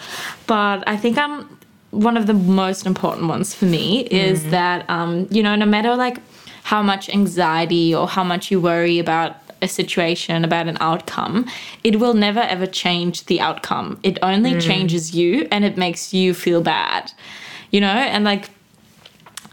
but 0.47 0.83
I 0.88 0.97
think 0.97 1.19
I'm 1.19 1.59
one 1.90 2.17
of 2.17 2.26
the 2.26 2.35
most 2.35 2.87
important 2.87 3.26
ones 3.29 3.55
for 3.55 3.67
me 3.67 4.00
is 4.07 4.40
Mm-hmm. 4.40 4.50
that 4.50 4.88
um, 4.88 5.26
you 5.31 5.43
know 5.43 5.55
no 5.57 5.67
matter 5.67 5.95
like 5.97 6.19
how 6.62 6.83
much 6.83 7.09
anxiety 7.11 7.95
or 7.95 8.07
how 8.09 8.23
much 8.25 8.50
you 8.50 8.61
worry 8.61 8.99
about 8.99 9.37
a 9.62 9.69
situation, 9.69 10.45
about 10.45 10.69
an 10.69 10.79
outcome, 10.81 11.47
it 11.85 12.00
will 12.00 12.14
never 12.14 12.40
ever 12.40 12.67
change 12.67 13.25
the 13.26 13.40
outcome. 13.40 13.99
It 14.02 14.19
only 14.23 14.52
mm. 14.52 14.61
changes 14.61 15.14
you 15.14 15.47
and 15.50 15.64
it 15.64 15.76
makes 15.76 16.12
you 16.14 16.35
feel 16.35 16.62
bad. 16.62 17.12
You 17.71 17.81
know, 17.81 17.87
and 17.87 18.25
like 18.25 18.50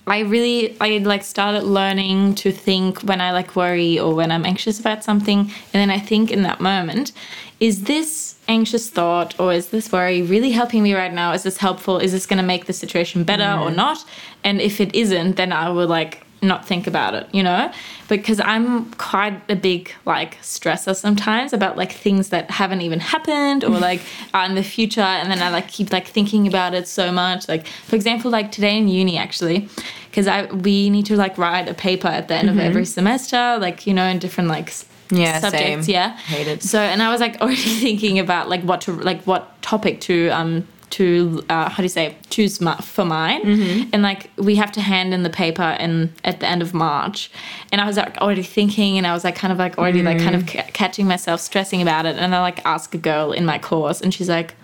I 0.08 0.20
really 0.20 0.80
I 0.80 1.00
like 1.00 1.24
started 1.24 1.64
learning 1.64 2.36
to 2.36 2.52
think 2.52 3.02
when 3.02 3.20
I 3.20 3.32
like 3.32 3.56
worry 3.56 4.00
or 4.00 4.16
when 4.16 4.32
I'm 4.32 4.46
anxious 4.46 4.80
about 4.80 5.04
something. 5.04 5.40
And 5.40 5.74
then 5.74 5.90
I 5.90 6.00
think 6.00 6.32
in 6.32 6.44
that 6.44 6.62
moment 6.62 7.12
is 7.60 7.84
this 7.84 8.36
anxious 8.48 8.90
thought 8.90 9.38
or 9.40 9.52
is 9.52 9.70
this 9.70 9.92
worry 9.92 10.22
really 10.22 10.52
helping 10.52 10.82
me 10.84 10.94
right 10.94 11.14
now? 11.14 11.34
Is 11.34 11.44
this 11.44 11.58
helpful? 11.58 11.98
Is 11.98 12.14
this 12.14 12.26
going 12.26 12.38
to 12.38 12.46
make 12.46 12.68
the 12.68 12.74
situation 12.74 13.26
better 13.26 13.44
mm. 13.44 13.62
or 13.62 13.72
not? 13.72 14.06
And 14.44 14.62
if 14.62 14.80
it 14.80 14.96
isn't 14.96 15.36
then 15.36 15.52
I 15.52 15.70
will 15.70 15.88
like 15.88 16.24
not 16.42 16.68
think 16.68 16.86
about 16.86 17.16
it 17.16 17.28
you 17.34 17.42
know 17.42 17.72
because 18.10 18.40
I'm 18.40 18.92
quite 18.94 19.42
a 19.50 19.56
big 19.56 19.92
like 20.06 20.38
stressor 20.42 20.96
sometimes 20.96 21.52
about 21.52 21.78
like 21.78 21.92
things 21.92 22.30
that 22.30 22.52
haven't 22.52 22.82
even 22.82 23.00
happened 23.00 23.64
or 23.64 23.72
like 23.80 24.02
are 24.36 24.46
in 24.46 24.54
the 24.56 24.64
future 24.64 25.02
and 25.02 25.32
then 25.32 25.42
I 25.42 25.50
like 25.50 25.68
keep 25.68 25.92
like 25.92 26.08
thinking 26.08 26.48
about 26.48 26.74
it 26.76 26.88
so 26.88 27.12
much 27.12 27.48
like 27.50 27.66
for 27.66 27.96
example 27.96 28.30
like 28.30 28.52
today 28.52 28.78
in 28.78 28.88
uni 28.88 29.18
actually 29.18 29.68
because 30.12 30.28
I 30.28 30.46
we 30.46 30.90
need 30.92 31.08
to 31.08 31.16
like 31.16 31.38
write 31.38 31.68
a 31.68 31.74
paper 31.74 32.08
at 32.08 32.28
the 32.28 32.36
end 32.36 32.50
of 32.50 32.60
every 32.60 32.86
semester 32.86 33.58
like 33.60 33.88
you 33.88 33.94
know 33.94 34.06
in 34.06 34.20
different 34.20 34.50
like 34.50 34.74
Yeah, 35.10 35.40
subjects 35.40 35.86
same. 35.88 35.94
yeah 35.94 36.18
Hate 36.18 36.48
it. 36.48 36.62
so 36.64 36.80
and 36.80 37.02
I 37.02 37.12
was 37.12 37.20
like 37.20 37.38
already 37.42 37.56
thinking 37.86 38.20
about 38.20 38.48
like 38.48 38.62
what 38.62 38.82
to 38.82 38.92
like 38.92 39.24
what 39.24 39.60
topic 39.64 40.02
to 40.02 40.30
um 40.30 40.68
to 40.92 41.44
uh, 41.50 41.70
how 41.70 41.78
do 41.78 41.84
you 41.84 41.90
say 41.90 42.16
choose 42.30 42.62
ma- 42.62 42.78
for 42.78 43.04
mine 43.06 43.44
Mm-hmm. 43.44 43.90
and 43.94 44.02
like 44.04 44.30
we 44.38 44.56
have 44.56 44.72
to 44.74 44.82
hand 44.82 45.14
in 45.14 45.24
the 45.24 45.30
paper 45.30 45.76
in 45.80 46.14
at 46.24 46.40
the 46.40 46.48
end 46.48 46.62
of 46.62 46.74
March 46.74 47.30
and 47.72 47.82
I 47.82 47.86
was 47.86 47.98
like 47.98 48.18
already 48.18 48.44
thinking 48.44 48.98
and 48.98 49.06
I 49.06 49.14
was 49.14 49.24
like 49.24 49.36
kind 49.36 49.52
of 49.52 49.58
like 49.60 49.78
already 49.78 50.02
like 50.02 50.20
kind 50.20 50.36
of 50.36 50.44
Mm. 50.44 50.54
ca- 50.54 50.70
catching 50.74 51.06
myself 51.08 51.42
stressing 51.42 51.82
about 51.82 52.06
it 52.06 52.16
and 52.18 52.34
I 52.34 52.40
like 52.42 52.66
ask 52.66 52.94
a 52.96 52.98
girl 52.98 53.32
in 53.34 53.46
my 53.46 53.60
course 53.60 54.00
and 54.02 54.14
she's 54.14 54.30
like 54.30 54.56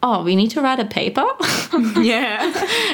oh 0.00 0.22
we 0.22 0.36
need 0.36 0.50
to 0.52 0.60
write 0.62 0.78
a 0.78 0.84
paper 0.84 1.26
Yeah. 2.00 2.38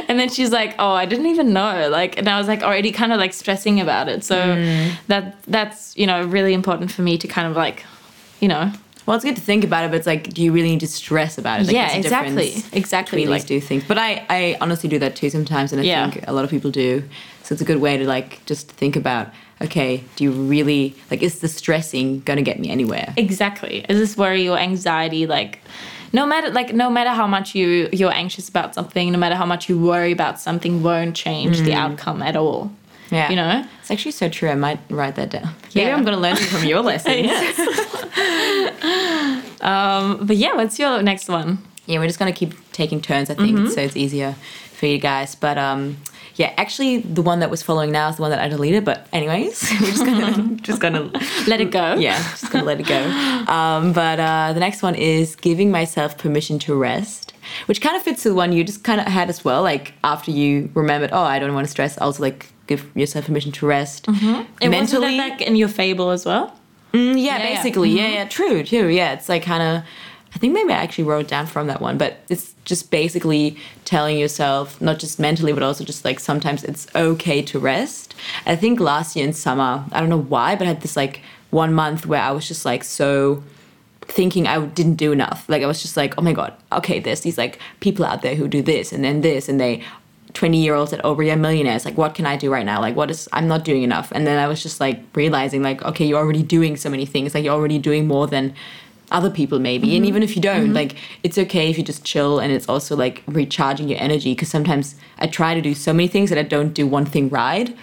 and 0.08 0.18
then 0.18 0.30
she's 0.30 0.50
like 0.50 0.74
oh 0.78 0.92
i 0.92 1.04
didn't 1.04 1.26
even 1.26 1.52
know 1.52 1.88
like 1.90 2.16
and 2.18 2.28
i 2.28 2.38
was 2.38 2.48
like 2.48 2.62
already 2.62 2.92
kind 2.92 3.12
of 3.12 3.18
like 3.18 3.34
stressing 3.34 3.78
about 3.80 4.08
it 4.08 4.24
so 4.24 4.36
Mm. 4.36 4.92
that 5.08 5.42
that's 5.46 5.94
you 5.98 6.06
know 6.06 6.24
really 6.24 6.54
important 6.54 6.90
for 6.90 7.02
me 7.02 7.18
to 7.18 7.28
kind 7.28 7.46
of 7.46 7.56
like 7.56 7.84
you 8.40 8.48
know 8.48 8.72
Well, 9.06 9.16
it's 9.16 9.24
good 9.24 9.36
to 9.36 9.42
think 9.42 9.64
about 9.64 9.84
it, 9.84 9.90
but 9.90 9.96
it's 9.98 10.06
like, 10.06 10.32
do 10.32 10.42
you 10.42 10.50
really 10.52 10.70
need 10.70 10.80
to 10.80 10.86
stress 10.86 11.36
about 11.36 11.60
it? 11.60 11.66
Like, 11.66 11.74
yeah 11.74 11.92
exactly 11.94 12.54
exactly 12.72 13.18
between 13.18 13.30
like 13.30 13.46
two 13.46 13.60
things. 13.60 13.84
But 13.86 13.98
I, 13.98 14.24
I 14.30 14.56
honestly 14.60 14.88
do 14.88 14.98
that 15.00 15.14
too 15.16 15.28
sometimes, 15.30 15.72
and 15.72 15.80
I 15.80 15.84
Yeah. 15.84 16.10
think 16.10 16.26
a 16.26 16.32
lot 16.32 16.44
of 16.44 16.50
people 16.50 16.70
do. 16.70 17.02
So 17.42 17.52
it's 17.54 17.60
a 17.62 17.66
good 17.66 17.80
way 17.80 17.98
to 17.98 18.06
like 18.06 18.44
just 18.46 18.70
think 18.72 18.96
about, 18.96 19.28
okay, 19.60 20.02
do 20.16 20.24
you 20.24 20.32
really 20.32 20.94
like 21.10 21.22
is 21.22 21.40
the 21.40 21.48
stressing 21.48 22.20
gonna 22.20 22.42
get 22.42 22.58
me 22.58 22.70
anywhere? 22.70 23.12
exactly 23.16 23.84
is 23.88 23.98
this 23.98 24.16
worry 24.16 24.48
or 24.48 24.56
anxiety 24.58 25.26
like 25.26 25.60
no 26.14 26.24
matter 26.26 26.50
like 26.50 26.72
no 26.72 26.88
matter 26.88 27.10
how 27.10 27.26
much 27.26 27.54
you 27.54 27.88
you're 27.92 28.12
anxious 28.12 28.48
about 28.48 28.74
something 28.74 29.12
no 29.12 29.18
matter 29.18 29.34
how 29.36 29.44
much 29.46 29.68
you 29.68 29.78
worry 29.78 30.12
about 30.12 30.40
something 30.40 30.82
won't 30.82 31.14
change 31.14 31.60
the 31.62 31.74
outcome 31.74 32.22
at 32.22 32.36
all 32.36 32.70
Mm. 32.70 32.83
Yeah, 33.14 33.30
you 33.30 33.36
know 33.36 33.64
it's 33.80 33.90
actually 33.90 34.12
so 34.12 34.28
true. 34.28 34.50
I 34.50 34.54
might 34.54 34.80
write 34.90 35.14
that 35.16 35.30
down. 35.30 35.48
Yeah. 35.70 35.84
Maybe. 35.84 35.92
I'm 35.92 36.04
gonna 36.04 36.20
learn 36.26 36.36
from 36.36 36.64
your 36.64 36.80
lessons. 36.90 37.30
um 39.60 40.26
but 40.26 40.36
yeah 40.36 40.54
what's 40.54 40.78
your 40.78 41.02
next 41.02 41.28
one 41.28 41.58
Yeah, 41.86 41.98
we're 41.98 42.06
just 42.06 42.18
gonna 42.18 42.32
keep 42.32 42.54
taking 42.72 43.00
turns, 43.00 43.30
I 43.30 43.34
think, 43.34 43.70
so 43.70 43.80
it's 43.80 43.96
easier 43.96 44.34
for 44.78 44.86
you 44.86 44.98
guys. 44.98 45.34
But 45.34 45.58
um, 45.58 45.98
yeah, 46.36 46.52
actually, 46.56 46.98
the 46.98 47.22
one 47.22 47.40
that 47.40 47.50
was 47.50 47.62
following 47.62 47.92
now 47.92 48.08
is 48.08 48.16
the 48.16 48.22
one 48.22 48.30
that 48.30 48.40
I 48.40 48.48
deleted. 48.48 48.84
But 48.84 49.06
anyways, 49.12 49.62
we're 49.80 49.86
just 49.92 50.04
gonna 50.04 50.56
just 50.56 50.80
gonna 50.80 51.10
let 51.46 51.60
it 51.60 51.70
go 51.70 51.94
yeah, 51.94 52.16
just 52.40 52.50
gonna 52.50 52.64
let 52.64 52.80
it 52.80 52.86
go. 52.86 53.00
Um, 53.52 53.92
but 53.92 54.18
uh, 54.18 54.52
the 54.54 54.60
next 54.60 54.82
one 54.82 54.94
is 54.94 55.36
giving 55.36 55.70
myself 55.70 56.16
permission 56.16 56.58
to 56.60 56.74
rest, 56.74 57.34
which 57.66 57.80
kind 57.80 57.96
of 57.96 58.02
fits 58.02 58.22
the 58.24 58.34
one 58.34 58.52
you 58.52 58.64
just 58.64 58.82
kind 58.82 59.00
of 59.00 59.06
had 59.06 59.28
as 59.28 59.44
well. 59.44 59.62
Like 59.62 59.92
after 60.02 60.30
you 60.30 60.70
remembered, 60.74 61.10
oh, 61.12 61.22
I 61.22 61.38
don't 61.38 61.54
want 61.54 61.66
to 61.66 61.70
stress. 61.70 61.98
I 61.98 62.06
was 62.06 62.18
like 62.18 62.46
give 62.66 62.90
yourself 62.96 63.26
permission 63.26 63.52
to 63.52 63.66
rest 63.66 64.06
and 64.08 64.16
wasn't 64.16 64.70
mentally. 64.70 65.16
that 65.16 65.30
like 65.30 65.40
in 65.42 65.56
your 65.56 65.68
fable 65.68 66.10
as 66.10 66.24
well 66.26 66.56
Mm, 66.92 67.14
yeah, 67.20 67.38
Yeah, 67.38 67.38
yeah. 67.38 67.56
basically. 67.56 67.90
Yeah, 67.90 68.08
yeah, 68.08 68.28
true, 68.28 68.62
true. 68.62 68.86
Yeah, 68.86 69.14
it's 69.14 69.28
like 69.28 69.42
kind 69.42 69.62
of. 69.64 69.82
I 70.32 70.38
think 70.38 70.52
maybe 70.52 70.72
I 70.72 70.76
actually 70.76 71.04
wrote 71.04 71.26
down 71.28 71.46
from 71.46 71.66
that 71.66 71.80
one, 71.80 71.98
but 71.98 72.18
it's 72.28 72.54
just 72.64 72.90
basically 72.92 73.56
telling 73.84 74.16
yourself, 74.18 74.80
not 74.80 74.98
just 75.00 75.18
mentally, 75.18 75.52
but 75.52 75.62
also 75.64 75.82
just 75.84 76.04
like 76.04 76.18
sometimes 76.20 76.62
it's 76.62 76.86
okay 76.94 77.42
to 77.42 77.58
rest. 77.58 78.14
I 78.46 78.54
think 78.56 78.78
last 78.80 79.16
year 79.16 79.24
in 79.26 79.32
summer, 79.32 79.84
I 79.90 79.98
don't 80.00 80.08
know 80.08 80.20
why, 80.20 80.54
but 80.56 80.66
I 80.66 80.68
had 80.68 80.82
this 80.82 80.96
like 80.96 81.20
one 81.50 81.72
month 81.74 82.06
where 82.06 82.20
I 82.22 82.30
was 82.30 82.46
just 82.46 82.64
like 82.64 82.84
so 82.84 83.42
thinking 84.02 84.46
I 84.46 84.64
didn't 84.64 84.94
do 84.96 85.10
enough. 85.12 85.48
Like 85.48 85.62
I 85.62 85.66
was 85.66 85.82
just 85.82 85.96
like, 85.96 86.14
oh 86.18 86.22
my 86.22 86.32
god, 86.32 86.52
okay, 86.72 87.00
there's 87.00 87.22
these 87.22 87.38
like 87.38 87.58
people 87.80 88.04
out 88.04 88.22
there 88.22 88.34
who 88.36 88.46
do 88.48 88.62
this 88.62 88.92
and 88.92 89.02
then 89.04 89.20
this, 89.22 89.48
and 89.48 89.58
they 89.60 89.82
20 90.34 90.62
year 90.62 90.74
olds 90.74 90.92
at 90.92 91.04
over 91.04 91.22
yeah 91.22 91.36
millionaires. 91.36 91.84
Like, 91.84 91.96
what 91.96 92.14
can 92.14 92.26
I 92.26 92.36
do 92.36 92.52
right 92.52 92.66
now? 92.66 92.80
Like, 92.80 92.96
what 92.96 93.10
is 93.10 93.28
I'm 93.32 93.48
not 93.48 93.64
doing 93.64 93.82
enough. 93.82 94.12
And 94.12 94.26
then 94.26 94.38
I 94.38 94.46
was 94.46 94.62
just 94.62 94.80
like 94.80 95.00
realizing, 95.14 95.62
like, 95.62 95.82
okay, 95.82 96.04
you're 96.04 96.18
already 96.18 96.42
doing 96.42 96.76
so 96.76 96.90
many 96.90 97.06
things. 97.06 97.34
Like, 97.34 97.44
you're 97.44 97.54
already 97.54 97.78
doing 97.78 98.06
more 98.06 98.26
than 98.26 98.54
other 99.12 99.30
people 99.30 99.58
maybe 99.58 99.94
and 99.94 100.02
mm-hmm. 100.02 100.08
even 100.08 100.22
if 100.22 100.34
you 100.34 100.40
don't 100.40 100.64
mm-hmm. 100.64 100.72
like 100.72 100.96
it's 101.22 101.36
okay 101.36 101.68
if 101.68 101.76
you 101.76 101.84
just 101.84 102.04
chill 102.04 102.40
and 102.40 102.50
it's 102.50 102.68
also 102.70 102.96
like 102.96 103.22
recharging 103.26 103.86
your 103.86 104.00
energy 104.00 104.32
because 104.32 104.48
sometimes 104.48 104.94
i 105.18 105.26
try 105.26 105.52
to 105.54 105.60
do 105.60 105.74
so 105.74 105.92
many 105.92 106.08
things 106.08 106.30
that 106.30 106.38
i 106.38 106.42
don't 106.42 106.72
do 106.72 106.86
one 106.86 107.04
thing 107.04 107.28
right 107.28 107.76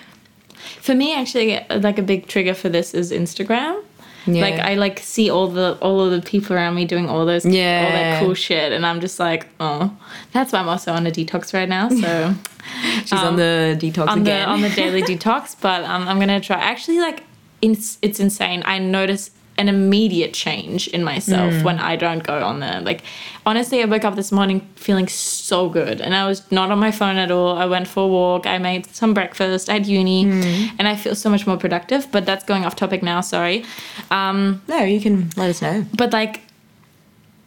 For 0.82 0.96
me, 0.96 1.14
actually, 1.14 1.60
like 1.70 1.98
a 1.98 2.04
big 2.04 2.28
trigger 2.28 2.54
for 2.54 2.70
this 2.70 2.94
is 2.94 3.12
Instagram. 3.12 3.84
Yeah. 4.26 4.42
Like 4.42 4.60
I 4.60 4.76
like 4.76 5.00
see 5.00 5.30
all 5.30 5.48
the 5.48 5.78
all 5.82 6.02
of 6.02 6.12
the 6.12 6.22
people 6.22 6.56
around 6.56 6.76
me 6.76 6.86
doing 6.86 7.10
all 7.10 7.26
those 7.26 7.46
all 7.46 7.52
that 7.52 8.24
cool 8.24 8.34
shit, 8.34 8.72
and 8.72 8.86
I'm 8.86 9.02
just 9.02 9.20
like, 9.20 9.48
oh, 9.60 9.96
that's 10.32 10.54
why 10.54 10.60
I'm 10.60 10.70
also 10.70 10.94
on 10.94 11.08
a 11.08 11.12
detox 11.12 11.54
right 11.54 11.68
now. 11.68 11.90
So 11.90 12.36
she's 13.02 13.14
on 13.14 13.36
the 13.36 13.78
detox 13.80 14.08
on 14.08 14.22
again 14.22 14.48
the 14.48 14.54
on 14.54 14.62
the 14.62 14.70
daily 14.70 15.02
detox, 15.12 15.56
but 15.60 15.84
um, 15.86 16.08
I'm 16.08 16.20
gonna 16.20 16.40
try. 16.40 16.58
Actually, 16.58 17.00
like 17.00 17.24
it's 17.62 17.98
it's 18.02 18.20
insane. 18.20 18.62
I 18.66 18.78
notice 18.78 19.32
an 19.62 19.68
immediate 19.70 20.34
change 20.46 20.88
in 20.96 21.02
myself 21.04 21.54
Mm. 21.54 21.64
when 21.68 21.78
I 21.92 21.96
don't 22.04 22.24
go 22.32 22.38
on 22.50 22.60
there. 22.60 22.80
Like 22.90 23.02
honestly, 23.46 23.78
I 23.82 23.86
woke 23.86 24.06
up 24.10 24.16
this 24.16 24.32
morning 24.32 24.60
feeling 24.76 25.08
so 25.08 25.70
good, 25.70 26.02
and 26.02 26.12
I 26.22 26.24
was 26.32 26.40
not 26.52 26.68
on 26.74 26.80
my 26.88 26.92
phone 27.00 27.18
at 27.26 27.32
all. 27.32 27.52
I 27.64 27.68
went 27.76 27.88
for 27.88 28.04
a 28.04 28.08
walk. 28.20 28.46
I 28.56 28.58
made 28.58 28.84
some 28.96 29.14
breakfast. 29.14 29.70
I 29.70 29.74
had 29.74 29.86
uni, 29.88 30.26
Mm. 30.26 30.72
and 30.80 30.88
I 30.88 30.96
feel 31.04 31.16
so 31.16 31.30
much 31.30 31.46
more 31.48 31.58
productive. 31.58 32.02
But 32.12 32.26
that's 32.26 32.44
going 32.52 32.64
off 32.66 32.76
topic 32.76 33.02
now. 33.04 33.22
Sorry. 33.22 33.64
Um, 34.20 34.62
no 34.68 34.80
you 34.84 35.00
can 35.00 35.30
let 35.38 35.50
us 35.50 35.62
know 35.62 35.86
but 36.02 36.12
like 36.12 36.42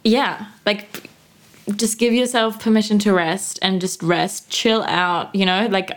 yeah 0.02 0.46
like 0.66 1.08
just 1.76 1.98
give 1.98 2.12
yourself 2.12 2.60
permission 2.60 2.98
to 3.00 3.12
rest 3.12 3.58
and 3.62 3.80
just 3.80 4.02
rest 4.02 4.50
chill 4.50 4.82
out 4.84 5.34
you 5.34 5.46
know 5.46 5.66
like 5.70 5.90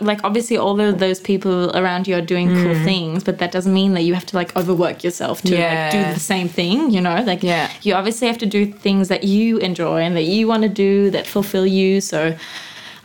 like 0.00 0.20
obviously 0.24 0.56
all 0.56 0.80
of 0.80 0.98
those 0.98 1.20
people 1.20 1.70
around 1.76 2.08
you 2.08 2.14
are 2.16 2.20
doing 2.34 2.48
cool 2.48 2.74
Mm. 2.74 2.84
things 2.84 3.24
but 3.24 3.38
that 3.38 3.52
doesn't 3.52 3.72
mean 3.72 3.94
that 3.94 4.02
you 4.02 4.14
have 4.14 4.26
to 4.26 4.36
like 4.36 4.56
overwork 4.56 5.04
yourself 5.04 5.42
to 5.42 5.54
like 5.56 5.92
do 5.92 6.02
the 6.14 6.20
same 6.20 6.48
thing 6.48 6.90
you 6.90 7.00
know 7.00 7.22
like 7.26 7.42
Yeah. 7.42 7.70
you 7.82 7.94
obviously 7.94 8.26
have 8.28 8.38
to 8.38 8.46
do 8.46 8.66
things 8.66 9.08
that 9.08 9.22
you 9.24 9.58
enjoy 9.58 10.00
and 10.00 10.16
that 10.16 10.24
you 10.24 10.48
want 10.48 10.62
to 10.62 10.68
do 10.68 11.10
that 11.10 11.26
fulfill 11.26 11.66
you 11.66 12.00
so 12.00 12.34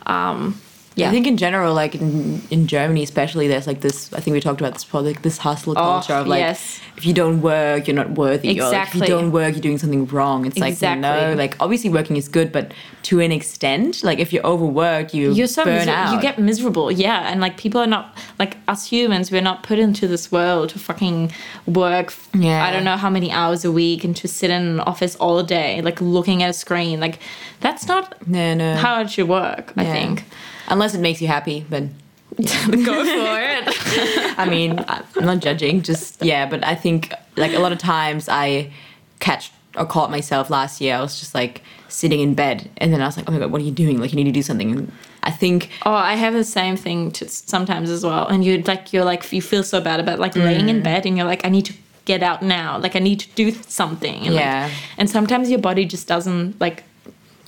um 0.06 0.60
Yeah, 0.96 1.08
I 1.08 1.10
think 1.10 1.26
in 1.26 1.36
general, 1.36 1.74
like 1.74 1.94
in, 1.94 2.40
in 2.50 2.66
Germany 2.66 3.02
especially, 3.02 3.48
there's 3.48 3.66
like 3.66 3.82
this. 3.82 4.10
I 4.14 4.20
think 4.20 4.32
we 4.32 4.40
talked 4.40 4.60
about 4.62 4.72
this 4.72 4.82
before, 4.84 5.02
like 5.02 5.20
this 5.20 5.36
hustle 5.36 5.72
oh, 5.72 5.74
culture 5.74 6.14
of 6.14 6.26
like, 6.26 6.40
yes. 6.40 6.80
if 6.96 7.04
you 7.04 7.12
don't 7.12 7.42
work, 7.42 7.86
you're 7.86 7.94
not 7.94 8.12
worthy. 8.12 8.58
Or 8.58 8.70
like, 8.70 8.88
if 8.88 8.94
you 8.94 9.06
don't 9.06 9.30
work, 9.30 9.52
you're 9.52 9.60
doing 9.60 9.76
something 9.76 10.06
wrong. 10.06 10.46
It's 10.46 10.58
like 10.58 10.72
Exactly. 10.72 11.02
no, 11.02 11.34
like 11.34 11.54
obviously 11.60 11.90
working 11.90 12.16
is 12.16 12.28
good, 12.28 12.50
but 12.50 12.72
to 13.04 13.20
an 13.20 13.30
extent, 13.30 14.02
like 14.02 14.18
if 14.18 14.32
you're 14.32 14.46
overworked, 14.46 15.12
you 15.12 15.32
you're 15.32 15.46
so 15.46 15.64
burn 15.64 15.76
miser- 15.76 15.90
out. 15.90 16.14
you 16.14 16.20
get 16.20 16.38
miserable 16.38 16.90
yeah 16.90 17.30
and 17.30 17.40
like 17.40 17.56
people 17.56 17.80
are 17.80 17.86
not 17.86 18.16
like 18.38 18.56
us 18.68 18.86
humans 18.86 19.30
we're 19.30 19.40
not 19.40 19.62
put 19.62 19.78
into 19.78 20.08
this 20.08 20.32
world 20.32 20.70
to 20.70 20.78
fucking 20.78 21.30
work 21.66 22.12
Yeah. 22.34 22.64
i 22.64 22.70
don't 22.72 22.84
know 22.84 22.96
how 22.96 23.10
many 23.10 23.30
hours 23.30 23.64
a 23.64 23.72
week 23.72 24.02
and 24.04 24.16
to 24.16 24.28
sit 24.28 24.50
in 24.50 24.62
an 24.62 24.80
office 24.80 25.14
all 25.16 25.42
day 25.42 25.82
like 25.82 26.00
looking 26.00 26.42
at 26.42 26.50
a 26.50 26.52
screen 26.52 27.00
like 27.00 27.18
that's 27.60 27.86
not 27.86 28.26
no, 28.26 28.54
no. 28.54 28.74
how 28.76 29.00
it 29.02 29.10
should 29.10 29.28
work 29.28 29.72
i 29.76 29.82
Yeah. 29.84 29.92
think 29.92 30.24
unless 30.68 30.94
it 30.94 31.00
makes 31.00 31.20
you 31.22 31.28
happy, 31.28 31.64
but 31.68 31.84
go 32.36 33.04
for 33.04 33.40
it 33.40 34.38
I 34.38 34.46
mean, 34.48 34.84
I'm 34.88 35.24
not 35.24 35.38
judging, 35.40 35.82
just 35.82 36.22
yeah, 36.22 36.46
but 36.48 36.64
I 36.64 36.74
think 36.74 37.12
like 37.36 37.52
a 37.54 37.58
lot 37.58 37.72
of 37.72 37.78
times 37.78 38.28
I 38.28 38.72
catch 39.20 39.50
or 39.76 39.86
caught 39.86 40.10
myself 40.10 40.50
last 40.50 40.80
year. 40.80 40.96
I 40.96 41.00
was 41.00 41.18
just 41.20 41.34
like 41.34 41.62
sitting 41.88 42.20
in 42.20 42.34
bed, 42.34 42.68
and 42.78 42.92
then 42.92 43.00
I 43.00 43.06
was 43.06 43.16
like, 43.16 43.28
oh 43.28 43.32
my 43.32 43.38
god, 43.38 43.50
what 43.52 43.60
are 43.60 43.64
you 43.64 43.70
doing? 43.72 44.00
Like 44.00 44.12
you 44.12 44.16
need 44.16 44.24
to 44.24 44.32
do 44.32 44.42
something. 44.42 44.70
And 44.72 44.92
I 45.22 45.30
think 45.32 45.70
oh 45.84 45.92
i 45.92 46.14
have 46.14 46.34
the 46.34 46.44
same 46.44 46.76
thing 46.76 47.10
to 47.10 47.28
sometimes 47.28 47.90
as 47.90 48.04
well 48.04 48.28
and 48.28 48.44
you 48.44 48.62
like 48.62 48.92
you're 48.92 49.04
like 49.04 49.32
you 49.32 49.42
feel 49.42 49.64
so 49.64 49.80
bad 49.80 49.98
about 49.98 50.20
like 50.20 50.36
laying 50.36 50.66
Mm. 50.66 50.68
in 50.68 50.82
bed 50.84 51.04
and 51.04 51.16
you're 51.16 51.26
like 51.26 51.44
i 51.44 51.48
need 51.48 51.64
to 51.66 51.72
get 52.04 52.22
out 52.22 52.42
now 52.42 52.78
like 52.78 52.94
i 52.94 53.00
need 53.00 53.18
to 53.18 53.28
do 53.34 53.50
something 53.66 54.14
and, 54.24 54.36
like- 54.36 54.44
Yeah. 54.44 54.70
and 54.98 55.10
sometimes 55.10 55.50
your 55.50 55.58
body 55.58 55.84
just 55.84 56.06
doesn't 56.06 56.60
like 56.60 56.84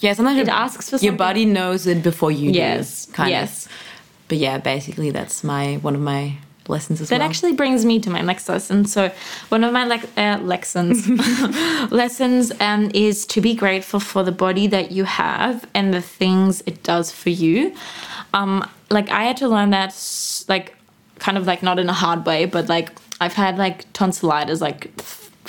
yeah, 0.01 0.13
sometimes 0.13 0.39
It 0.39 0.47
your- 0.47 0.55
asks 0.57 0.89
for 0.91 0.95
your 0.97 0.99
something. 1.01 1.17
body 1.17 1.45
knows 1.45 1.87
it 1.87 2.03
before 2.03 2.31
you 2.31 2.51
Yes, 2.51 3.07
do. 3.07 3.13
Kind 3.13 3.31
yes. 3.31 3.67
of. 3.67 3.73
but 4.29 4.39
yeah, 4.39 4.59
basically 4.59 5.11
that's 5.11 5.43
my 5.45 5.77
one 5.83 5.95
of 5.95 6.01
my 6.01 6.35
lessons 6.69 7.01
as 7.01 7.09
That 7.09 7.15
well. 7.15 7.21
That 7.21 7.31
actually 7.31 7.53
brings 7.55 7.85
me 7.87 7.99
to 8.01 8.11
my 8.11 8.21
next 8.21 8.47
lesson. 8.49 8.85
So, 8.85 9.11
one 9.49 9.65
of 9.65 9.73
my 9.73 9.85
le- 9.87 10.03
uh, 10.23 10.39
lessons 10.43 11.09
lessons 11.91 12.53
um, 12.61 12.91
is 12.95 13.27
to 13.27 13.41
be 13.41 13.55
grateful 13.55 14.01
for 14.01 14.23
the 14.23 14.33
body 14.33 14.67
that 14.67 14.91
you 14.93 15.05
have 15.05 15.67
and 15.75 15.95
the 15.95 16.03
things 16.03 16.63
it 16.67 16.83
does 16.83 17.11
for 17.11 17.31
you. 17.31 17.75
Um, 18.35 18.69
like 18.91 19.09
I 19.11 19.25
had 19.25 19.37
to 19.39 19.49
learn 19.49 19.71
that, 19.71 19.95
like, 20.49 20.75
kind 21.19 21.39
of 21.39 21.47
like 21.47 21.63
not 21.63 21.79
in 21.79 21.89
a 21.89 21.93
hard 21.95 22.27
way, 22.27 22.45
but 22.45 22.69
like 22.69 22.91
I've 23.21 23.35
had 23.35 23.59
like 23.59 23.91
tonsillitis 23.95 24.61
like 24.61 24.91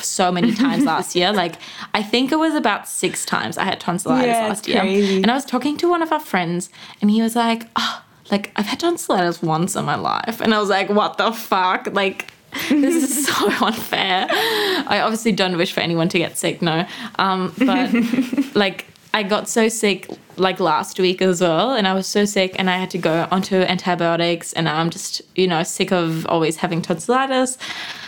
so 0.04 0.32
many 0.32 0.54
times 0.54 0.84
last 0.94 1.16
year. 1.16 1.32
Like 1.32 1.56
I 1.94 2.04
think 2.04 2.32
it 2.32 2.38
was 2.40 2.54
about 2.56 2.88
six 2.88 3.26
times 3.26 3.58
I 3.58 3.64
had 3.66 3.80
tonsillitis 3.80 4.28
Yeah, 4.28 4.48
last 4.48 4.68
year, 4.68 4.80
crazy. 4.82 5.18
and 5.22 5.30
I 5.32 5.36
was 5.36 5.46
talking 5.46 5.78
to 5.78 5.90
one 5.90 6.02
of 6.02 6.12
our 6.12 6.20
friends, 6.20 6.70
and 7.02 7.10
he 7.12 7.22
was 7.22 7.36
like, 7.36 7.68
"Oh, 7.76 8.04
like 8.32 8.52
I've 8.56 8.66
had 8.68 8.80
tonsillitis 8.80 9.42
once 9.42 9.76
in 9.76 9.86
my 9.86 9.96
life," 9.96 10.42
and 10.42 10.54
I 10.54 10.60
was 10.60 10.70
like, 10.70 10.90
"What 10.90 11.18
the 11.18 11.32
fuck?" 11.32 11.88
Like. 11.94 12.32
this 12.70 12.96
is 13.04 13.28
so 13.38 13.46
unfair. 13.64 14.26
I 14.32 15.02
obviously 15.04 15.32
don't 15.34 15.56
wish 15.56 15.72
for 15.72 15.82
anyone 15.82 16.10
to 16.10 16.18
get 16.18 16.36
sick, 16.36 16.64
no. 16.64 16.84
Um, 17.20 17.54
but 17.60 17.94
like 18.56 18.86
I 19.14 19.22
got 19.22 19.48
so 19.48 19.70
sick 19.70 20.08
like 20.36 20.60
last 20.60 21.00
week 21.00 21.22
as 21.22 21.42
well, 21.42 21.74
and 21.74 21.88
I 21.88 21.94
was 21.94 22.08
so 22.08 22.26
sick, 22.26 22.56
and 22.58 22.68
I 22.68 22.78
had 22.78 22.90
to 22.92 22.98
go 22.98 23.28
onto 23.30 23.56
antibiotics, 23.58 24.52
and 24.54 24.68
I'm 24.68 24.90
just 24.90 25.22
you 25.36 25.48
know 25.48 25.62
sick 25.62 25.92
of 25.92 26.26
always 26.26 26.56
having 26.58 26.82
tonsillitis. 26.82 27.60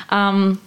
Um, 0.10 0.60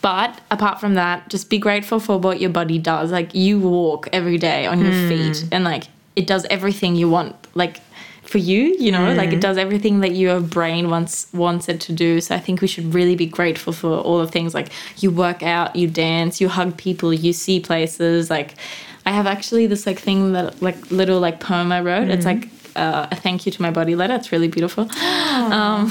but 0.00 0.40
apart 0.50 0.80
from 0.80 0.94
that, 0.94 1.28
just 1.28 1.50
be 1.50 1.58
grateful 1.58 2.00
for 2.00 2.18
what 2.18 2.40
your 2.40 2.50
body 2.50 2.78
does. 2.78 3.10
Like 3.10 3.34
you 3.34 3.58
walk 3.58 4.08
every 4.12 4.38
day 4.38 4.66
on 4.66 4.80
your 4.80 4.92
feet, 5.08 5.48
and 5.52 5.64
like 5.64 5.84
it 6.16 6.26
does 6.26 6.46
everything 6.50 6.96
you 6.96 7.08
want. 7.08 7.34
Like 7.54 7.80
for 8.22 8.38
you, 8.38 8.76
you 8.78 8.92
know, 8.92 9.14
like 9.14 9.32
it 9.32 9.40
does 9.40 9.56
everything 9.56 10.00
that 10.00 10.12
your 10.12 10.40
brain 10.40 10.90
wants 10.90 11.32
wants 11.32 11.68
it 11.68 11.80
to 11.82 11.92
do. 11.92 12.20
So 12.20 12.34
I 12.34 12.38
think 12.38 12.60
we 12.60 12.68
should 12.68 12.92
really 12.92 13.16
be 13.16 13.26
grateful 13.26 13.72
for 13.72 13.98
all 13.98 14.18
the 14.18 14.28
things. 14.28 14.54
Like 14.54 14.68
you 14.98 15.10
work 15.10 15.42
out, 15.42 15.74
you 15.74 15.88
dance, 15.88 16.40
you 16.40 16.48
hug 16.48 16.76
people, 16.76 17.12
you 17.12 17.32
see 17.32 17.58
places. 17.58 18.28
Like 18.28 18.54
I 19.06 19.12
have 19.12 19.26
actually 19.26 19.66
this 19.66 19.86
like 19.86 19.98
thing 19.98 20.32
that 20.34 20.60
like 20.60 20.90
little 20.90 21.20
like 21.20 21.40
poem 21.40 21.72
I 21.72 21.80
wrote. 21.80 22.08
It's 22.08 22.26
like 22.26 22.48
uh, 22.76 23.08
a 23.10 23.16
thank 23.16 23.46
you 23.46 23.52
to 23.52 23.62
my 23.62 23.70
body 23.70 23.96
letter. 23.96 24.14
It's 24.14 24.30
really 24.32 24.48
beautiful. 24.48 24.88
Um, 25.38 25.88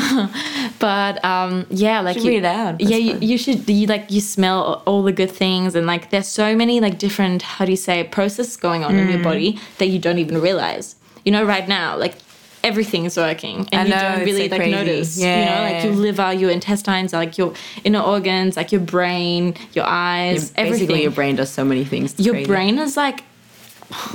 but 0.79 1.23
um, 1.25 1.65
yeah, 1.69 2.01
like 2.01 2.17
you, 2.17 2.27
read 2.29 2.37
it 2.39 2.45
out. 2.45 2.79
Yeah, 2.81 2.97
you, 2.97 3.17
you 3.19 3.37
should. 3.37 3.67
You 3.69 3.87
like 3.87 4.11
you 4.11 4.21
smell 4.21 4.83
all 4.85 5.03
the 5.03 5.11
good 5.11 5.31
things, 5.31 5.75
and 5.75 5.87
like 5.87 6.09
there's 6.11 6.27
so 6.27 6.55
many 6.55 6.79
like 6.79 6.99
different 6.99 7.41
how 7.41 7.65
do 7.65 7.71
you 7.71 7.77
say 7.77 8.03
processes 8.03 8.57
going 8.57 8.83
on 8.83 8.93
Mm. 8.93 8.99
in 9.01 9.09
your 9.09 9.23
body 9.23 9.59
that 9.79 9.87
you 9.87 9.99
don't 9.99 10.19
even 10.19 10.39
realize. 10.41 10.95
You 11.25 11.31
know, 11.31 11.43
right 11.43 11.67
now, 11.67 11.97
like 11.97 12.15
everything 12.63 13.05
is 13.05 13.17
working, 13.17 13.67
and 13.71 13.93
I 13.93 13.95
you 14.11 14.17
don't 14.17 14.25
really 14.25 14.47
so 14.49 14.51
like 14.55 14.61
crazy. 14.61 14.71
notice. 14.75 15.17
You 15.17 15.25
know, 15.25 15.31
Yeah. 15.31 15.61
like 15.61 15.83
your 15.83 15.93
liver, 15.93 16.33
your 16.33 16.49
intestines, 16.51 17.13
like 17.13 17.37
your 17.37 17.53
inner 17.83 18.01
organs, 18.01 18.55
like 18.57 18.71
your 18.71 18.81
brain, 18.81 19.55
your 19.73 19.85
eyes, 19.85 20.51
Basically, 20.51 20.63
everything. 20.83 21.01
your 21.01 21.11
brain 21.11 21.35
does 21.35 21.49
so 21.49 21.63
many 21.65 21.83
things. 21.85 22.13
It's 22.13 22.21
your 22.25 22.35
crazy. 22.35 22.47
brain 22.47 22.77
is 22.79 22.97
like 22.97 23.23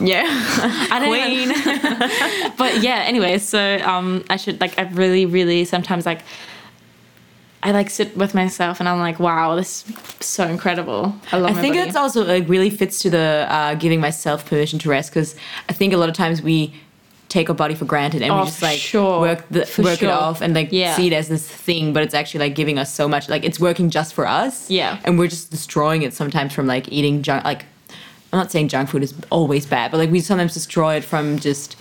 yeah. 0.03 0.25
I 0.91 0.99
don't 1.01 1.17
even- 1.31 2.53
but 2.59 2.83
yeah, 2.83 3.03
anyway, 3.07 3.39
so 3.39 3.79
um, 3.85 4.23
I 4.29 4.37
should 4.37 4.61
like 4.61 4.79
I 4.79 4.83
really, 4.83 5.25
really 5.27 5.65
sometimes 5.65 6.05
like 6.07 6.21
I 7.63 7.71
like 7.71 7.91
sit 7.91 8.17
with 8.17 8.35
myself 8.35 8.81
and 8.81 8.89
I'm 8.89 8.99
like, 8.99 9.21
wow, 9.21 9.55
this 9.55 9.85
is 10.21 10.27
so 10.27 10.47
incredible. 10.49 11.15
I 11.31 11.39
love 11.39 11.57
I 11.57 11.61
think 11.61 11.77
body. 11.77 11.87
it's 11.89 11.97
also 11.97 12.25
like 12.25 12.49
really 12.49 12.71
fits 12.71 12.99
to 13.03 13.11
the 13.11 13.47
uh, 13.49 13.75
giving 13.77 14.01
myself 14.01 14.45
permission 14.47 14.79
to 14.81 14.89
rest 14.89 15.11
because 15.11 15.37
I 15.69 15.73
think 15.73 15.93
a 15.93 15.97
lot 15.97 16.09
of 16.09 16.15
times 16.17 16.43
we 16.43 16.75
take 17.29 17.49
our 17.49 17.55
body 17.55 17.75
for 17.75 17.85
granted 17.85 18.21
and 18.21 18.33
Oh, 18.33 18.41
we 18.41 18.45
just 18.47 18.63
like 18.63 18.79
sure. 18.79 19.21
work 19.21 19.45
the, 19.49 19.65
For 19.65 19.83
work 19.83 20.01
sure. 20.01 20.09
it 20.09 20.13
off 20.13 20.41
and 20.43 20.55
like 20.55 20.69
Yeah. 20.73 20.97
see 20.97 21.07
it 21.07 21.13
as 21.13 21.29
this 21.29 21.47
thing, 21.49 21.93
but 21.93 22.03
it's 22.03 22.15
actually 22.15 22.41
like 22.41 22.55
giving 22.57 22.79
us 22.79 22.93
so 22.93 23.07
much. 23.09 23.29
Like 23.29 23.45
it's 23.45 23.61
working 23.61 23.91
just 23.91 24.13
for 24.13 24.27
us. 24.27 24.69
Yeah. 24.69 24.99
and 25.05 25.17
we're 25.19 25.29
just 25.29 25.51
destroying 25.51 26.03
it 26.03 26.13
sometimes 26.15 26.53
from 26.53 26.67
like 26.67 26.89
eating 26.91 27.23
junk. 27.23 27.45
Like 27.45 27.65
I'm 28.33 28.39
not 28.39 28.51
saying 28.51 28.69
junk 28.69 28.89
food 28.91 29.03
is 29.05 29.15
always 29.31 29.67
bad, 29.67 29.93
but 29.93 29.99
like 29.99 30.11
we 30.11 30.21
sometimes 30.21 30.53
destroy 30.55 30.97
it 30.97 31.05
from 31.05 31.39
just 31.39 31.77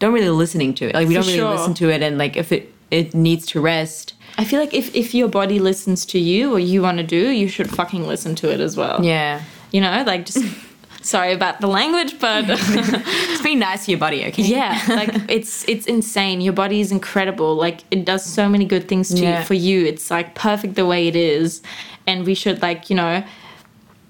don't 0.00 0.12
really 0.12 0.28
listening 0.28 0.74
to 0.74 0.88
it. 0.88 0.94
Like 0.94 1.08
we 1.08 1.14
For 1.14 1.20
don't 1.22 1.26
really 1.28 1.38
sure. 1.38 1.50
listen 1.56 1.72
to 1.74 1.88
it, 1.90 2.02
and 2.02 2.18
like 2.18 2.36
if 2.36 2.52
it 2.52 2.72
it 2.90 3.14
needs 3.14 3.46
to 3.46 3.60
rest. 3.60 4.12
I 4.38 4.44
feel 4.44 4.60
like 4.60 4.74
if, 4.74 4.94
if 4.94 5.14
your 5.14 5.28
body 5.28 5.58
listens 5.58 6.04
to 6.06 6.18
you 6.18 6.52
or 6.54 6.58
you 6.58 6.82
want 6.82 6.98
to 6.98 7.04
do, 7.04 7.30
you 7.30 7.48
should 7.48 7.70
fucking 7.70 8.06
listen 8.06 8.34
to 8.36 8.50
it 8.52 8.60
as 8.60 8.76
well. 8.76 9.04
Yeah, 9.04 9.42
You 9.72 9.80
know, 9.80 10.04
like 10.06 10.26
just 10.26 10.44
sorry 11.02 11.32
about 11.32 11.60
the 11.60 11.66
language, 11.68 12.18
but 12.18 12.44
just 12.46 13.42
be 13.44 13.54
nice 13.54 13.84
to 13.86 13.92
your 13.92 14.00
body, 14.00 14.24
okay? 14.26 14.42
yeah 14.42 14.80
like 14.88 15.10
it's 15.28 15.64
it's 15.68 15.86
insane 15.86 16.40
your 16.40 16.52
body 16.52 16.80
is 16.80 16.90
incredible 16.90 17.54
like 17.54 17.80
it 17.92 18.04
does 18.04 18.24
so 18.24 18.48
many 18.48 18.64
good 18.64 18.88
things 18.88 19.08
to 19.14 19.22
Yeah. 19.22 19.44
for 19.44 19.54
you 19.54 19.84
it's 19.86 20.10
like 20.10 20.34
perfect 20.34 20.74
the 20.74 20.84
way 20.84 21.06
it 21.06 21.14
is 21.16 21.62
and 22.08 22.26
we 22.26 22.34
should 22.34 22.60
like 22.60 22.90
you 22.90 22.96
know 22.96 23.22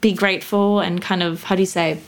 be 0.01 0.13
grateful 0.13 0.81
and 0.81 1.03
kind 1.03 1.23
of 1.23 1.43
how 1.45 1.55
do 1.55 1.63
you 1.63 1.67
say 1.67 1.99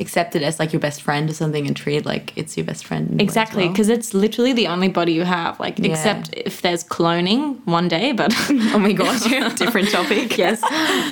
accept 0.00 0.34
it 0.34 0.42
as 0.42 0.58
like 0.58 0.72
your 0.72 0.80
best 0.80 1.02
friend 1.02 1.28
or 1.30 1.32
something 1.34 1.66
and 1.66 1.76
treat 1.76 2.04
like 2.06 2.32
it's 2.36 2.56
your 2.56 2.64
best 2.66 2.86
friend. 2.86 3.08
in 3.08 3.14
a 3.14 3.16
way 3.16 3.22
as 3.22 3.28
exactly 3.28 3.64
well. 3.64 3.72
because 3.72 3.88
it's 3.88 4.14
literally 4.14 4.52
the 4.52 4.66
only 4.66 4.88
body 4.88 5.12
you 5.12 5.24
have 5.24 5.58
like 5.60 5.78
Yeah. 5.78 5.90
except 5.92 6.34
if 6.34 6.62
there's 6.62 6.82
cloning 6.82 7.58
one 7.66 7.88
day 7.88 8.12
but 8.12 8.32
oh 8.74 8.78
my 8.78 8.92
god, 8.92 9.20
different 9.56 9.90
topic. 9.90 10.38
yes 10.44 10.62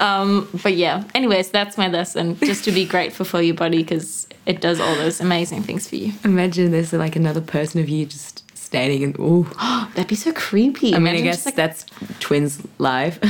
um 0.01 0.49
but 0.63 0.75
yeah 0.75 1.05
anyways 1.15 1.51
that's 1.51 1.77
my 1.77 1.89
lesson 1.89 2.37
just 2.41 2.65
to 2.65 2.73
be 2.73 2.85
grateful 2.85 3.25
for 3.27 3.41
your 3.43 3.55
body 3.55 3.79
because 3.83 4.27
it 4.47 4.61
does 4.61 4.81
all 4.81 4.95
those 4.97 5.21
amazing 5.21 5.63
things 5.63 5.89
for 5.89 5.97
you 5.97 6.13
Imagine 6.25 6.71
there's 6.71 6.93
like 6.93 7.17
another 7.17 7.41
person 7.43 7.81
of 7.81 7.89
you 7.89 8.07
just 8.07 8.45
standing 8.69 9.03
and 9.03 9.19
ooh. 9.19 9.45
that'd 9.95 10.07
be 10.07 10.15
so 10.15 10.33
creepy 10.33 10.95
I 10.95 10.99
mean, 10.99 11.17
I 11.17 11.21
guess 11.21 11.45
like, 11.47 11.57
that's 11.57 11.85
twins 12.21 12.63
live. 12.79 13.19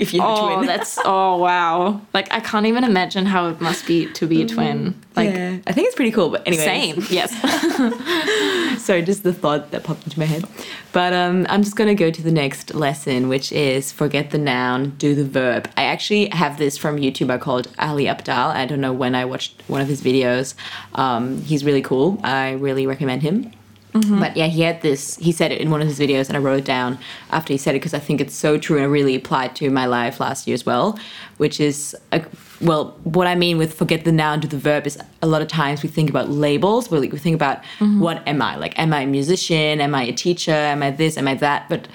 if 0.00 0.14
you're 0.14 0.24
a 0.24 0.28
Oh, 0.28 0.54
twin. 0.56 0.66
that's 0.66 0.98
oh 1.04 1.36
wow! 1.38 2.00
Like 2.14 2.32
I 2.32 2.40
can't 2.40 2.66
even 2.66 2.84
imagine 2.84 3.26
how 3.26 3.48
it 3.50 3.60
must 3.60 3.86
be 3.86 4.06
to 4.18 4.26
be 4.26 4.42
a 4.42 4.46
twin. 4.46 4.94
Like 5.16 5.30
yeah. 5.30 5.58
I 5.66 5.72
think 5.72 5.86
it's 5.88 5.94
pretty 5.96 6.10
cool. 6.12 6.30
But 6.30 6.42
anyway, 6.46 6.64
same, 6.64 7.04
yes. 7.10 7.30
Sorry, 8.84 9.02
just 9.02 9.22
the 9.22 9.32
thought 9.32 9.70
that 9.70 9.84
popped 9.84 10.04
into 10.04 10.18
my 10.18 10.26
head. 10.26 10.44
But 10.92 11.12
um, 11.12 11.46
I'm 11.48 11.62
just 11.62 11.76
going 11.76 11.88
to 11.88 11.94
go 11.94 12.10
to 12.10 12.22
the 12.22 12.30
next 12.32 12.74
lesson, 12.74 13.28
which 13.28 13.50
is 13.52 13.90
forget 13.92 14.30
the 14.30 14.38
noun, 14.38 14.90
do 14.98 15.14
the 15.14 15.24
verb. 15.24 15.68
I 15.76 15.84
actually 15.84 16.28
have 16.30 16.58
this 16.58 16.76
from 16.76 16.96
a 16.96 17.00
YouTuber 17.00 17.40
called 17.40 17.68
Ali 17.78 18.04
Abdaal. 18.04 18.50
I 18.54 18.66
don't 18.66 18.80
know 18.80 18.92
when 18.92 19.14
I 19.14 19.24
watched 19.24 19.62
one 19.68 19.80
of 19.80 19.88
his 19.88 20.02
videos. 20.02 20.54
Um, 20.94 21.40
he's 21.42 21.64
really 21.64 21.82
cool. 21.82 22.20
I 22.22 22.52
really 22.52 22.86
recommend 22.86 23.22
him. 23.22 23.52
Mm-hmm. 23.94 24.18
But 24.18 24.36
yeah, 24.36 24.48
he 24.48 24.62
had 24.62 24.82
this, 24.82 25.16
he 25.18 25.30
said 25.30 25.52
it 25.52 25.60
in 25.60 25.70
one 25.70 25.80
of 25.80 25.86
his 25.86 26.00
videos, 26.00 26.26
and 26.26 26.36
I 26.36 26.40
wrote 26.40 26.58
it 26.58 26.64
down 26.64 26.98
after 27.30 27.52
he 27.52 27.56
said 27.56 27.76
it 27.76 27.78
because 27.78 27.94
I 27.94 28.00
think 28.00 28.20
it's 28.20 28.34
so 28.34 28.58
true 28.58 28.76
and 28.76 28.86
it 28.86 28.88
really 28.88 29.14
applied 29.14 29.54
to 29.56 29.70
my 29.70 29.86
life 29.86 30.18
last 30.18 30.48
year 30.48 30.54
as 30.54 30.66
well. 30.66 30.98
Which 31.36 31.60
is, 31.60 31.96
a, 32.10 32.24
well, 32.60 32.96
what 33.04 33.28
I 33.28 33.36
mean 33.36 33.56
with 33.56 33.72
forget 33.72 34.04
the 34.04 34.10
noun, 34.10 34.40
do 34.40 34.48
the 34.48 34.58
verb 34.58 34.86
is 34.86 34.98
a 35.22 35.26
lot 35.26 35.42
of 35.42 35.48
times 35.48 35.82
we 35.84 35.88
think 35.88 36.10
about 36.10 36.28
labels, 36.28 36.90
we, 36.90 37.08
we 37.08 37.18
think 37.18 37.36
about 37.36 37.58
mm-hmm. 37.78 38.00
what 38.00 38.26
am 38.26 38.42
I? 38.42 38.56
Like, 38.56 38.76
am 38.78 38.92
I 38.92 39.02
a 39.02 39.06
musician? 39.06 39.80
Am 39.80 39.94
I 39.94 40.02
a 40.02 40.12
teacher? 40.12 40.50
Am 40.50 40.82
I 40.82 40.90
this? 40.90 41.16
Am 41.16 41.28
I 41.28 41.34
that? 41.34 41.68
But 41.68 41.86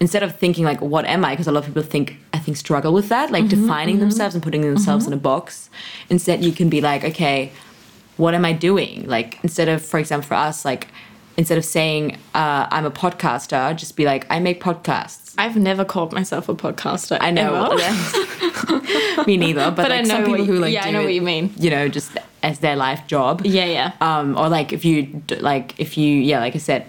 instead 0.00 0.24
of 0.24 0.36
thinking 0.36 0.64
like, 0.64 0.80
what 0.80 1.04
am 1.04 1.24
I? 1.24 1.30
Because 1.34 1.46
a 1.46 1.52
lot 1.52 1.60
of 1.60 1.66
people 1.66 1.82
think, 1.82 2.18
I 2.32 2.38
think, 2.40 2.56
struggle 2.56 2.92
with 2.92 3.08
that, 3.10 3.30
like 3.30 3.44
mm-hmm. 3.44 3.62
defining 3.62 4.00
themselves 4.00 4.34
and 4.34 4.42
putting 4.42 4.62
themselves 4.62 5.06
in 5.06 5.12
a 5.12 5.16
box. 5.16 5.70
Instead, 6.10 6.44
you 6.44 6.52
can 6.52 6.68
be 6.68 6.80
like, 6.80 7.04
okay, 7.04 7.52
what 8.16 8.34
am 8.34 8.44
I 8.44 8.52
doing? 8.52 9.06
Like 9.06 9.38
instead 9.42 9.68
of, 9.68 9.84
for 9.84 9.98
example, 9.98 10.28
for 10.28 10.34
us, 10.34 10.64
like 10.64 10.88
instead 11.36 11.58
of 11.58 11.64
saying 11.64 12.16
uh, 12.34 12.66
I'm 12.70 12.84
a 12.86 12.90
podcaster, 12.90 13.74
just 13.76 13.96
be 13.96 14.04
like 14.04 14.26
I 14.30 14.38
make 14.40 14.62
podcasts. 14.62 15.34
I've 15.36 15.56
never 15.56 15.84
called 15.84 16.12
myself 16.12 16.48
a 16.48 16.54
podcaster. 16.54 17.18
I 17.20 17.30
know, 17.32 17.76
me 19.26 19.36
neither, 19.36 19.70
but, 19.70 19.76
But 19.76 19.90
like 19.90 19.98
I 20.00 20.02
know 20.02 20.08
some 20.08 20.24
people 20.24 20.38
what- 20.38 20.46
who 20.46 20.58
like 20.58 20.72
yeah, 20.72 20.84
I 20.84 20.90
know 20.90 21.00
it, 21.00 21.04
what 21.04 21.14
you 21.14 21.22
mean. 21.22 21.52
You 21.56 21.70
know, 21.70 21.88
just 21.88 22.16
as 22.42 22.58
their 22.60 22.76
life 22.76 23.06
job. 23.06 23.42
yeah, 23.44 23.64
yeah. 23.64 23.92
Um, 24.00 24.36
or 24.36 24.48
like 24.48 24.72
if 24.72 24.84
you 24.84 25.22
like 25.40 25.78
if 25.80 25.96
you 25.98 26.14
yeah, 26.16 26.40
like 26.40 26.54
I 26.54 26.58
said, 26.58 26.86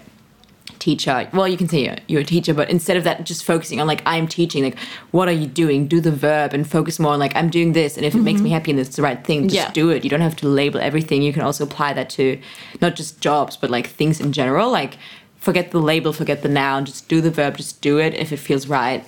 teacher. 0.78 1.28
Well, 1.32 1.48
you 1.48 1.56
can 1.56 1.68
say 1.68 1.84
you're, 1.84 1.96
you're 2.06 2.20
a 2.20 2.24
teacher, 2.24 2.54
but 2.54 2.70
instead 2.70 2.96
of 2.96 3.04
that, 3.04 3.24
just 3.24 3.44
focusing 3.44 3.80
on 3.80 3.86
like 3.86 4.02
I'm 4.06 4.28
teaching. 4.28 4.64
Like, 4.64 4.78
what 5.10 5.28
are 5.28 5.32
you 5.32 5.46
doing? 5.46 5.86
Do 5.86 6.00
the 6.00 6.12
verb 6.12 6.52
and 6.52 6.68
focus 6.68 6.98
more 6.98 7.12
on 7.12 7.18
like 7.18 7.34
I'm 7.36 7.50
doing 7.50 7.72
this, 7.72 7.96
and 7.96 8.04
if 8.06 8.14
it 8.14 8.18
makes 8.18 8.40
me 8.40 8.48
mm-hmm. 8.48 8.54
happy 8.54 8.70
and 8.72 8.80
it's 8.80 8.96
the 8.96 9.02
right 9.02 9.22
thing, 9.24 9.48
just 9.48 9.54
Yeah. 9.54 9.70
do 9.72 9.90
it. 9.90 10.04
You 10.04 10.10
don't 10.10 10.20
have 10.20 10.36
to 10.36 10.48
label 10.48 10.80
everything. 10.80 11.22
You 11.22 11.32
can 11.32 11.42
also 11.42 11.64
apply 11.64 11.92
that 11.94 12.10
to 12.10 12.40
not 12.80 12.96
just 12.96 13.20
jobs, 13.20 13.56
but 13.56 13.70
like 13.70 13.86
things 13.88 14.20
in 14.20 14.32
general. 14.32 14.70
Like, 14.70 14.98
forget 15.38 15.70
the 15.70 15.80
label, 15.80 16.12
forget 16.12 16.42
the 16.42 16.48
noun. 16.48 16.84
Just 16.84 17.08
do 17.08 17.20
the 17.20 17.30
verb. 17.30 17.56
Just 17.56 17.80
do 17.80 17.98
it 17.98 18.14
if 18.14 18.32
it 18.32 18.38
feels 18.38 18.66
right. 18.66 19.04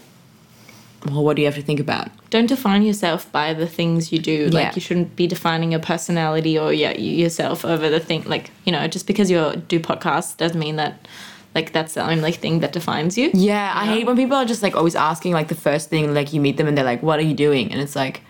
Well, 1.06 1.22
what 1.24 1.36
do 1.36 1.42
you 1.42 1.46
have 1.46 1.54
to 1.54 1.62
think 1.62 1.78
about? 1.78 2.10
Don't 2.30 2.46
define 2.46 2.82
yourself 2.82 3.30
by 3.30 3.54
the 3.54 3.66
things 3.68 4.12
you 4.12 4.18
do. 4.18 4.48
Yeah. 4.50 4.60
Like 4.60 4.74
you 4.74 4.80
shouldn't 4.80 5.14
be 5.14 5.26
defining 5.26 5.70
your 5.70 5.80
personality 5.80 6.58
or 6.58 6.72
yeah, 6.72 6.92
yourself 6.92 7.64
over 7.64 7.88
the 7.88 8.00
thing. 8.00 8.24
Like 8.24 8.50
you 8.64 8.72
know, 8.72 8.86
just 8.88 9.06
because 9.06 9.30
you 9.30 9.62
do 9.68 9.78
podcasts 9.78 10.36
doesn't 10.36 10.58
mean 10.58 10.76
that 10.76 11.06
like 11.54 11.72
that's 11.72 11.94
the 11.94 12.08
only 12.08 12.32
thing 12.32 12.60
that 12.60 12.72
defines 12.72 13.16
you. 13.18 13.30
Yeah, 13.34 13.72
I 13.74 13.86
hate 13.86 14.06
when 14.06 14.16
people 14.16 14.36
are 14.36 14.44
just 14.44 14.62
like 14.62 14.76
always 14.76 14.94
asking 14.94 15.32
like 15.32 15.48
the 15.48 15.54
first 15.54 15.88
thing 15.90 16.14
like 16.14 16.32
you 16.32 16.40
meet 16.40 16.56
them 16.56 16.66
and 16.68 16.76
they're 16.76 16.84
like, 16.84 17.02
"What 17.02 17.18
are 17.18 17.22
you 17.22 17.34
doing?" 17.34 17.72
And 17.72 17.80
it's 17.80 17.96
like, 17.96 18.22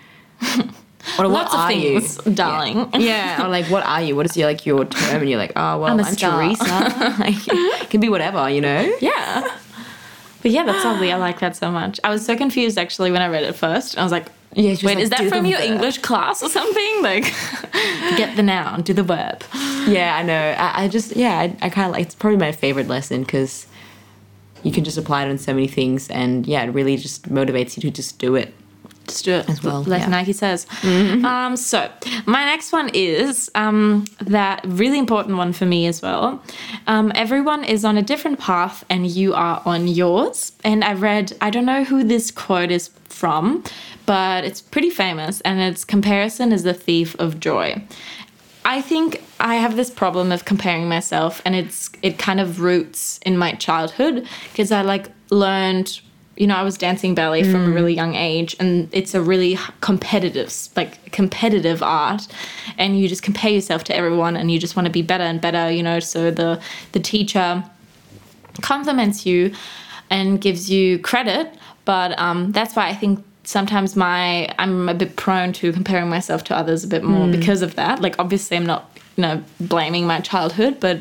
what 1.16 1.28
Lots 1.28 1.54
of 1.54 1.60
are 1.60 1.72
you? 1.72 2.00
darling. 2.34 2.88
Yeah, 2.98 3.44
or 3.44 3.48
like 3.48 3.66
what 3.66 3.84
are 3.84 4.02
you? 4.02 4.16
What 4.16 4.26
is 4.26 4.36
your 4.36 4.48
like 4.48 4.66
your 4.66 4.84
term? 4.84 5.20
And 5.20 5.30
you're 5.30 5.38
like, 5.38 5.52
oh 5.56 5.78
well, 5.78 5.84
I'm 5.92 6.00
I'm, 6.00 6.00
a 6.00 6.04
star. 6.04 6.42
Theresa. 6.42 7.16
like, 7.20 7.34
it 7.82 7.90
can 7.90 8.00
be 8.00 8.08
whatever, 8.08 8.48
you 8.50 8.60
know. 8.60 8.96
Yeah. 9.00 9.56
But 10.48 10.54
yeah, 10.54 10.64
that's 10.64 10.82
lovely. 10.82 11.12
I 11.12 11.16
like 11.18 11.40
that 11.40 11.56
so 11.56 11.70
much. 11.70 12.00
I 12.02 12.08
was 12.08 12.24
so 12.24 12.34
confused 12.34 12.78
actually 12.78 13.10
when 13.12 13.20
I 13.20 13.28
read 13.28 13.44
it 13.44 13.52
first. 13.54 13.98
I 13.98 14.02
was 14.02 14.10
like, 14.10 14.28
Yeah, 14.54 14.70
wait, 14.70 14.82
like, 14.82 14.98
is 14.98 15.10
that 15.10 15.28
from 15.28 15.44
your 15.44 15.58
verb. 15.58 15.70
English 15.72 15.98
class 15.98 16.42
or 16.42 16.48
something? 16.48 17.02
Like, 17.02 17.24
get 18.16 18.34
the 18.34 18.42
noun, 18.42 18.80
do 18.80 18.94
the 18.94 19.02
verb. 19.02 19.44
Yeah, 19.86 20.16
I 20.18 20.22
know. 20.22 20.54
I, 20.58 20.84
I 20.84 20.88
just 20.88 21.16
yeah, 21.16 21.38
I, 21.38 21.54
I 21.60 21.68
kind 21.68 21.86
of 21.86 21.92
like 21.92 22.06
it's 22.06 22.14
probably 22.14 22.38
my 22.38 22.50
favorite 22.50 22.88
lesson 22.88 23.24
because 23.24 23.66
you 24.62 24.72
can 24.72 24.84
just 24.84 24.96
apply 24.96 25.26
it 25.26 25.28
on 25.30 25.36
so 25.36 25.52
many 25.52 25.68
things, 25.68 26.08
and 26.08 26.46
yeah, 26.46 26.64
it 26.64 26.68
really 26.68 26.96
just 26.96 27.28
motivates 27.28 27.76
you 27.76 27.82
to 27.82 27.90
just 27.90 28.18
do 28.18 28.34
it. 28.36 28.54
Just 29.08 29.24
do 29.24 29.32
it 29.32 29.48
As 29.48 29.62
well, 29.62 29.82
like 29.82 30.00
yeah. 30.00 30.04
Mm-hmm. 30.04 30.10
Nike 30.10 30.32
says. 30.32 30.66
Um, 31.24 31.56
so 31.56 31.90
my 32.26 32.44
next 32.44 32.72
one 32.72 32.90
is 32.94 33.50
um, 33.54 34.04
that 34.20 34.64
really 34.66 34.98
important 34.98 35.36
one 35.36 35.52
for 35.52 35.66
me 35.66 35.86
as 35.86 36.00
well. 36.02 36.42
Um, 36.86 37.12
everyone 37.14 37.64
is 37.64 37.84
on 37.84 37.96
a 37.98 38.02
different 38.02 38.38
path, 38.38 38.84
and 38.88 39.06
you 39.06 39.34
are 39.34 39.62
on 39.64 39.88
yours. 39.88 40.52
And 40.64 40.84
I 40.84 40.94
read, 40.94 41.36
I 41.40 41.50
don't 41.50 41.66
know 41.66 41.84
who 41.84 42.04
this 42.04 42.30
quote 42.30 42.70
is 42.70 42.90
from, 43.04 43.64
but 44.06 44.44
it's 44.44 44.60
pretty 44.60 44.90
famous, 44.90 45.40
and 45.42 45.60
it's 45.60 45.84
"Comparison 45.84 46.52
is 46.52 46.62
the 46.62 46.74
thief 46.74 47.16
of 47.18 47.40
joy." 47.40 47.82
I 48.64 48.82
think 48.82 49.22
I 49.40 49.54
have 49.54 49.76
this 49.76 49.90
problem 49.90 50.30
of 50.30 50.44
comparing 50.44 50.88
myself, 50.88 51.40
and 51.44 51.54
it's 51.54 51.90
it 52.02 52.18
kind 52.18 52.40
of 52.40 52.60
roots 52.60 53.18
in 53.24 53.38
my 53.38 53.52
childhood 53.52 54.26
because 54.50 54.70
I 54.70 54.82
like 54.82 55.08
learned. 55.30 56.00
You 56.38 56.46
know, 56.46 56.54
I 56.56 56.62
was 56.62 56.78
dancing 56.78 57.14
ballet 57.16 57.42
from 57.42 57.66
a 57.66 57.70
really 57.70 57.94
young 57.94 58.14
age, 58.14 58.54
and 58.60 58.88
it's 58.92 59.12
a 59.14 59.20
really 59.20 59.58
competitive, 59.80 60.54
like 60.76 61.10
competitive 61.10 61.82
art, 61.82 62.28
and 62.78 62.98
you 62.98 63.08
just 63.08 63.24
compare 63.24 63.50
yourself 63.50 63.82
to 63.84 63.96
everyone, 63.96 64.36
and 64.36 64.48
you 64.50 64.58
just 64.60 64.76
want 64.76 64.86
to 64.86 64.92
be 64.92 65.02
better 65.02 65.24
and 65.24 65.40
better. 65.40 65.70
You 65.70 65.82
know, 65.82 65.98
so 65.98 66.30
the 66.30 66.60
the 66.92 67.00
teacher 67.00 67.64
compliments 68.62 69.26
you 69.26 69.52
and 70.10 70.40
gives 70.40 70.70
you 70.70 70.98
credit, 71.00 71.52
but 71.84 72.18
um, 72.18 72.52
that's 72.52 72.74
why 72.76 72.88
I 72.88 72.94
think 72.94 73.24
sometimes 73.44 73.96
my 73.96 74.52
I'm 74.58 74.88
a 74.88 74.94
bit 74.94 75.16
prone 75.16 75.52
to 75.54 75.72
comparing 75.72 76.08
myself 76.08 76.44
to 76.44 76.56
others 76.56 76.84
a 76.84 76.88
bit 76.88 77.02
more 77.02 77.26
Hmm. 77.26 77.32
because 77.32 77.62
of 77.62 77.74
that. 77.76 78.00
Like 78.00 78.16
obviously 78.18 78.56
I'm 78.56 78.66
not 78.66 78.96
you 79.16 79.22
know 79.22 79.42
blaming 79.60 80.06
my 80.06 80.20
childhood, 80.20 80.78
but 80.80 80.98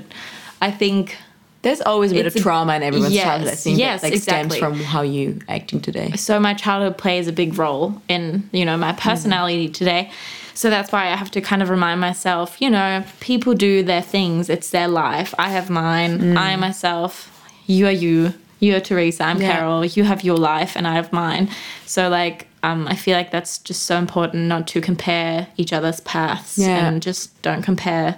I 0.62 0.71
think 0.71 1.17
There's 1.63 1.82
always 1.82 2.12
a 2.12 2.15
bit 2.15 2.26
It's 2.28 2.36
of 2.36 2.41
trauma 2.43 2.76
in 2.76 2.84
everyone's 2.84 3.13
yes, 3.13 3.24
childhood. 3.24 3.52
I 3.52 3.56
think 3.56 3.78
yes, 3.80 4.02
that 4.02 4.08
like, 4.08 4.13
exactly. 4.13 4.58
stems 4.58 4.60
from 4.60 4.80
how 4.86 5.02
you 5.02 5.39
acting 5.50 5.82
today. 5.82 6.12
so 6.15 6.39
my 6.39 6.54
childhood 6.54 6.98
plays 6.98 7.28
a 7.28 7.34
big 7.34 7.58
role 7.58 8.02
in 8.08 8.48
you 8.54 8.63
know 8.65 8.78
my 8.78 8.93
personality 8.93 9.67
today. 9.70 10.12
So 10.54 10.70
that's 10.72 10.91
why 10.91 11.04
I 11.12 11.15
have 11.15 11.30
to 11.32 11.41
kind 11.41 11.62
of 11.62 11.70
remind 11.70 12.02
myself, 12.02 12.60
you 12.60 12.70
know, 12.72 13.04
people 13.20 13.54
do 13.54 13.84
their 13.84 14.02
things. 14.02 14.50
It's 14.50 14.72
their 14.72 14.88
life. 14.88 15.36
I 15.38 15.50
have 15.50 15.70
mine. 15.70 16.36
I 16.36 16.56
myself. 16.56 17.32
You 17.67 17.86
are 17.88 17.91
you. 17.91 18.34
You 18.60 18.76
are 18.76 18.80
Theresa. 18.80 19.24
I'm 19.24 19.39
Yeah. 19.39 19.52
Carol. 19.52 19.86
You 19.86 20.04
have 20.04 20.24
your 20.24 20.38
life, 20.38 20.76
and 20.76 20.88
I 20.88 20.96
have 20.96 21.13
mine. 21.13 21.50
So 21.86 22.10
like, 22.10 22.48
um, 22.63 22.88
I 22.88 22.96
feel 22.96 23.15
like 23.15 23.30
that's 23.30 23.60
just 23.60 23.84
so 23.84 23.98
important 23.98 24.48
not 24.48 24.65
to 24.70 24.82
compare 24.82 25.48
each 25.58 25.74
other's 25.74 26.00
paths, 26.02 26.58
Yeah. 26.58 26.88
and 26.88 27.04
just 27.04 27.39
don't 27.43 27.62
compare 27.62 28.15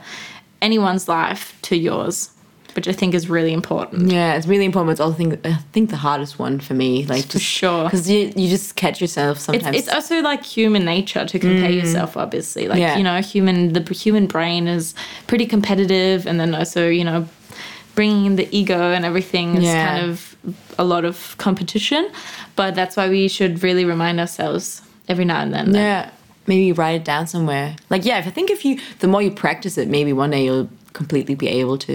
anyone's 0.62 1.10
life 1.10 1.58
to 1.64 1.76
yours, 1.76 2.30
which 2.80 2.88
I 2.88 2.94
think 2.94 3.14
is 3.14 3.30
really 3.30 3.52
important. 3.52 4.10
Yeah, 4.10 4.36
it's 4.38 4.48
really 4.48 4.64
important. 4.64 4.92
It's 4.92 5.02
also 5.02 5.18
think 5.18 5.46
I 5.46 5.56
think 5.74 5.90
the 5.90 5.98
hardest 5.98 6.40
one 6.40 6.62
for 6.62 6.74
me, 6.74 7.06
like 7.14 7.26
For 7.26 7.38
sure. 7.40 7.84
because 7.84 8.10
you 8.10 8.32
you 8.38 8.48
just 8.48 8.78
catch 8.78 9.02
yourself 9.02 9.38
sometimes. 9.38 9.76
it's 9.76 9.90
also 9.90 10.22
like 10.22 10.42
human 10.46 10.86
nature 10.86 11.26
to 11.26 11.38
compare 11.40 11.72
mm. 11.72 11.80
yourself 11.82 12.16
obviously 12.16 12.64
like 12.70 12.80
Yeah. 12.80 12.96
you 12.98 13.04
know 13.04 13.20
human 13.34 13.74
the 13.74 13.84
human 14.06 14.28
brain 14.28 14.70
is 14.78 14.96
pretty 15.28 15.46
competitive 15.56 16.26
and 16.30 16.40
then 16.40 16.56
also 16.56 16.88
you 16.88 17.04
know 17.04 17.28
bringing 17.96 18.26
in 18.30 18.36
the 18.38 18.48
ego 18.60 18.82
and 18.96 19.04
everything 19.04 19.48
is 19.58 19.64
Yeah. 19.66 19.86
kind 19.88 20.02
of 20.10 20.36
a 20.78 20.86
lot 20.94 21.04
of 21.04 21.36
competition 21.38 22.10
but 22.56 22.70
that's 22.80 22.96
why 22.96 23.10
we 23.10 23.28
should 23.28 23.54
really 23.68 23.84
remind 23.84 24.20
ourselves 24.24 24.82
every 25.12 25.26
now 25.26 25.40
and 25.42 25.52
then 25.54 25.66
that- 25.74 25.80
yeah, 25.80 26.10
maybe 26.48 26.72
write 26.72 26.96
it 27.02 27.06
down 27.14 27.28
somewhere. 27.28 27.76
Like 27.94 28.04
yeah, 28.10 28.18
if 28.22 28.26
I 28.32 28.32
think 28.38 28.50
if 28.50 28.64
you 28.66 28.74
the 29.04 29.08
more 29.14 29.22
you 29.22 29.32
practice 29.32 29.76
it, 29.82 29.88
maybe 29.98 30.12
one 30.24 30.32
day 30.32 30.44
you'll 30.46 30.70
completely 30.94 31.36
be 31.36 31.50
able 31.62 31.78
to 31.88 31.94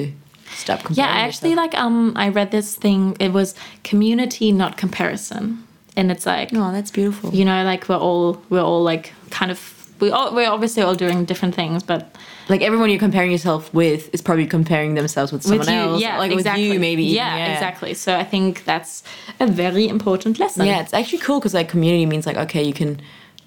stop 0.54 0.80
comparing. 0.84 1.08
yeah 1.08 1.14
I 1.14 1.20
actually 1.26 1.50
yourself. 1.50 1.72
like 1.74 1.82
um 1.82 2.12
i 2.16 2.28
read 2.28 2.50
this 2.50 2.76
thing 2.76 3.16
it 3.20 3.32
was 3.32 3.54
community 3.82 4.52
not 4.52 4.76
comparison 4.76 5.62
and 5.96 6.10
it's 6.10 6.26
like 6.26 6.50
Oh, 6.52 6.72
that's 6.72 6.90
beautiful. 6.90 7.32
you 7.34 7.44
know 7.44 7.64
like 7.64 7.88
we're 7.88 7.96
all 8.08 8.42
we're 8.50 8.62
all 8.62 8.82
like 8.82 9.12
kind 9.30 9.50
of 9.50 9.58
we 10.00 10.10
all, 10.10 10.34
we're 10.34 10.50
obviously 10.50 10.82
all 10.82 10.94
doing 10.94 11.24
different 11.24 11.54
things 11.54 11.82
but 11.82 12.14
like 12.48 12.60
everyone 12.60 12.90
you're 12.90 12.98
comparing 12.98 13.30
yourself 13.30 13.72
with 13.72 14.12
is 14.14 14.20
probably 14.20 14.46
comparing 14.46 14.94
themselves 14.94 15.32
with 15.32 15.42
someone 15.42 15.60
with 15.60 15.68
you, 15.70 15.74
else. 15.74 16.02
yeah, 16.02 16.18
like 16.18 16.30
exactly. 16.30 16.64
with 16.64 16.74
you, 16.74 16.78
maybe. 16.80 17.04
even, 17.04 17.16
Yeah, 17.16 17.52
exactly. 17.54 17.94
So 17.94 18.14
I 18.18 18.24
think 18.24 18.64
that's 18.64 19.02
a 19.40 19.46
very 19.46 19.88
important 19.88 20.38
lesson. 20.38 20.66
Yeah, 20.66 20.82
it's 20.82 20.92
actually 20.92 21.20
cool 21.20 21.38
because 21.40 21.54
like 21.54 21.70
community 21.70 22.04
means 22.04 22.26
like 22.26 22.36
okay, 22.36 22.62
you 22.62 22.74
can 22.74 23.00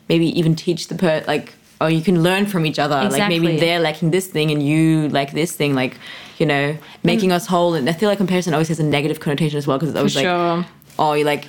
maybe 0.09 0.27
even 0.39 0.55
teach 0.55 0.87
the 0.87 0.95
per 0.95 1.23
like 1.27 1.53
or 1.79 1.91
you 1.91 2.01
can 2.01 2.23
learn 2.23 2.47
from 2.47 2.65
each 2.65 2.79
other. 2.79 3.07
Like 3.07 3.29
maybe 3.29 3.57
they're 3.59 3.79
lacking 3.79 4.09
this 4.09 4.25
thing 4.25 4.49
and 4.49 4.63
you 4.63 5.09
like 5.09 5.31
this 5.33 5.51
thing. 5.51 5.75
Like 5.75 5.99
you 6.37 6.45
know, 6.45 6.77
making 7.03 7.29
mm. 7.29 7.33
us 7.33 7.45
whole. 7.47 7.73
And 7.73 7.89
I 7.89 7.93
feel 7.93 8.09
like 8.09 8.17
comparison 8.17 8.53
always 8.53 8.67
has 8.69 8.79
a 8.79 8.83
negative 8.83 9.19
connotation 9.19 9.57
as 9.57 9.67
well 9.67 9.77
because 9.77 9.89
it's 9.89 9.97
always 9.97 10.13
sure. 10.13 10.57
like 10.57 10.65
oh, 10.99 11.13
you're 11.13 11.25
like 11.25 11.47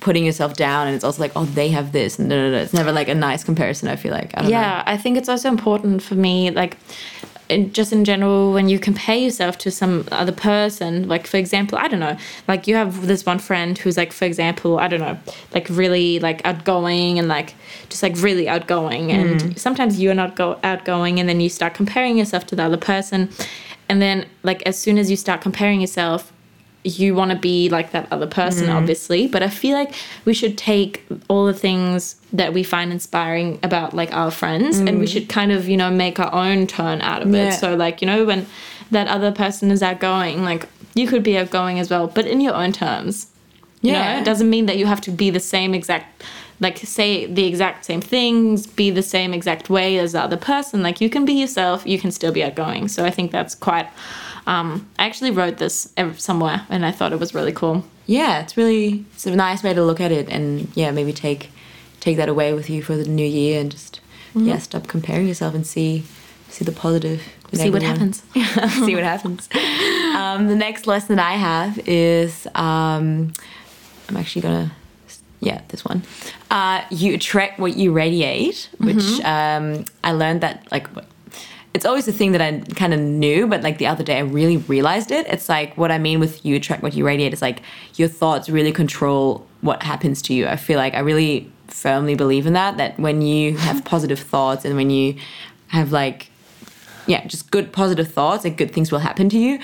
putting 0.00 0.24
yourself 0.24 0.54
down, 0.56 0.86
and 0.86 0.96
it's 0.96 1.04
also 1.04 1.20
like 1.20 1.32
oh, 1.36 1.44
they 1.44 1.68
have 1.68 1.92
this, 1.92 2.18
and 2.18 2.30
da, 2.30 2.36
da, 2.36 2.50
da. 2.50 2.56
it's 2.58 2.72
never 2.72 2.92
like 2.92 3.08
a 3.08 3.14
nice 3.14 3.44
comparison. 3.44 3.88
I 3.88 3.96
feel 3.96 4.12
like 4.12 4.32
I 4.34 4.42
don't 4.42 4.50
know. 4.50 4.58
Yeah, 4.58 4.82
I 4.86 4.96
think 4.96 5.18
it's 5.18 5.28
also 5.28 5.48
important 5.48 6.02
for 6.02 6.14
me, 6.14 6.50
like, 6.50 6.78
in, 7.50 7.72
just 7.72 7.92
in 7.92 8.04
general, 8.04 8.52
when 8.52 8.68
you 8.68 8.78
compare 8.78 9.16
yourself 9.16 9.58
to 9.58 9.70
some 9.70 10.06
other 10.12 10.32
person, 10.32 11.08
like, 11.08 11.26
for 11.26 11.36
example, 11.36 11.76
I 11.76 11.88
don't 11.88 12.00
know, 12.00 12.16
like, 12.48 12.66
you 12.66 12.76
have 12.76 13.08
this 13.08 13.26
one 13.26 13.40
friend 13.40 13.76
who's, 13.76 13.96
like, 13.96 14.12
for 14.12 14.24
example, 14.24 14.78
I 14.78 14.88
don't 14.88 15.00
know, 15.00 15.18
like, 15.52 15.68
really, 15.68 16.20
like, 16.20 16.40
outgoing 16.46 17.18
and, 17.18 17.28
like, 17.28 17.54
just, 17.88 18.02
like, 18.02 18.14
really 18.22 18.48
outgoing. 18.48 19.10
And 19.10 19.40
mm. 19.40 19.58
sometimes 19.58 20.00
you're 20.00 20.14
not 20.14 20.36
go- 20.36 20.58
outgoing, 20.62 21.18
and 21.18 21.28
then 21.28 21.40
you 21.40 21.48
start 21.48 21.74
comparing 21.74 22.16
yourself 22.16 22.46
to 22.46 22.56
the 22.56 22.62
other 22.62 22.78
person. 22.78 23.28
And 23.90 24.00
then, 24.00 24.26
like, 24.44 24.62
as 24.62 24.78
soon 24.78 24.98
as 24.98 25.10
you 25.10 25.16
start 25.16 25.40
comparing 25.40 25.80
yourself, 25.80 26.32
you 26.84 27.14
want 27.14 27.32
to 27.32 27.36
be 27.36 27.68
like 27.68 27.90
that 27.90 28.06
other 28.12 28.28
person, 28.28 28.68
mm. 28.68 28.74
obviously. 28.74 29.26
But 29.26 29.42
I 29.42 29.48
feel 29.48 29.76
like 29.76 29.92
we 30.24 30.32
should 30.32 30.56
take 30.56 31.04
all 31.28 31.44
the 31.44 31.52
things 31.52 32.14
that 32.32 32.54
we 32.54 32.62
find 32.62 32.92
inspiring 32.92 33.58
about 33.64 33.92
like 33.92 34.14
our 34.14 34.30
friends 34.30 34.78
and 34.78 34.98
we 35.00 35.06
mm. 35.06 35.12
should 35.12 35.28
kind 35.28 35.50
of, 35.52 35.68
you 35.68 35.76
know, 35.76 35.90
make 35.90 36.20
our 36.20 36.32
own 36.32 36.68
turn 36.68 37.02
out 37.02 37.20
of 37.22 37.34
Yeah. 37.34 37.48
it. 37.48 37.58
So, 37.58 37.74
like, 37.74 38.00
you 38.00 38.06
know, 38.06 38.24
when 38.24 38.46
that 38.92 39.08
other 39.08 39.32
person 39.32 39.72
is 39.72 39.82
outgoing, 39.82 40.44
like, 40.44 40.68
you 40.94 41.06
could 41.08 41.24
be 41.24 41.36
outgoing 41.36 41.80
as 41.80 41.90
well, 41.90 42.06
but 42.06 42.26
in 42.26 42.40
your 42.40 42.54
own 42.54 42.72
terms. 42.72 43.26
You 43.82 43.92
Yeah. 43.92 44.14
know, 44.14 44.20
it 44.20 44.24
doesn't 44.24 44.48
mean 44.48 44.66
that 44.66 44.78
you 44.78 44.86
have 44.86 45.00
to 45.02 45.10
be 45.10 45.30
the 45.30 45.40
same 45.40 45.74
exact, 45.74 46.22
like, 46.60 46.78
say 46.78 47.26
the 47.26 47.46
exact 47.46 47.84
same 47.84 48.00
things, 48.00 48.66
be 48.66 48.90
the 48.90 49.02
same 49.02 49.32
exact 49.34 49.70
way 49.70 49.98
as 49.98 50.12
the 50.12 50.20
other 50.20 50.36
person. 50.36 50.82
Like, 50.82 51.00
you 51.00 51.10
can 51.10 51.24
be 51.24 51.32
yourself, 51.32 51.86
you 51.86 51.98
can 51.98 52.10
still 52.12 52.32
be 52.32 52.44
outgoing. 52.44 52.88
So 52.88 53.04
I 53.04 53.10
think 53.10 53.32
that's 53.32 53.54
quite. 53.54 53.88
Um, 54.46 54.88
I 54.98 55.06
actually 55.06 55.30
wrote 55.32 55.58
this 55.58 55.92
somewhere, 56.16 56.66
and 56.68 56.84
I 56.86 56.92
thought 56.92 57.12
it 57.12 57.20
was 57.20 57.34
really 57.34 57.52
cool. 57.52 57.84
yeah, 58.06 58.40
it's 58.42 58.56
really 58.56 59.04
it's 59.14 59.26
a 59.26 59.34
nice 59.36 59.62
way 59.62 59.74
to 59.74 59.82
look 59.84 60.00
at 60.00 60.10
it, 60.12 60.28
and 60.28 60.68
yeah, 60.74 60.90
maybe 60.90 61.12
take 61.12 61.50
take 62.00 62.16
that 62.16 62.28
away 62.28 62.52
with 62.54 62.70
you 62.70 62.82
for 62.82 62.96
the 62.96 63.04
new 63.04 63.26
year, 63.26 63.60
and 63.60 63.70
just 63.70 64.00
Mm-hmm. 64.34 64.46
yeah, 64.46 64.58
stop 64.58 64.86
comparing 64.86 65.26
yourself 65.26 65.54
and 65.56 65.66
see 65.66 66.04
see 66.48 66.64
the 66.64 66.70
positive. 66.72 67.20
in 67.52 67.58
See 67.58 67.70
what 67.70 67.82
happens. 67.82 68.22
see 68.86 68.94
what 68.94 69.04
happens. 69.04 69.48
Um, 70.20 70.48
the 70.48 70.54
next 70.56 70.86
lesson 70.86 71.18
I 71.18 71.32
have 71.32 71.78
is 71.88 72.46
um, 72.54 73.32
I'm 74.08 74.16
actually 74.16 74.42
gonna 74.42 74.70
yeah 75.40 75.60
this 75.68 75.84
one. 75.84 76.02
Uh, 76.50 76.82
you 76.90 77.14
attract 77.14 77.58
what 77.58 77.76
you 77.76 77.92
radiate, 77.92 78.68
which 78.78 78.96
Mm-hmm. 78.96 79.26
um, 79.26 79.84
I 80.04 80.12
learned 80.12 80.40
that 80.42 80.66
like. 80.70 80.86
It's 81.72 81.84
always 81.84 82.08
a 82.08 82.12
thing 82.12 82.32
that 82.32 82.40
I 82.40 82.58
kind 82.74 82.92
of 82.92 82.98
knew, 82.98 83.46
but 83.46 83.62
like 83.62 83.78
the 83.78 83.86
other 83.86 84.02
day 84.02 84.16
I 84.16 84.22
really 84.22 84.56
realized 84.56 85.12
it. 85.12 85.24
It's 85.28 85.48
like 85.48 85.76
what 85.76 85.92
I 85.92 85.98
mean 85.98 86.18
with 86.18 86.44
you 86.44 86.56
attract 86.56 86.82
what 86.82 86.94
you 86.94 87.06
radiate 87.06 87.32
is 87.32 87.40
like 87.40 87.62
your 87.94 88.08
thoughts 88.08 88.48
really 88.48 88.72
control 88.72 89.46
what 89.60 89.84
happens 89.84 90.20
to 90.22 90.34
you. 90.34 90.48
I 90.48 90.56
feel 90.56 90.78
like 90.78 90.94
I 90.94 90.98
really 90.98 91.48
firmly 91.68 92.16
believe 92.16 92.44
in 92.48 92.54
that, 92.54 92.76
that 92.78 92.98
when 92.98 93.22
you 93.22 93.56
have 93.56 93.84
positive 93.94 94.18
thoughts 94.18 94.64
and 94.64 94.74
when 94.74 94.90
you 94.90 95.14
have 95.68 95.92
like 95.92 96.26
yeah, 97.06 97.24
just 97.26 97.52
good 97.52 97.72
positive 97.72 98.10
thoughts 98.12 98.44
and 98.44 98.56
good 98.56 98.72
things 98.72 98.90
will 98.90 98.98
happen 98.98 99.28
to 99.28 99.38
you. 99.38 99.60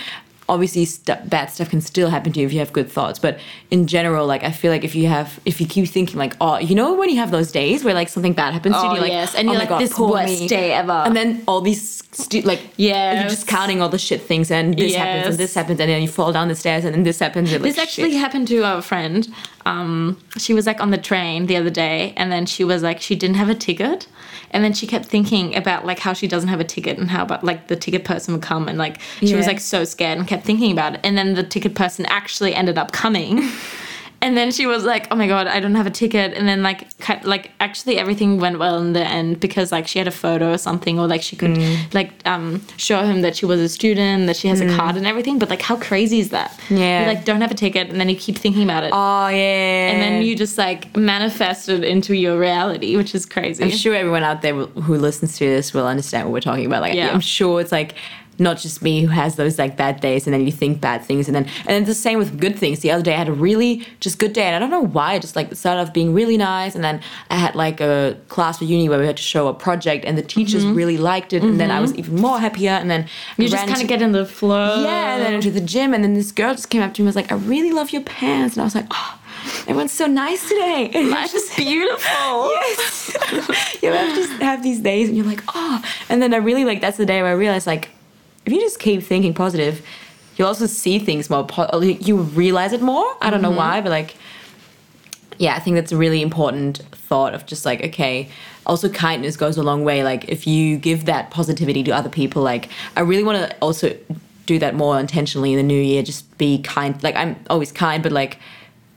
Obviously 0.49 0.85
st- 0.85 1.29
bad 1.29 1.47
stuff 1.51 1.69
can 1.71 1.81
still 1.81 2.09
happen 2.09 2.33
to 2.33 2.41
you 2.41 2.47
if 2.47 2.53
you 2.53 2.59
have 2.61 2.73
good 2.73 2.91
thoughts 2.91 3.19
but 3.19 3.39
in 3.71 3.87
general 3.87 4.27
like 4.27 4.45
i 4.45 4.51
feel 4.51 4.71
like 4.71 4.85
if 4.85 4.95
you 4.95 5.07
have 5.09 5.41
if 5.45 5.61
you 5.61 5.67
keep 5.67 5.89
thinking 5.89 6.17
like 6.19 6.35
oh 6.41 6.57
you 6.59 6.75
know 6.75 6.95
when 6.95 7.09
you 7.09 7.17
have 7.17 7.31
those 7.33 7.51
days 7.51 7.83
where 7.85 7.95
like 7.95 8.09
something 8.09 8.33
bad 8.33 8.53
happens 8.53 8.77
to 8.77 8.83
you 8.83 8.89
Oh, 8.99 9.01
like 9.01 9.11
yes, 9.11 9.35
and 9.35 9.49
oh 9.49 9.53
you're 9.53 9.59
like, 9.61 9.69
God, 9.69 9.81
this 9.81 9.99
worst 9.99 10.41
me. 10.43 10.49
day 10.49 10.73
ever. 10.73 10.93
and 11.07 11.17
then 11.17 11.43
all 11.49 11.61
these 11.61 12.05
stu- 12.13 12.43
like 12.43 12.61
yeah 12.77 13.21
you're 13.21 13.29
just 13.29 13.47
counting 13.49 13.83
all 13.83 13.89
the 13.89 13.99
shit 13.99 14.23
things 14.23 14.51
and 14.51 14.77
this 14.79 14.95
happens 14.95 15.27
and 15.31 15.39
this 15.39 15.55
happens 15.55 15.81
and 15.81 15.91
then 15.91 16.01
you 16.03 16.09
fall 16.09 16.33
down 16.33 16.49
the 16.49 16.55
stairs 16.55 16.85
and 16.85 16.95
then 16.95 17.03
this 17.03 17.19
happens 17.19 17.53
and 17.53 17.65
This 17.65 17.79
actually 17.79 18.13
shit. 18.13 18.21
happened 18.21 18.47
to 18.49 18.63
our 18.65 18.83
friend. 18.83 19.29
Um, 19.67 20.23
she 20.39 20.55
was 20.55 20.65
like 20.65 20.81
on 20.81 20.93
the 20.93 20.99
train 20.99 21.47
the 21.47 21.57
other 21.57 21.71
day, 21.71 22.15
and 22.17 22.31
then 22.31 22.47
she 22.47 22.63
was 22.63 22.85
like, 22.85 23.01
she 23.01 23.17
didn't 23.17 23.35
have 23.37 23.49
a 23.49 23.55
ticket, 23.55 24.07
and 24.53 24.63
then 24.63 24.73
she 24.73 24.87
kept 24.87 25.07
thinking 25.07 25.57
about 25.57 25.85
like 25.85 25.99
how 25.99 26.13
she 26.13 26.29
doesn't 26.29 26.49
have 26.49 26.61
a 26.61 26.65
ticket 26.65 26.99
and 26.99 27.11
how 27.11 27.25
about 27.25 27.43
like 27.43 27.67
the 27.67 27.75
ticket 27.75 28.05
person 28.05 28.33
would 28.33 28.43
come, 28.43 28.69
and 28.69 28.79
like 28.79 29.01
she 29.21 29.35
was 29.35 29.47
like 29.47 29.59
so 29.61 29.83
scared 29.85 30.19
and 30.19 30.29
kept 30.29 30.45
thinking 30.45 30.71
about 30.71 30.95
it, 30.95 31.01
and 31.03 31.19
then 31.19 31.35
the 31.35 31.43
ticket 31.43 31.75
person 31.75 32.07
actually 32.07 32.55
ended 32.55 32.79
up 32.79 32.93
coming. 32.93 33.43
And 34.23 34.37
then 34.37 34.51
she 34.51 34.67
was 34.67 34.83
like, 34.85 35.07
"Oh 35.11 35.15
my 35.17 35.27
god, 35.29 35.47
I 35.47 35.61
don't 35.61 35.75
have 35.75 35.87
a 35.87 35.91
ticket." 35.91 36.33
And 36.35 36.49
then 36.49 36.63
like, 36.63 36.81
ki- 36.99 37.23
like 37.25 37.53
actually 37.61 37.99
everything 37.99 38.41
went 38.41 38.59
well 38.59 38.79
in 38.79 38.93
the 38.95 39.05
end 39.07 39.41
because 39.41 39.71
like 39.71 39.87
she 39.87 39.99
had 39.99 40.09
a 40.09 40.11
photo 40.11 40.53
or 40.53 40.59
something, 40.59 40.99
or 40.99 41.07
like 41.07 41.23
she 41.23 41.37
could 41.37 41.51
Mm. 41.51 41.95
like 41.95 42.11
um, 42.27 42.63
show 42.77 43.03
him 43.05 43.21
that 43.23 43.37
she 43.37 43.47
was 43.47 43.61
a 43.61 43.69
student, 43.69 44.27
that 44.27 44.37
she 44.37 44.49
has 44.49 44.61
a 44.61 44.75
card 44.77 44.97
and 44.97 45.07
everything. 45.07 45.39
But 45.39 45.51
like, 45.51 45.63
how 45.63 45.77
crazy 45.77 46.19
is 46.19 46.31
that? 46.31 46.59
Yeah. 46.71 47.03
You 47.03 47.07
like 47.15 47.25
don't 47.25 47.41
have 47.43 47.51
a 47.51 47.55
ticket, 47.55 47.91
and 47.91 48.01
then 48.01 48.09
you 48.09 48.17
keep 48.17 48.37
thinking 48.39 48.63
about 48.65 48.85
it, 48.85 48.91
oh 48.95 49.29
yeah 49.29 49.91
and 49.93 50.01
then 50.03 50.23
you 50.23 50.35
just 50.35 50.57
like 50.59 50.97
manifest 50.97 51.69
it 51.69 51.85
into 51.85 52.15
your 52.17 52.39
reality, 52.41 52.97
which 52.97 53.15
is 53.15 53.27
crazy. 53.27 53.63
I'm 53.65 53.71
sure 53.71 53.95
everyone 53.95 54.23
out 54.23 54.41
there 54.43 54.55
who 54.55 54.97
listens 54.97 55.37
to 55.39 55.45
this 55.47 55.73
will 55.75 55.87
understand 55.87 56.27
what 56.27 56.33
we're 56.33 56.41
talking 56.41 56.67
about. 56.67 56.81
Like, 56.83 56.95
Yeah. 56.95 57.13
I'm 57.13 57.21
sure 57.21 57.61
it's 57.61 57.71
like 57.73 57.95
not 58.39 58.59
just 58.59 58.83
me 58.83 59.01
who 59.03 59.09
has 59.09 59.37
those 59.37 59.59
like 59.59 59.77
bad 59.77 60.01
days, 60.01 60.27
and 60.27 60.35
then 60.35 60.45
you 60.45 60.53
think 60.53 60.81
bad 60.81 61.05
things, 61.05 61.29
and 61.29 61.35
then 61.35 61.45
and 61.61 61.67
then 61.69 61.83
it's 61.83 61.89
the 61.89 61.95
same 61.95 62.19
with 62.19 62.39
good 62.41 62.57
things. 62.59 62.81
The 62.81 62.91
other 62.91 63.03
day 63.03 63.15
I 63.15 63.19
had 63.19 63.29
a 63.29 63.33
really 63.33 63.87
just 64.01 64.19
good 64.19 64.33
day, 64.33 64.45
and 64.45 64.57
I 64.57 64.59
don't 64.59 64.71
know 64.71 64.87
why. 64.87 65.15
I 65.15 65.19
just 65.19 65.37
like 65.37 65.55
started 65.55 65.81
off 65.83 65.93
being 65.93 66.13
really 66.15 66.37
nice, 66.37 66.75
and 66.75 66.85
then 66.85 67.01
I 67.31 67.37
had 67.37 67.55
like 67.55 67.81
a 67.81 68.17
class 68.29 68.59
for 68.59 68.65
uni 68.65 68.89
where 68.89 68.99
we 68.99 69.07
had 69.07 69.17
to 69.17 69.23
show 69.23 69.49
a 69.49 69.55
project, 69.55 70.05
and 70.05 70.17
the 70.19 70.23
teachers 70.23 70.65
really 70.67 70.99
liked 70.99 71.33
it, 71.33 71.43
and 71.43 71.59
then 71.61 71.71
I 71.71 71.81
was 71.81 71.95
even 71.95 72.17
more 72.21 72.39
happier, 72.39 72.73
and 72.73 72.91
then 72.91 73.05
Mm-hmm. 73.07 73.43
you 73.43 73.49
just 73.49 73.67
kind 73.67 73.81
of 73.83 73.89
get 73.89 74.03
in 74.03 74.13
the 74.13 74.25
flow. 74.27 74.83
yeah, 74.83 75.15
and 75.17 75.23
then 75.25 75.35
into 75.35 75.51
the 75.51 75.61
gym, 75.61 75.93
and 75.95 76.03
then 76.05 76.15
this 76.15 76.33
girl 76.33 76.55
just 76.55 76.71
came 76.71 76.83
up 76.83 76.93
to 76.95 77.03
me 77.03 77.05
and 77.05 77.09
was 77.09 77.17
like, 77.17 77.31
"I 77.33 77.37
really 77.37 77.73
love 77.73 77.91
your 77.91 78.03
pants," 78.03 78.55
and 78.57 78.63
I 78.63 78.65
was 78.65 78.75
like, 78.75 78.87
"Oh, 78.91 79.19
everyone's 79.63 79.93
so 79.93 80.07
nice 80.07 80.49
today." 80.49 80.91
life 81.11 81.35
is 81.35 81.51
beautiful. 81.57 82.51
yes. 82.53 83.17
you 83.83 83.93
have 83.93 84.09
to 84.11 84.15
just 84.17 84.33
have 84.43 84.63
these 84.63 84.81
days, 84.81 85.09
and 85.09 85.17
you're 85.17 85.27
like, 85.27 85.43
"Oh," 85.55 85.83
and 86.09 86.21
then 86.23 86.35
I 86.35 86.39
really 86.39 86.65
like 86.65 86.81
that's 86.81 86.97
the 86.97 87.07
day 87.07 87.23
where 87.23 87.31
I 87.31 87.35
realized 87.35 87.67
like, 87.67 87.89
if 88.47 88.53
you 88.53 88.61
just 88.61 88.79
keep 88.79 89.03
thinking 89.03 89.35
positive, 89.35 89.85
you'll 90.37 90.49
also 90.49 90.67
see 90.67 90.99
things 90.99 91.29
more. 91.29 91.45
Po- 91.45 91.81
you 91.81 91.99
you 92.01 92.17
realize 92.17 92.73
it 92.73 92.81
more. 92.81 93.05
I 93.21 93.31
don't 93.31 93.43
know 93.43 93.49
mm-hmm. 93.49 93.59
why, 93.59 93.81
but 93.81 93.91
like, 93.91 94.15
yeah, 95.39 95.55
I 95.57 95.59
think 95.59 95.75
that's 95.75 95.93
a 95.93 95.97
really 95.97 96.23
important 96.23 96.79
thought 96.93 97.35
of 97.35 97.45
just 97.45 97.67
like, 97.67 97.85
okay, 97.85 98.31
also 98.65 98.89
kindness 98.89 99.37
goes 99.37 99.59
a 99.59 99.63
long 99.63 99.85
way. 99.85 100.03
Like, 100.03 100.29
if 100.29 100.47
you 100.47 100.79
give 100.79 101.05
that 101.07 101.31
positivity 101.31 101.83
to 101.85 101.91
other 101.91 102.09
people, 102.09 102.43
like, 102.43 102.71
I 102.97 103.01
really 103.01 103.25
want 103.25 103.39
to 103.39 103.57
also 103.59 103.97
do 104.47 104.59
that 104.61 104.77
more 104.77 104.99
intentionally 104.99 105.53
in 105.53 105.57
the 105.57 105.63
new 105.65 105.81
year. 105.81 106.03
Just 106.03 106.39
be 106.39 106.63
kind. 106.63 107.03
Like, 107.03 107.17
I'm 107.17 107.37
always 107.51 107.73
kind, 107.73 108.03
but 108.03 108.13
like, 108.13 108.39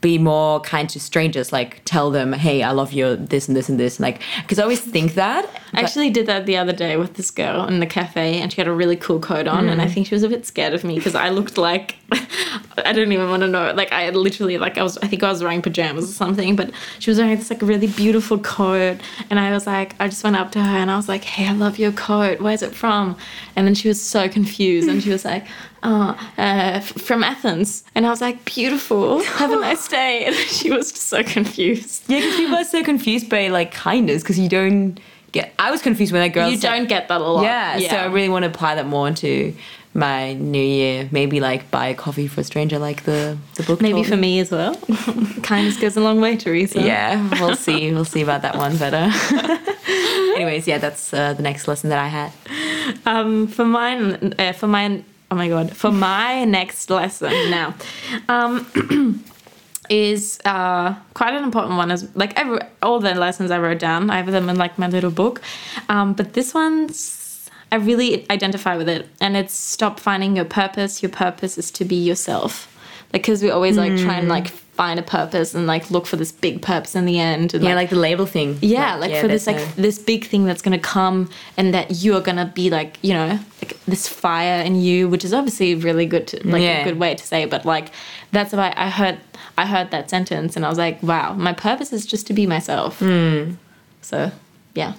be 0.00 0.16
more 0.18 0.60
kind 0.60 0.88
to 0.90 0.98
strangers. 1.00 1.52
Like, 1.52 1.82
tell 1.84 2.10
them, 2.10 2.32
hey, 2.32 2.62
I 2.62 2.70
love 2.70 2.92
you, 2.92 3.16
this 3.16 3.48
and 3.48 3.56
this 3.56 3.68
and 3.68 3.78
this. 3.78 4.00
Like, 4.00 4.20
because 4.42 4.58
I 4.58 4.62
always 4.62 4.80
think 4.80 5.14
that. 5.14 5.48
I 5.74 5.80
actually 5.80 6.10
did 6.10 6.26
that 6.26 6.46
the 6.46 6.56
other 6.56 6.72
day 6.72 6.96
with 6.96 7.14
this 7.14 7.30
girl 7.30 7.66
in 7.66 7.80
the 7.80 7.86
cafe, 7.86 8.40
and 8.40 8.50
she 8.52 8.60
had 8.60 8.66
a 8.68 8.72
really 8.72 8.96
cool 8.96 9.20
coat 9.20 9.46
on, 9.46 9.68
and 9.68 9.80
I 9.82 9.86
Mm. 9.86 9.92
think 9.94 10.06
she 10.06 10.14
was 10.14 10.22
a 10.22 10.28
bit 10.28 10.46
scared 10.46 10.72
of 10.74 10.84
me 10.84 10.94
because 10.96 11.14
I 11.14 11.28
looked 11.28 11.58
like 11.58 11.96
I 12.84 12.92
don't 12.92 13.12
even 13.12 13.28
want 13.28 13.42
to 13.42 13.48
know. 13.48 13.72
Like 13.74 13.92
I 13.92 14.08
literally 14.10 14.56
like 14.58 14.78
I 14.78 14.82
was 14.82 14.96
I 14.98 15.06
think 15.06 15.22
I 15.22 15.28
was 15.28 15.42
wearing 15.42 15.62
pajamas 15.62 16.08
or 16.10 16.12
something, 16.12 16.56
but 16.56 16.70
she 16.98 17.10
was 17.10 17.18
wearing 17.18 17.36
this 17.36 17.50
like 17.50 17.62
really 17.62 17.86
beautiful 17.86 18.38
coat, 18.38 18.98
and 19.28 19.38
I 19.38 19.52
was 19.52 19.66
like 19.66 19.94
I 20.00 20.08
just 20.08 20.24
went 20.24 20.36
up 20.36 20.50
to 20.52 20.60
her 20.62 20.76
and 20.76 20.90
I 20.90 20.96
was 20.96 21.08
like, 21.08 21.24
Hey, 21.24 21.46
I 21.46 21.52
love 21.52 21.78
your 21.78 21.92
coat. 21.92 22.40
Where's 22.40 22.62
it 22.62 22.74
from? 22.74 23.16
And 23.54 23.66
then 23.66 23.74
she 23.74 23.88
was 23.88 24.00
so 24.00 24.28
confused, 24.28 24.88
and 24.88 25.02
she 25.02 25.10
was 25.10 25.24
like. 25.24 25.46
Oh, 25.82 26.10
uh, 26.36 26.80
f- 26.82 26.92
from 26.92 27.24
Athens, 27.24 27.84
and 27.94 28.06
I 28.06 28.10
was 28.10 28.20
like, 28.20 28.44
"Beautiful, 28.44 29.22
have 29.22 29.50
a 29.50 29.56
nice 29.68 29.88
day." 29.88 30.24
And 30.26 30.34
she 30.36 30.70
was 30.70 30.92
just 30.92 31.06
so 31.08 31.22
confused. 31.22 32.02
yeah, 32.06 32.18
because 32.20 32.36
people 32.36 32.56
are 32.56 32.64
so 32.64 32.84
confused 32.84 33.30
by 33.30 33.48
like 33.48 33.72
kindness 33.72 34.22
because 34.22 34.38
you 34.38 34.48
don't 34.48 35.00
get. 35.32 35.52
I 35.58 35.70
was 35.70 35.80
confused 35.80 36.12
when 36.12 36.20
that 36.20 36.34
girl. 36.34 36.50
You 36.50 36.58
said- 36.58 36.70
don't 36.70 36.88
get 36.88 37.08
that 37.08 37.20
a 37.20 37.24
lot. 37.24 37.44
Yeah, 37.44 37.78
so 37.88 37.96
I 37.96 38.06
really 38.06 38.28
want 38.28 38.42
to 38.44 38.50
apply 38.50 38.74
that 38.74 38.86
more 38.86 39.08
into 39.08 39.54
my 39.94 40.34
new 40.34 40.62
year. 40.62 41.08
Maybe 41.12 41.40
like 41.40 41.70
buy 41.70 41.86
a 41.86 41.94
coffee 41.94 42.26
for 42.28 42.42
a 42.42 42.44
stranger, 42.44 42.78
like 42.78 43.04
the 43.04 43.38
the 43.54 43.62
book. 43.62 43.80
Maybe 43.80 44.04
for 44.04 44.16
me. 44.18 44.38
as 44.40 44.50
well. 44.50 44.74
Kindness 45.42 45.78
goes 45.78 45.96
a 45.96 46.00
long 46.02 46.20
way, 46.20 46.36
Theresa. 46.36 46.82
Yeah, 46.82 47.26
we'll 47.40 47.56
see. 47.56 47.90
We'll 47.90 48.04
see 48.04 48.20
about 48.20 48.42
that 48.42 48.54
one. 48.56 48.72
Uh, 48.82 49.10
anyways, 50.36 50.66
yeah, 50.68 50.76
that's 50.78 51.12
uh, 51.14 51.32
the 51.32 51.42
next 51.42 51.66
lesson 51.68 51.88
that 51.90 51.98
I 51.98 52.08
had. 52.08 52.32
Um, 53.06 53.46
for 53.46 53.64
mine, 53.64 54.34
uh, 54.38 54.52
for 54.52 54.66
mine, 54.66 55.04
oh 55.30 55.36
my 55.36 55.48
god, 55.48 55.76
for 55.76 55.90
my 55.90 56.44
next 56.44 56.90
lesson 56.90 57.32
now, 57.50 57.74
um, 58.28 59.24
is 59.90 60.40
uh, 60.44 60.94
quite 61.14 61.34
an 61.34 61.44
important 61.44 61.76
one. 61.76 61.90
As 61.90 62.08
like 62.14 62.38
every, 62.38 62.58
all 62.82 63.00
the 63.00 63.14
lessons 63.14 63.50
I 63.50 63.58
wrote 63.58 63.78
down, 63.78 64.10
I 64.10 64.16
have 64.16 64.30
them 64.30 64.48
in 64.48 64.56
like 64.56 64.78
my 64.78 64.88
little 64.88 65.10
book, 65.10 65.40
um, 65.88 66.14
but 66.14 66.34
this 66.34 66.54
one's 66.54 67.48
I 67.72 67.76
really 67.76 68.28
identify 68.30 68.76
with 68.76 68.88
it, 68.88 69.08
and 69.20 69.36
it's 69.36 69.54
stop 69.54 70.00
finding 70.00 70.36
your 70.36 70.44
purpose. 70.44 71.02
Your 71.02 71.10
purpose 71.10 71.56
is 71.56 71.70
to 71.72 71.84
be 71.84 71.96
yourself. 71.96 72.66
Like, 73.12 73.22
because 73.22 73.42
we 73.42 73.50
always 73.50 73.76
like 73.76 73.96
try 73.98 74.14
and 74.16 74.28
like 74.28 74.52
find 74.80 74.98
a 74.98 75.02
purpose 75.18 75.50
and 75.56 75.66
like 75.74 75.84
look 75.90 76.06
for 76.06 76.16
this 76.16 76.32
big 76.32 76.56
purpose 76.62 76.94
in 77.00 77.04
the 77.04 77.18
end. 77.18 77.52
And, 77.54 77.62
Yeah, 77.62 77.74
like 77.74 77.90
the 77.90 78.02
label 78.08 78.24
thing. 78.36 78.50
yeah, 78.62 78.94
like, 79.02 79.14
for 79.22 79.28
this 79.28 79.46
like 79.46 79.60
this 79.86 79.98
big 79.98 80.22
thing 80.30 80.42
that's 80.48 80.62
gonna 80.66 80.78
come 80.96 81.28
and 81.58 81.74
that 81.76 81.86
you 82.02 82.10
are 82.16 82.22
gonna 82.28 82.50
be 82.60 82.66
like 82.78 82.92
you 83.02 83.12
know 83.18 83.28
like 83.62 83.72
this 83.92 84.04
fire 84.08 84.58
in 84.68 84.74
you, 84.86 84.98
which 85.12 85.24
is 85.28 85.32
obviously 85.34 85.74
really 85.88 86.06
good 86.06 86.24
to 86.28 86.36
like 86.54 86.62
Yeah. 86.62 86.80
a 86.80 86.84
good 86.88 86.98
way 87.04 87.14
to 87.14 87.24
say, 87.30 87.42
it, 87.44 87.50
but 87.54 87.62
like 87.74 87.86
that's 88.32 88.52
why 88.54 88.72
I 88.86 88.88
heard 88.98 89.16
I 89.62 89.66
heard 89.66 89.88
that 89.90 90.08
sentence 90.08 90.56
and 90.56 90.64
I 90.64 90.68
was 90.72 90.78
like, 90.86 90.96
wow, 91.02 91.34
my 91.48 91.52
purpose 91.52 91.90
is 91.92 92.06
just 92.12 92.24
to 92.28 92.32
be 92.40 92.46
myself. 92.56 92.92
Hmm. 93.00 93.40
So 94.10 94.16
yeah, 94.82 94.92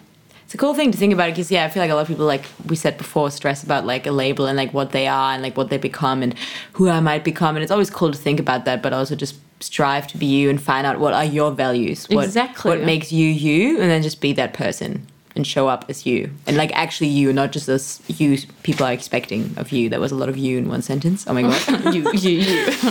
It's 0.45 0.53
a 0.53 0.57
cool 0.63 0.75
thing 0.79 0.91
to 0.91 0.97
think 1.01 1.13
about 1.17 1.29
because 1.33 1.49
yeah, 1.55 1.63
I 1.65 1.69
feel 1.73 1.81
like 1.85 1.89
a 1.91 1.95
lot 1.95 2.01
of 2.07 2.07
people 2.13 2.27
like 2.35 2.45
we 2.71 2.75
said 2.75 2.95
before 3.03 3.31
stress 3.31 3.63
about 3.63 3.83
like 3.93 4.03
a 4.05 4.11
label 4.23 4.45
and 4.49 4.57
like 4.63 4.71
what 4.79 4.89
they 4.91 5.07
are 5.07 5.29
and 5.33 5.41
like 5.41 5.55
what 5.59 5.69
they 5.71 5.79
become 5.91 6.21
and 6.25 6.31
who 6.73 6.83
I 6.97 6.99
might 7.09 7.23
become 7.23 7.55
and 7.55 7.63
it's 7.63 7.71
always 7.75 7.89
cool 7.89 8.11
to 8.11 8.21
think 8.27 8.39
about 8.45 8.61
that, 8.65 8.83
but 8.83 8.93
also 8.93 9.15
just 9.15 9.35
strive 9.63 10.08
to 10.08 10.17
be 10.17 10.26
you 10.26 10.50
and 10.50 10.62
find 10.62 10.86
out 10.88 11.00
what 11.00 11.13
are 11.13 11.26
your 11.26 11.52
values, 11.52 12.08
what 12.10 12.26
Exactly. 12.26 12.69
what 12.71 12.82
makes 12.86 13.12
you 13.12 13.28
you, 13.28 13.80
and 13.82 13.89
then 13.89 14.02
just 14.02 14.21
be 14.21 14.34
that 14.34 14.54
person 14.54 15.08
and 15.35 15.47
show 15.47 15.67
up 15.67 15.85
as 15.87 16.05
you 16.05 16.29
and 16.47 16.57
like 16.57 16.71
actually 16.73 17.07
you, 17.07 17.31
not 17.31 17.51
just 17.51 17.69
as 17.69 18.01
you 18.07 18.37
people 18.63 18.85
are 18.85 18.93
expecting 18.93 19.53
of 19.57 19.71
you. 19.71 19.89
there 19.89 19.99
was 19.99 20.11
a 20.11 20.15
lot 20.15 20.29
of 20.29 20.37
you 20.37 20.57
in 20.57 20.67
one 20.67 20.81
sentence. 20.81 21.25
Oh 21.27 21.33
my 21.33 21.41
god, 21.43 21.93
you 21.93 22.11
you 22.13 22.39
you. 22.39 22.65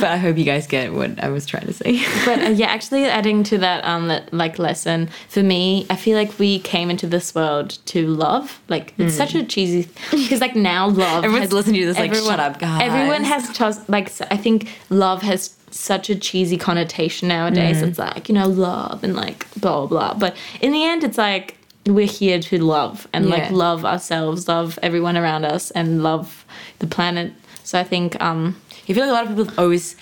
but 0.00 0.10
I 0.10 0.16
hope 0.16 0.36
you 0.36 0.44
guys 0.44 0.66
get 0.66 0.92
what 0.92 1.22
I 1.22 1.28
was 1.28 1.46
trying 1.46 1.66
to 1.66 1.72
say. 1.72 2.02
but 2.24 2.38
uh, 2.40 2.50
yeah, 2.50 2.66
actually 2.66 3.04
adding 3.04 3.42
to 3.44 3.58
that 3.58 3.84
um 3.84 4.08
that, 4.08 4.32
like 4.32 4.58
lesson 4.58 5.08
for 5.28 5.42
me, 5.42 5.86
I 5.90 5.96
feel 5.96 6.16
like 6.16 6.38
we 6.38 6.58
came 6.60 6.90
into 6.90 7.06
this 7.06 7.34
world 7.34 7.78
to 7.86 8.06
love. 8.06 8.60
Like 8.68 8.94
it's 8.98 9.14
such 9.14 9.34
a 9.34 9.44
cheesy 9.44 9.88
because 10.10 10.40
like 10.40 10.56
now 10.56 10.88
love. 10.88 11.24
Everyone's 11.24 11.44
has- 11.44 11.52
listening 11.52 11.80
to 11.82 11.86
this 11.86 11.98
like, 11.98 12.14
"Shut 12.14 12.40
up, 12.40 12.58
guys." 12.58 12.82
Everyone 12.82 13.24
has 13.24 13.56
just 13.56 13.88
like 13.88 14.10
i 14.30 14.36
think 14.36 14.68
love 14.90 15.22
has 15.22 15.56
such 15.70 16.08
a 16.08 16.14
cheesy 16.14 16.56
connotation 16.56 17.28
nowadays. 17.28 17.80
Hmm. 17.80 17.88
It's 17.88 17.98
like 17.98 18.28
you 18.28 18.34
know 18.34 18.46
love 18.46 19.02
and 19.04 19.14
like 19.14 19.46
blah 19.60 19.86
blah 19.86 20.14
blah. 20.14 20.14
But 20.14 20.36
in 20.60 20.72
the 20.72 20.84
end, 20.84 21.04
it's 21.04 21.18
like 21.18 21.56
we're 21.86 22.06
here 22.06 22.40
to 22.40 22.58
love 22.58 23.06
and 23.12 23.28
like 23.28 23.50
love 23.50 23.84
ourselves, 23.84 24.48
love 24.48 24.78
everyone 24.82 25.16
around 25.16 25.44
us, 25.44 25.70
and 25.72 26.02
love 26.02 26.44
the 26.78 26.86
planet. 26.86 27.32
So 27.62 27.78
I 27.78 27.84
think 27.84 28.20
um 28.22 28.56
I 28.88 28.92
feel 28.92 29.06
like 29.06 29.10
a 29.10 29.12
lot 29.12 29.24
of 29.30 29.36
people 29.36 29.52
always 29.62 29.96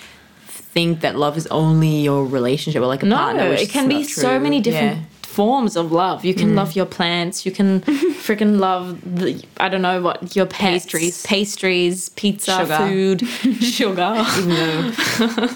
think 0.47 1.01
that 1.01 1.15
love 1.15 1.37
is 1.37 1.47
only 1.47 2.01
your 2.01 2.25
relationship 2.25 2.81
or 2.81 2.87
like 2.87 3.03
a 3.03 3.05
No, 3.05 3.15
partner. 3.17 3.53
it 3.53 3.69
can 3.69 3.87
be 3.87 4.03
so 4.03 4.39
many 4.39 4.59
different 4.59 4.97
Yeah. 4.97 5.03
Forms 5.33 5.75
of 5.75 5.91
love. 5.91 6.23
You 6.23 6.33
can 6.35 6.55
love 6.55 6.75
your 6.75 6.85
plants. 6.85 7.45
You 7.45 7.51
can 7.51 7.81
freaking 8.27 8.59
love 8.59 9.01
the 9.03 9.43
I 9.59 9.67
don't 9.69 9.81
know 9.81 10.01
what 10.01 10.35
your 10.35 10.45
pets, 10.45 10.85
Pastries. 10.85 11.25
pastries, 11.25 12.09
pizza, 12.09 12.59
Sugar. 12.59 12.77
food, 12.77 13.27
sugar. 13.63 14.13
Even 14.37 14.49
though 14.49 14.91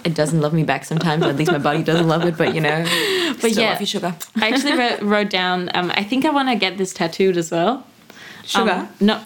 it 0.03 0.13
doesn't 0.15 0.41
love 0.41 0.53
me 0.53 0.63
back 0.63 0.83
sometimes, 0.85 1.23
at 1.23 1.35
least 1.35 1.51
my 1.51 1.57
body 1.59 1.83
doesn't 1.83 2.07
love 2.07 2.25
it. 2.25 2.37
But 2.37 2.55
you 2.55 2.61
know, 2.61 2.83
But 3.41 3.51
yeah. 3.51 3.71
love 3.71 3.81
you, 3.81 3.85
sugar. 3.87 4.15
I 4.37 4.49
actually 4.49 4.77
wrote, 4.77 5.01
wrote 5.13 5.29
down. 5.29 5.69
Um, 5.75 5.91
I 5.95 6.03
think 6.03 6.25
I 6.25 6.29
want 6.31 6.49
to 6.49 6.55
get 6.55 6.77
this 6.77 6.93
tattooed 6.93 7.37
as 7.37 7.51
well. 7.51 7.85
Sugar. 8.45 8.71
Um, 8.71 8.89
no. 8.99 9.21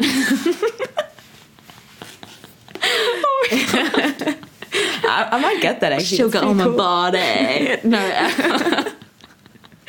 I, 4.73 5.27
I 5.31 5.39
might 5.41 5.61
get 5.61 5.79
that 5.81 5.91
actually. 5.91 6.17
sugar 6.17 6.39
on 6.39 6.57
my 6.57 6.63
pretty 6.63 6.77
body. 6.77 7.77
no. 7.87 8.93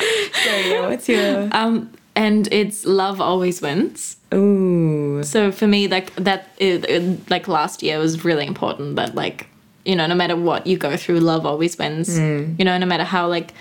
Uh, 0.03 0.39
So, 0.45 0.57
yeah, 0.57 0.89
what's 0.89 1.09
your? 1.09 1.49
Um, 1.53 1.91
uh, 1.95 1.97
and 2.15 2.49
it's 2.53 2.85
love 2.85 3.21
always 3.21 3.63
wins. 3.63 4.17
Ooh. 4.35 5.23
So 5.23 5.51
for 5.53 5.67
me, 5.67 5.89
like 5.89 6.15
that, 6.17 6.49
it, 6.59 6.85
it- 6.89 7.31
like 7.31 7.49
last 7.49 7.83
year 7.83 7.99
was 7.99 8.25
really 8.25 8.47
important. 8.47 8.97
That 8.97 9.15
like 9.15 9.47
you 9.85 9.97
know, 9.97 10.07
no 10.07 10.15
matter 10.15 10.37
what 10.37 10.67
you 10.67 10.77
go 10.77 10.97
through, 10.97 11.19
love 11.21 11.45
always 11.47 11.77
wins. 11.79 12.17
You 12.19 12.65
know, 12.65 12.79
no 12.79 12.87
matter 12.87 13.05
how 13.05 13.27
like 13.29 13.53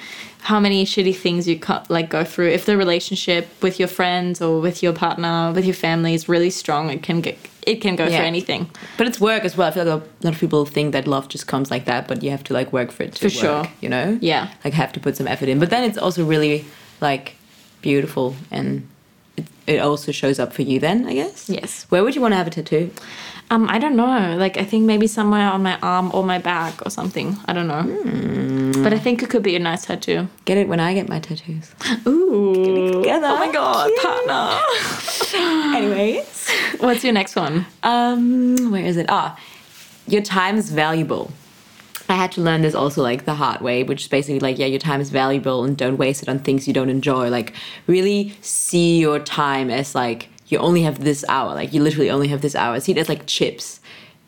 how 0.42 0.60
many 0.60 0.86
shitty 0.86 1.16
things 1.16 1.48
you 1.48 1.60
cut 1.60 1.90
like 1.90 2.10
go 2.10 2.24
through. 2.24 2.50
If 2.50 2.66
the 2.66 2.76
relationship 2.78 3.48
with 3.62 3.80
your 3.80 3.88
friends 3.88 4.42
or 4.42 4.60
with 4.60 4.82
your 4.84 4.94
partner, 4.94 5.52
with 5.56 5.66
your 5.66 5.76
family 5.76 6.14
is 6.14 6.28
really 6.28 6.50
strong, 6.50 6.90
it 6.90 7.04
can 7.04 7.22
get 7.22 7.38
it 7.68 7.76
can 7.80 7.96
go 7.96 8.06
Yeah. 8.06 8.18
through 8.18 8.26
anything. 8.26 8.70
But 8.98 9.06
it's 9.08 9.20
work 9.22 9.46
as 9.46 9.56
well. 9.56 9.68
I 9.68 9.72
feel 9.72 9.86
like 9.86 10.02
a 10.02 10.26
lot 10.26 10.34
of 10.34 10.40
people 10.40 10.66
think 10.66 10.94
that 10.94 11.08
love 11.08 11.28
just 11.28 11.46
comes 11.46 11.70
like 11.70 11.86
that, 11.86 12.08
but 12.08 12.24
you 12.24 12.32
have 12.32 12.44
to 12.46 12.54
like 12.54 12.74
work 12.74 12.92
for 12.92 13.04
it 13.04 13.14
to 13.16 13.30
For 13.30 13.36
work, 13.36 13.66
sure. 13.66 13.74
You 13.82 13.90
know? 13.90 14.18
Yeah. 14.20 14.50
Like 14.66 14.74
have 14.74 14.92
to 14.94 15.00
put 15.00 15.16
some 15.16 15.28
effort 15.28 15.48
in. 15.48 15.60
But 15.60 15.70
then 15.70 15.84
it's 15.84 15.98
also 15.98 16.26
really 16.26 16.66
like 17.02 17.36
beautiful 17.84 18.36
and 18.50 18.88
it, 19.38 19.46
it 19.68 19.78
also 19.80 20.12
shows 20.12 20.40
up 20.40 20.54
for 20.54 20.64
you 20.64 20.80
then, 20.80 21.06
I 21.08 21.14
guess. 21.14 21.50
Yes. 21.50 21.86
Where 21.90 22.04
would 22.04 22.16
you 22.16 22.22
want 22.22 22.32
to 22.32 22.38
have 22.38 22.48
a 22.48 22.50
tattoo? 22.50 22.90
Um, 23.52 23.68
I 23.70 23.80
don't 23.80 23.98
know. 23.98 24.38
Like 24.38 24.58
I 24.58 24.64
think 24.64 24.86
maybe 24.86 25.08
somewhere 25.08 25.52
on 25.52 25.62
my 25.62 25.78
arm 25.82 26.10
or 26.14 26.24
my 26.24 26.38
back 26.38 26.86
or 26.86 26.90
something. 26.90 27.36
I 27.46 27.54
don't 27.54 27.68
know. 27.68 28.82
But 28.82 28.94
I 28.94 28.98
think 28.98 29.22
it 29.22 29.30
could 29.30 29.44
be 29.44 29.58
a 29.58 29.60
nice 29.60 29.86
tattoo. 29.86 30.30
Get 30.46 30.58
it 30.58 30.70
when 30.70 30.80
I 30.80 30.94
get 30.94 31.10
my 31.10 31.20
tattoos. 31.20 31.76
Ooh. 32.08 32.94
together. 32.94 33.28
Oh 33.28 33.40
my 33.40 33.52
god, 33.52 33.88
Cute. 33.88 34.02
partner. 34.02 34.60
Anyways. 35.78 36.50
What's 36.80 37.04
your 37.04 37.14
next 37.14 37.36
one? 37.36 37.66
Um, 37.84 38.72
where 38.72 38.86
is 38.86 38.96
it? 38.96 39.08
Ah, 39.10 39.38
your 40.08 40.22
time 40.22 40.56
is 40.56 40.72
valuable. 40.72 41.32
I 42.08 42.16
had 42.16 42.32
to 42.34 42.42
learn 42.42 42.62
this 42.62 42.74
also 42.74 43.02
like 43.04 43.26
the 43.26 43.36
hard 43.36 43.62
way, 43.62 43.84
which 43.84 44.04
is 44.04 44.08
basically 44.08 44.40
like, 44.40 44.58
yeah, 44.60 44.66
your 44.66 44.80
time 44.80 45.02
is 45.02 45.10
valuable 45.10 45.66
and 45.66 45.76
don't 45.76 45.98
waste 45.98 46.24
it 46.24 46.30
on 46.30 46.40
things 46.40 46.68
you 46.68 46.74
don't 46.74 46.90
enjoy. 46.90 47.30
Like, 47.30 47.54
really 47.88 48.34
see 48.42 49.00
your 49.00 49.20
time 49.20 49.70
as 49.70 49.94
like 49.94 50.30
you 50.52 50.58
only 50.60 50.82
have 50.84 51.04
this 51.04 51.24
hour. 51.30 51.54
Like, 51.56 51.74
you 51.74 51.82
literally 51.82 52.10
only 52.10 52.28
have 52.30 52.42
this 52.42 52.56
hour. 52.56 52.80
See 52.80 52.98
as 52.98 53.10
like 53.10 53.26
chips, 53.26 53.80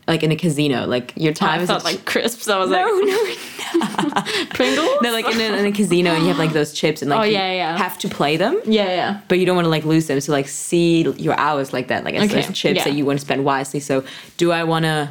like 0.07 0.23
in 0.23 0.31
a 0.31 0.35
casino. 0.35 0.85
Like, 0.87 1.13
your 1.15 1.33
time 1.33 1.59
I 1.59 1.63
is 1.63 1.69
a 1.69 1.77
like 1.79 2.05
crisps. 2.05 2.47
I 2.47 2.57
was 2.57 2.69
like. 2.69 2.85
no, 2.85 2.91
like 2.91 3.03
no, 3.05 4.47
Pringles. 4.51 4.89
no, 5.01 5.11
like 5.11 5.27
in 5.27 5.39
a, 5.39 5.57
in 5.57 5.65
a 5.65 5.71
casino, 5.71 6.11
and 6.11 6.21
you 6.23 6.29
have 6.29 6.37
like 6.39 6.53
those 6.53 6.73
chips, 6.73 7.01
and 7.01 7.09
like 7.09 7.19
Oh, 7.19 7.23
you 7.23 7.33
yeah, 7.33 7.51
yeah. 7.53 7.77
have 7.77 7.97
to 7.99 8.09
play 8.09 8.37
them 8.37 8.59
yeah, 8.65 8.85
yeah. 8.85 9.21
but 9.27 9.39
you 9.39 9.45
don't 9.45 9.55
want 9.55 9.65
to 9.65 9.69
like 9.69 9.85
lose 9.85 10.07
them. 10.07 10.19
So 10.21 10.31
like 10.31 10.47
see 10.47 11.01
your 11.17 11.37
hours 11.39 11.73
like 11.73 11.87
that, 11.87 12.03
like 12.03 12.15
as 12.15 12.29
Okay, 12.31 12.41
those 12.41 12.55
chips 12.55 12.77
yeah. 12.77 12.83
that 12.85 12.93
you 12.93 13.05
want 13.05 13.19
to 13.19 13.25
spend 13.25 13.43
wisely. 13.45 13.79
So 13.79 14.03
do 14.37 14.51
I 14.51 14.63
want 14.63 14.83
to, 14.85 15.09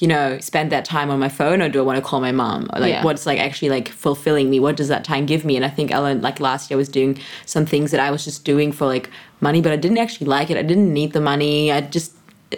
you 0.00 0.08
know, 0.08 0.38
spend 0.40 0.72
that 0.72 0.84
time 0.84 1.10
on 1.10 1.18
my 1.18 1.28
phone 1.28 1.62
or 1.62 1.68
do 1.68 1.78
I 1.78 1.82
want 1.82 1.96
to 1.96 2.02
call 2.02 2.20
my 2.20 2.32
mom? 2.32 2.68
Or 2.74 2.80
like 2.80 2.90
Yeah. 2.90 3.04
what's 3.04 3.26
like 3.26 3.38
actually 3.38 3.70
like 3.70 3.88
fulfilling 3.88 4.50
me? 4.50 4.60
What 4.60 4.76
does 4.76 4.88
that 4.88 5.04
time 5.04 5.24
give 5.26 5.44
me? 5.44 5.56
And 5.56 5.64
I 5.64 5.68
think 5.70 5.90
learned 5.90 6.22
like 6.22 6.40
last 6.40 6.70
year 6.70 6.76
was 6.76 6.88
doing 6.88 7.18
some 7.46 7.64
things 7.66 7.90
that 7.92 8.00
I 8.00 8.10
was 8.10 8.24
just 8.24 8.44
doing 8.44 8.72
for 8.72 8.86
like 8.86 9.08
money, 9.48 9.60
but 9.64 9.72
I 9.72 9.76
didn't 9.84 9.98
actually 10.04 10.26
like 10.36 10.48
it. 10.52 10.56
I 10.56 10.66
didn't 10.72 10.92
need 11.00 11.12
the 11.12 11.20
money. 11.32 11.70
I 11.76 11.80
just 11.98 12.10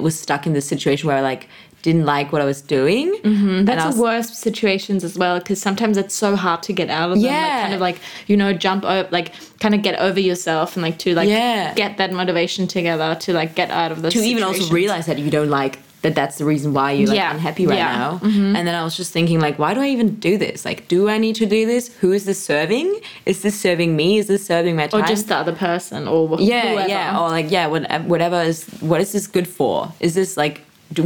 was 0.07 0.15
stuck 0.27 0.47
in 0.47 0.53
this 0.59 0.67
situation 0.75 1.05
where 1.09 1.19
I 1.23 1.25
like 1.33 1.49
didn't 1.83 2.05
like 2.05 2.33
what 2.33 2.43
I 2.43 2.45
was 2.53 2.61
doing. 2.63 3.07
Mm-hmm. 3.23 3.65
That's 3.69 3.85
was- 3.87 3.97
the 3.97 4.03
worst 4.03 4.35
situations 4.49 5.05
as 5.09 5.15
well 5.23 5.39
because 5.39 5.61
sometimes 5.69 5.97
it's 6.03 6.15
so 6.15 6.35
hard 6.45 6.61
to 6.69 6.73
get 6.81 6.89
out 6.91 7.11
of 7.11 7.17
them. 7.17 7.23
Like, 7.23 7.31
Yeah. 7.33 7.61
kind 7.63 7.75
of 7.75 7.81
like 7.89 7.99
you 8.31 8.37
know 8.37 8.51
jump 8.67 8.83
over, 8.85 9.09
like 9.19 9.29
kind 9.61 9.75
of 9.77 9.81
get 9.83 9.97
over 10.07 10.21
yourself 10.31 10.77
and 10.77 10.83
like 10.89 10.99
to 11.05 11.15
like 11.15 11.29
Yeah. 11.29 11.75
get 11.75 11.97
that 11.99 12.11
motivation 12.13 12.67
together 12.67 13.15
to 13.25 13.33
like 13.41 13.55
get 13.55 13.71
out 13.71 13.91
of 13.93 14.03
this. 14.03 14.13
to 14.15 14.21
even 14.21 14.43
also 14.43 14.65
realize 14.81 15.07
that 15.07 15.19
you 15.19 15.31
don't 15.31 15.51
like 15.61 15.79
that 16.07 16.15
that's 16.15 16.37
the 16.39 16.45
reason 16.53 16.73
why 16.73 16.93
you're 16.93 17.09
like 17.09 17.17
Yeah. 17.17 17.35
unhappy 17.35 17.67
right 17.67 17.79
Yeah. 17.79 17.97
now. 17.99 18.11
And 18.23 18.63
then 18.67 18.75
i 18.81 18.83
was 18.89 18.97
just 18.97 19.13
thinking 19.13 19.39
like 19.47 19.57
why 19.63 19.71
do 19.75 19.81
i 19.87 19.89
even 19.97 20.09
do 20.29 20.33
this? 20.45 20.65
Like 20.65 20.81
do 20.95 21.09
i 21.15 21.19
need 21.25 21.35
to 21.43 21.47
do 21.47 21.61
this? 21.73 21.85
Who 22.03 22.11
is 22.19 22.25
this 22.25 22.41
serving? 22.53 22.89
Is 23.33 23.43
this 23.43 23.57
serving 23.67 23.91
me? 24.01 24.09
Is 24.23 24.27
this 24.33 24.43
serving 24.53 24.75
my 24.81 24.87
time? 24.87 25.03
or 25.03 25.07
just 25.15 25.27
the 25.29 25.37
other 25.43 25.57
person 25.69 26.07
or 26.13 26.21
wh- 26.29 26.41
yeah 26.41 26.73
whoever. 26.73 26.89
yeah 26.89 27.19
or 27.21 27.29
like 27.39 27.49
yeah 27.57 27.67
what- 27.73 27.91
whatever 28.13 28.41
is 28.53 28.59
what 28.91 29.01
is 29.05 29.11
this 29.17 29.27
good 29.37 29.49
for? 29.59 29.93
Is 30.01 30.15
this 30.15 30.37
like 30.37 30.57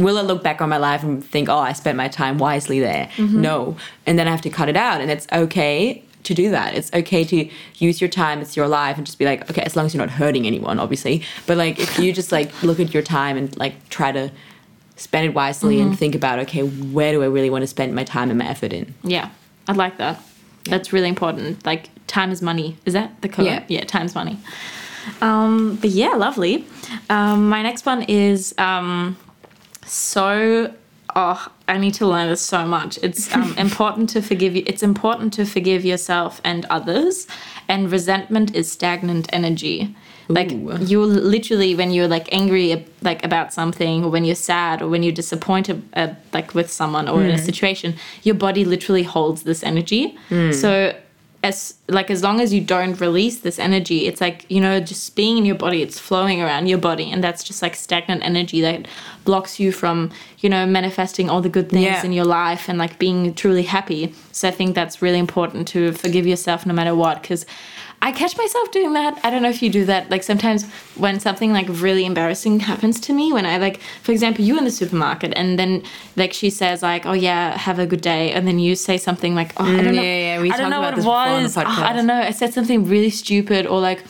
will 0.05 0.17
i 0.19 0.21
look 0.21 0.41
back 0.43 0.61
on 0.61 0.69
my 0.75 0.77
life 0.89 1.01
and 1.07 1.25
think 1.33 1.49
oh 1.49 1.57
i 1.71 1.73
spent 1.73 1.95
my 2.03 2.07
time 2.21 2.35
wisely 2.47 2.79
there 2.79 3.05
Mm-hmm. 3.17 3.41
no. 3.49 3.55
And 4.05 4.13
then 4.19 4.25
i 4.27 4.31
have 4.35 4.43
to 4.49 4.51
cut 4.59 4.69
it 4.73 4.77
out 4.87 4.97
and 5.01 5.09
it's 5.15 5.27
okay 5.43 6.03
to 6.29 6.35
do 6.35 6.51
that. 6.57 6.75
It's 6.77 6.91
okay 7.01 7.23
to 7.33 7.37
use 7.87 7.97
your 8.03 8.11
time 8.21 8.35
it's 8.43 8.55
your 8.59 8.67
life 8.67 8.95
and 8.97 9.05
just 9.09 9.17
be 9.17 9.25
like 9.31 9.41
okay 9.49 9.63
as 9.69 9.73
long 9.75 9.85
as 9.87 9.91
you're 9.95 10.05
not 10.05 10.13
hurting 10.21 10.45
anyone 10.45 10.77
obviously. 10.85 11.15
But 11.47 11.55
like 11.63 11.75
if 11.85 11.97
you 12.01 12.13
just 12.21 12.31
like 12.37 12.49
look 12.69 12.79
at 12.85 12.93
your 12.95 13.01
time 13.19 13.35
and 13.37 13.47
like 13.63 13.73
try 13.97 14.11
to 14.19 14.23
spend 15.01 15.25
it 15.25 15.33
wisely 15.33 15.77
Mm-hmm. 15.77 15.89
and 15.89 15.99
think 15.99 16.15
about 16.15 16.39
okay 16.39 16.61
where 16.63 17.11
do 17.11 17.23
i 17.23 17.25
really 17.25 17.49
want 17.49 17.63
to 17.63 17.67
spend 17.67 17.93
my 17.95 18.03
time 18.03 18.29
and 18.29 18.37
my 18.39 18.47
effort 18.47 18.71
in 18.73 18.93
Yeah, 19.03 19.29
I 19.67 19.73
like 19.73 19.97
that. 19.97 20.19
That's 20.65 20.93
really 20.93 21.09
important. 21.09 21.65
Like 21.65 21.89
time 22.07 22.31
is 22.31 22.41
money. 22.41 22.77
Is 22.85 22.93
that 22.93 23.09
the 23.21 23.29
code? 23.29 23.45
Yeah. 23.47 23.63
yeah 23.67 23.83
time's 23.85 24.13
money. 24.15 24.37
Um, 25.21 25.77
but 25.81 25.89
yeah, 25.89 26.13
lovely. 26.13 26.65
Um, 27.09 27.49
my 27.49 27.61
next 27.63 27.85
one 27.85 28.03
is 28.03 28.53
um, 28.59 29.17
so. 29.85 30.71
Oh, 31.15 31.47
I 31.67 31.77
need 31.77 31.93
to 31.95 32.07
learn 32.07 32.29
this 32.29 32.41
so 32.41 32.65
much. 32.65 32.99
It's 33.01 33.33
um, 33.33 33.53
important 33.57 34.09
to 34.11 34.21
forgive 34.21 34.55
you. 34.55 34.63
It's 34.65 34.83
important 34.83 35.33
to 35.33 35.45
forgive 35.45 35.85
yourself 35.85 36.41
and 36.43 36.65
others. 36.65 37.27
And 37.67 37.91
resentment 37.91 38.55
is 38.55 38.71
stagnant 38.71 39.29
energy. 39.31 39.95
Like 40.27 40.51
Ooh. 40.51 40.77
you 40.79 41.03
literally, 41.03 41.75
when 41.75 41.91
you're 41.91 42.07
like 42.07 42.31
angry, 42.31 42.85
like 43.01 43.23
about 43.25 43.53
something, 43.53 44.03
or 44.03 44.09
when 44.09 44.23
you're 44.23 44.35
sad, 44.35 44.81
or 44.81 44.87
when 44.87 45.03
you're 45.03 45.13
disappointed, 45.13 45.83
uh, 45.93 46.13
like 46.33 46.53
with 46.53 46.71
someone 46.71 47.09
or 47.09 47.21
in 47.21 47.31
a 47.31 47.37
situation, 47.37 47.95
your 48.23 48.35
body 48.35 48.63
literally 48.63 49.03
holds 49.03 49.43
this 49.43 49.63
energy. 49.63 50.17
So 50.53 50.95
as 51.43 51.73
like 51.87 52.11
as 52.11 52.21
long 52.21 52.39
as 52.39 52.53
you 52.53 52.61
don't 52.61 52.99
release 53.01 53.39
this 53.39 53.57
energy 53.57 54.05
it's 54.05 54.21
like 54.21 54.45
you 54.49 54.61
know 54.61 54.79
just 54.79 55.15
being 55.15 55.37
in 55.39 55.45
your 55.45 55.55
body 55.55 55.81
it's 55.81 55.97
flowing 55.97 56.39
around 56.41 56.67
your 56.67 56.77
body 56.77 57.11
and 57.11 57.23
that's 57.23 57.43
just 57.43 57.61
like 57.63 57.75
stagnant 57.75 58.21
energy 58.23 58.61
that 58.61 58.87
blocks 59.25 59.59
you 59.59 59.71
from 59.71 60.11
you 60.39 60.49
know 60.49 60.65
manifesting 60.67 61.29
all 61.29 61.41
the 61.41 61.49
good 61.49 61.69
things 61.69 61.83
Yeah. 61.83 62.05
in 62.05 62.13
your 62.13 62.25
life 62.25 62.69
and 62.69 62.77
like 62.77 62.99
being 62.99 63.33
truly 63.33 63.63
happy 63.63 64.13
so 64.31 64.47
i 64.47 64.51
think 64.51 64.75
that's 64.75 65.01
really 65.01 65.19
important 65.19 65.67
to 65.69 65.93
forgive 65.93 66.27
yourself 66.27 66.65
no 66.65 66.73
matter 66.75 66.93
what 66.95 67.21
because 67.23 67.45
I 68.03 68.11
catch 68.11 68.35
myself 68.35 68.71
doing 68.71 68.93
that. 68.93 69.19
I 69.23 69.29
don't 69.29 69.43
know 69.43 69.49
if 69.49 69.61
you 69.61 69.69
do 69.69 69.85
that. 69.85 70.09
Like 70.09 70.23
sometimes 70.23 70.65
when 70.95 71.19
something 71.19 71.53
like 71.53 71.67
really 71.69 72.03
embarrassing 72.05 72.61
happens 72.61 72.99
to 73.01 73.13
me, 73.13 73.31
when 73.31 73.45
I 73.45 73.57
like, 73.57 73.79
for 74.01 74.11
example, 74.11 74.43
you 74.43 74.57
in 74.57 74.63
the 74.63 74.71
supermarket, 74.71 75.33
and 75.35 75.59
then 75.59 75.83
like 76.15 76.33
she 76.33 76.49
says 76.49 76.81
like, 76.81 77.05
"Oh 77.05 77.13
yeah, 77.13 77.55
have 77.57 77.77
a 77.77 77.85
good 77.85 78.01
day," 78.01 78.31
and 78.31 78.47
then 78.47 78.57
you 78.57 78.75
say 78.75 78.97
something 78.97 79.35
like, 79.35 79.53
"Oh, 79.57 79.65
I 79.65 79.83
don't 79.83 79.95
know, 79.95 80.01
Mm, 80.01 80.05
yeah, 80.05 80.35
yeah, 80.35 80.41
we 80.41 80.51
I 80.51 80.57
don't 80.57 80.71
know 80.71 80.79
about 80.79 80.85
what 80.85 80.93
it 80.93 80.95
this 80.97 81.05
before 81.05 81.15
on 81.17 81.37
the 81.43 81.43
was. 81.43 81.57
Oh, 81.57 81.83
I 81.89 81.93
don't 81.93 82.07
know. 82.07 82.21
I 82.21 82.31
said 82.31 82.53
something 82.53 82.87
really 82.87 83.11
stupid, 83.11 83.67
or 83.67 83.79
like." 83.79 84.03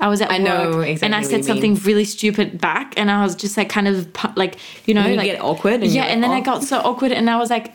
I 0.00 0.08
was 0.08 0.20
at 0.20 0.30
I 0.30 0.38
work 0.38 0.48
know 0.48 0.80
and 1.02 1.14
I 1.14 1.22
said 1.22 1.44
something 1.44 1.74
mean. 1.74 1.82
really 1.84 2.04
stupid 2.04 2.60
back, 2.60 2.94
and 2.96 3.10
I 3.12 3.22
was 3.22 3.36
just 3.36 3.56
like 3.56 3.68
kind 3.68 3.86
of 3.86 4.08
like 4.36 4.56
you 4.86 4.92
know 4.92 5.06
you 5.06 5.16
like 5.16 5.26
get 5.26 5.40
awkward 5.40 5.74
and 5.74 5.86
yeah, 5.86 6.02
you're 6.02 6.12
and 6.12 6.22
then 6.22 6.32
I 6.32 6.40
"Oh." 6.40 6.44
got 6.44 6.64
so 6.64 6.78
awkward, 6.80 7.12
and 7.12 7.30
I 7.30 7.36
was 7.38 7.48
like 7.48 7.72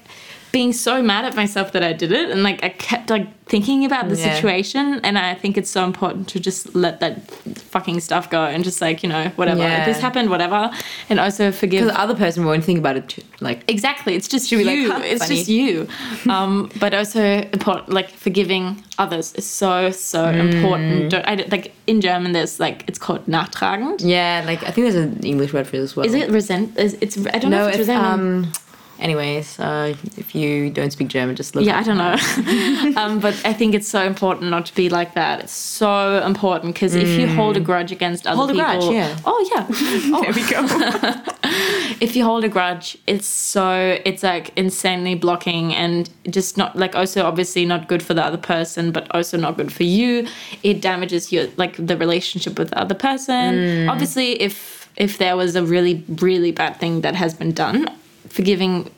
being 0.52 0.74
so 0.74 1.02
mad 1.04 1.26
at 1.26 1.36
myself 1.36 1.72
that 1.74 1.84
I 1.84 1.94
did 1.94 2.12
it, 2.12 2.30
and 2.32 2.42
like 2.44 2.64
I 2.64 2.70
kept 2.70 3.10
like 3.10 3.28
thinking 3.46 3.84
about 3.86 4.10
the 4.10 4.16
Yeah. 4.16 4.34
situation, 4.36 5.00
and 5.04 5.18
I 5.18 5.34
think 5.36 5.58
it's 5.58 5.70
so 5.70 5.84
important 5.84 6.28
to 6.30 6.40
just 6.40 6.76
let 6.76 7.00
that 7.00 7.30
fucking 7.72 8.00
stuff 8.00 8.30
go 8.30 8.44
and 8.46 8.64
just 8.64 8.82
like 8.82 9.04
you 9.04 9.10
know 9.10 9.32
whatever 9.36 9.62
Yeah. 9.62 9.86
this 9.86 10.00
happened, 10.00 10.30
whatever, 10.30 10.72
and 11.10 11.20
also 11.20 11.52
forgive. 11.52 11.82
because 11.82 11.94
the 11.96 12.00
other 12.02 12.16
person 12.16 12.46
won't 12.46 12.64
think 12.64 12.80
about 12.80 12.96
it 12.98 13.08
too, 13.10 13.22
like 13.42 13.60
Exactly, 13.68 14.16
it's 14.16 14.28
just 14.28 14.50
be 14.50 14.64
like, 14.64 14.76
you. 14.76 14.92
"Huh, 14.92 15.02
it's 15.04 15.24
funny." 15.24 15.36
just 15.36 15.50
you. 15.50 15.88
Um, 16.30 16.70
but 16.80 16.94
also 16.94 17.22
important, 17.54 17.90
like 17.94 18.10
forgiving 18.10 18.84
others 18.98 19.34
is 19.36 19.46
so 19.46 19.92
so 19.92 20.26
Mm. 20.26 20.40
important. 20.54 21.10
Don't, 21.12 21.26
I, 21.28 21.46
like 21.52 21.74
in 21.88 22.02
German, 22.02 22.32
there's 22.34 22.60
like 22.60 22.84
it's 22.88 23.00
called 23.00 23.26
nachtragend. 23.28 24.02
yeah 24.04 24.44
like 24.46 24.62
i 24.64 24.72
think 24.72 24.86
there's 24.86 24.96
an 24.96 25.20
english 25.24 25.52
word 25.54 25.66
for 25.68 25.78
this 25.78 25.92
as 25.92 25.96
well 25.96 26.06
Is 26.06 26.14
it 26.14 26.30
resent? 26.30 26.78
Is, 26.78 26.98
it's 27.02 27.16
I 27.34 27.38
don't 27.40 27.52
know 27.52 27.68
if 27.68 27.76
it's 27.76 27.80
it's 27.80 27.88
resentment. 27.90 28.46
um 28.48 28.52
anyways 29.00 29.60
uh 29.60 29.96
if 30.18 30.36
you 30.36 30.70
don't 30.70 30.92
speak 30.92 31.08
german 31.08 31.36
just 31.36 31.56
look 31.56 31.66
yeah, 31.66 31.80
I 31.80 31.84
don't 31.84 31.98
know. 31.98 32.94
um, 33.02 33.20
but 33.20 33.40
I 33.46 33.54
think 33.54 33.74
it's 33.74 33.88
so 33.88 34.04
important 34.04 34.50
not 34.50 34.66
to 34.68 34.76
be 34.76 34.90
like 34.90 35.14
that. 35.14 35.42
It's 35.42 35.54
so 35.54 36.22
important 36.26 36.74
because 36.74 36.96
if 36.96 37.08
you 37.20 37.28
hold 37.28 37.58
a 37.58 37.60
grudge 37.60 37.92
against 37.92 38.26
other 38.28 38.40
Mm. 38.40 38.40
Hold 38.40 38.50
a 38.50 38.54
people, 38.54 38.90
grudge, 38.90 38.94
yeah. 38.94 39.18
Oh 39.26 39.50
yeah. 39.54 39.68
Oh. 40.16 40.22
there 40.24 40.34
we 40.34 40.50
go 40.50 40.60
if 42.02 42.16
you 42.16 42.24
hold 42.24 42.44
a 42.44 42.50
grudge, 42.50 42.98
it's 43.08 43.28
so 43.28 44.00
it's 44.06 44.24
like 44.24 44.52
insanely 44.58 45.16
blocking 45.16 45.74
and 45.74 46.10
just 46.30 46.58
not 46.58 46.76
like 46.76 46.96
also 46.96 47.26
obviously 47.26 47.66
not 47.66 47.88
good 47.88 48.02
for 48.02 48.14
the 48.14 48.24
other 48.24 48.38
person, 48.38 48.92
but 48.92 49.14
also 49.14 49.38
not 49.38 49.58
good 49.58 49.72
for 49.72 49.84
you. 49.84 50.28
It 50.64 50.82
damages 50.82 51.32
your 51.32 51.48
like 51.58 51.76
the 51.78 51.98
relationship 51.98 52.58
with 52.58 52.70
the 52.70 52.80
other 52.80 52.96
person. 52.96 53.56
Mm. 53.56 53.90
Obviously, 53.90 54.42
if 54.42 54.90
if 54.96 55.18
there 55.18 55.36
was 55.36 55.56
a 55.56 55.64
really 55.64 56.04
really 56.20 56.52
bad 56.52 56.78
thing 56.78 57.02
that 57.02 57.16
has 57.16 57.34
been 57.34 57.52
done, 57.52 57.88
forgiving 58.30 58.90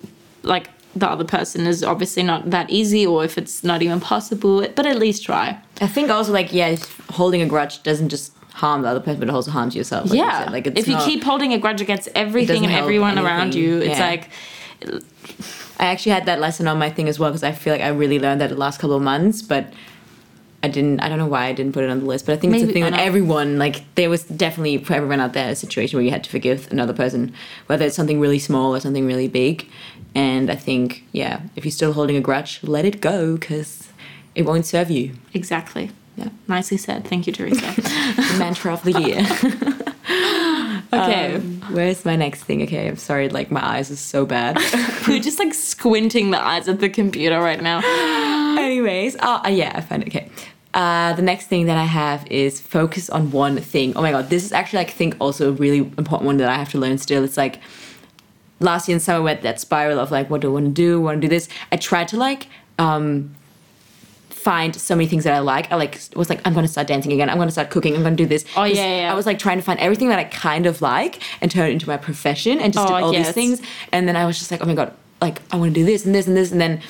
like 0.43 0.69
the 0.95 1.07
other 1.09 1.23
person 1.23 1.65
is 1.67 1.83
obviously 1.83 2.21
not 2.23 2.49
that 2.49 2.69
easy, 2.69 3.05
or 3.05 3.23
if 3.23 3.37
it's 3.37 3.63
not 3.63 3.81
even 3.81 3.99
possible, 4.01 4.67
but 4.75 4.85
at 4.85 4.97
least 4.97 5.23
try. 5.25 5.57
i 5.79 5.87
think 5.87 6.09
also 6.09 6.31
like 6.33 6.51
yeah 6.53 6.75
holding 7.11 7.41
a 7.41 7.45
grudge 7.45 7.81
doesn't 7.83 8.09
just 8.09 8.33
harm 8.53 8.81
the 8.83 8.87
other 8.89 8.99
person 8.99 9.19
but 9.19 9.29
it 9.29 9.33
also 9.33 9.49
harms 9.51 9.73
yourself 9.75 10.09
like 10.09 10.17
yeah, 10.19 10.43
said. 10.43 10.51
like 10.51 10.67
if 10.67 10.87
you 10.87 10.93
not- 10.95 11.05
keep 11.09 11.23
holding 11.23 11.53
a 11.53 11.57
grudge 11.57 11.81
against 11.81 12.09
everything 12.13 12.63
and 12.65 12.73
everyone 12.73 13.17
around 13.17 13.55
you, 13.55 13.77
it's 13.79 13.97
Yeah. 13.97 14.09
like 14.11 14.29
I 15.79 15.85
actually 15.85 16.11
had 16.11 16.25
that 16.25 16.39
lesson 16.39 16.67
on 16.67 16.77
my 16.77 16.89
thing 16.89 17.07
as 17.09 17.17
well 17.19 17.29
because 17.31 17.43
I 17.43 17.53
feel 17.53 17.73
like 17.73 17.81
I 17.81 17.87
really 17.89 18.19
learned 18.19 18.41
that 18.41 18.49
the 18.49 18.55
last 18.55 18.79
couple 18.79 18.95
of 18.95 19.01
months. 19.01 19.41
But 19.41 19.65
I 20.63 20.67
didn't. 20.67 20.99
I 20.99 21.09
don't 21.09 21.17
know 21.17 21.27
why 21.27 21.45
I 21.45 21.53
didn't 21.53 21.73
put 21.73 21.83
it 21.83 21.89
on 21.89 21.99
the 21.99 22.05
list, 22.05 22.25
but 22.25 22.33
I 22.33 22.37
think 22.37 22.53
it's 22.53 22.69
a 22.69 22.73
thing 22.73 22.83
that 22.83 22.93
everyone 22.93 23.57
like. 23.57 23.83
There 23.95 24.09
was 24.09 24.23
definitely 24.23 24.77
for 24.83 24.93
everyone 24.93 25.19
out 25.19 25.33
there 25.33 25.49
a 25.49 25.55
situation 25.55 25.97
where 25.97 26.03
you 26.03 26.11
had 26.11 26.23
to 26.23 26.29
forgive 26.29 26.71
another 26.71 26.93
person, 26.93 27.33
whether 27.65 27.85
it's 27.85 27.95
something 27.95 28.19
really 28.19 28.39
small 28.39 28.75
or 28.75 28.79
something 28.79 29.07
really 29.07 29.27
big. 29.27 29.67
And 30.13 30.51
I 30.51 30.55
think, 30.55 31.05
yeah, 31.13 31.41
if 31.55 31.65
you're 31.65 31.71
still 31.71 31.93
holding 31.93 32.15
a 32.15 32.21
grudge, 32.21 32.61
let 32.63 32.85
it 32.85 33.01
go 33.01 33.37
because 33.37 33.89
it 34.35 34.43
won't 34.43 34.65
serve 34.65 34.91
you. 34.91 35.13
Exactly. 35.33 35.91
Yeah. 36.17 36.29
Nicely 36.47 36.77
said. 36.77 37.07
Thank 37.07 37.27
you, 37.27 37.33
Theresa. 37.33 37.61
The 37.61 38.35
mantra 38.39 38.73
of 38.73 38.83
the 38.83 38.91
year. 39.01 39.19
okay. 40.93 41.35
Um, 41.35 41.61
where's 41.71 42.03
my 42.05 42.15
next 42.15 42.43
thing? 42.43 42.61
Okay, 42.63 42.87
I'm 42.87 42.97
sorry. 42.97 43.29
Like 43.29 43.51
my 43.51 43.65
eyes 43.65 43.89
are 43.91 43.95
so 43.95 44.25
bad. 44.25 44.57
We're 45.07 45.21
just 45.21 45.39
like 45.39 45.53
squinting 45.53 46.31
the 46.31 46.41
eyes 46.41 46.67
at 46.67 46.79
the 46.79 46.89
computer 46.89 47.39
right 47.39 47.61
now. 47.61 47.81
Anyways, 48.59 49.15
oh 49.21 49.41
uh, 49.45 49.49
yeah, 49.49 49.71
I 49.73 49.81
found 49.81 50.03
it. 50.03 50.09
Okay. 50.09 50.29
Uh, 50.73 51.11
the 51.13 51.21
next 51.21 51.47
thing 51.47 51.65
that 51.65 51.77
I 51.77 51.83
have 51.83 52.25
is 52.31 52.61
focus 52.61 53.09
on 53.09 53.31
one 53.31 53.57
thing. 53.57 53.93
Oh 53.97 54.01
my 54.01 54.11
god, 54.11 54.29
this 54.29 54.45
is 54.45 54.53
actually 54.53 54.77
like, 54.79 54.89
I 54.89 54.93
think 54.93 55.15
also 55.19 55.49
a 55.49 55.51
really 55.51 55.79
important 55.79 56.23
one 56.23 56.37
that 56.37 56.49
I 56.49 56.55
have 56.55 56.69
to 56.69 56.77
learn 56.77 56.97
still. 56.97 57.23
It's 57.25 57.35
like 57.35 57.59
last 58.61 58.87
year 58.87 58.95
in 58.95 58.99
summer 59.01 59.21
went 59.21 59.41
that 59.41 59.59
spiral 59.59 59.99
of 59.99 60.11
like 60.11 60.29
what 60.29 60.39
do 60.41 60.49
I 60.49 60.53
want 60.53 60.65
to 60.67 60.71
do? 60.71 61.01
Want 61.01 61.17
to 61.21 61.27
do 61.27 61.29
this? 61.29 61.49
I 61.73 61.75
tried 61.77 62.07
to 62.09 62.17
like 62.17 62.47
um, 62.79 63.35
find 64.29 64.73
so 64.75 64.95
many 64.95 65.07
things 65.09 65.25
that 65.25 65.33
I 65.33 65.39
like. 65.39 65.69
I 65.71 65.75
like 65.75 65.99
was 66.15 66.29
like 66.29 66.39
I'm 66.45 66.53
gonna 66.53 66.69
start 66.69 66.87
dancing 66.87 67.11
again. 67.11 67.29
I'm 67.29 67.37
gonna 67.37 67.51
start 67.51 67.69
cooking. 67.69 67.93
I'm 67.95 68.03
gonna 68.03 68.15
do 68.15 68.25
this. 68.25 68.45
Oh, 68.55 68.63
yeah, 68.63 69.01
yeah. 69.01 69.11
I 69.11 69.13
was 69.15 69.25
like 69.25 69.39
trying 69.39 69.57
to 69.57 69.63
find 69.63 69.77
everything 69.79 70.07
that 70.07 70.19
I 70.19 70.23
kind 70.23 70.65
of 70.65 70.81
like 70.81 71.21
and 71.41 71.51
turn 71.51 71.67
it 71.69 71.73
into 71.73 71.87
my 71.87 71.97
profession 71.97 72.61
and 72.61 72.71
just 72.71 72.87
Oh, 72.87 72.95
did 72.95 73.03
all 73.03 73.13
yes. 73.13 73.27
these 73.27 73.35
things. 73.35 73.61
And 73.91 74.07
then 74.07 74.15
I 74.15 74.25
was 74.25 74.39
just 74.39 74.51
like, 74.51 74.61
oh 74.61 74.65
my 74.65 74.75
god, 74.75 74.93
like 75.21 75.41
I 75.51 75.57
want 75.57 75.73
to 75.73 75.79
do 75.79 75.85
this 75.85 76.05
and 76.05 76.15
this 76.15 76.27
and 76.27 76.37
this. 76.37 76.51
And 76.53 76.61
then 76.61 76.81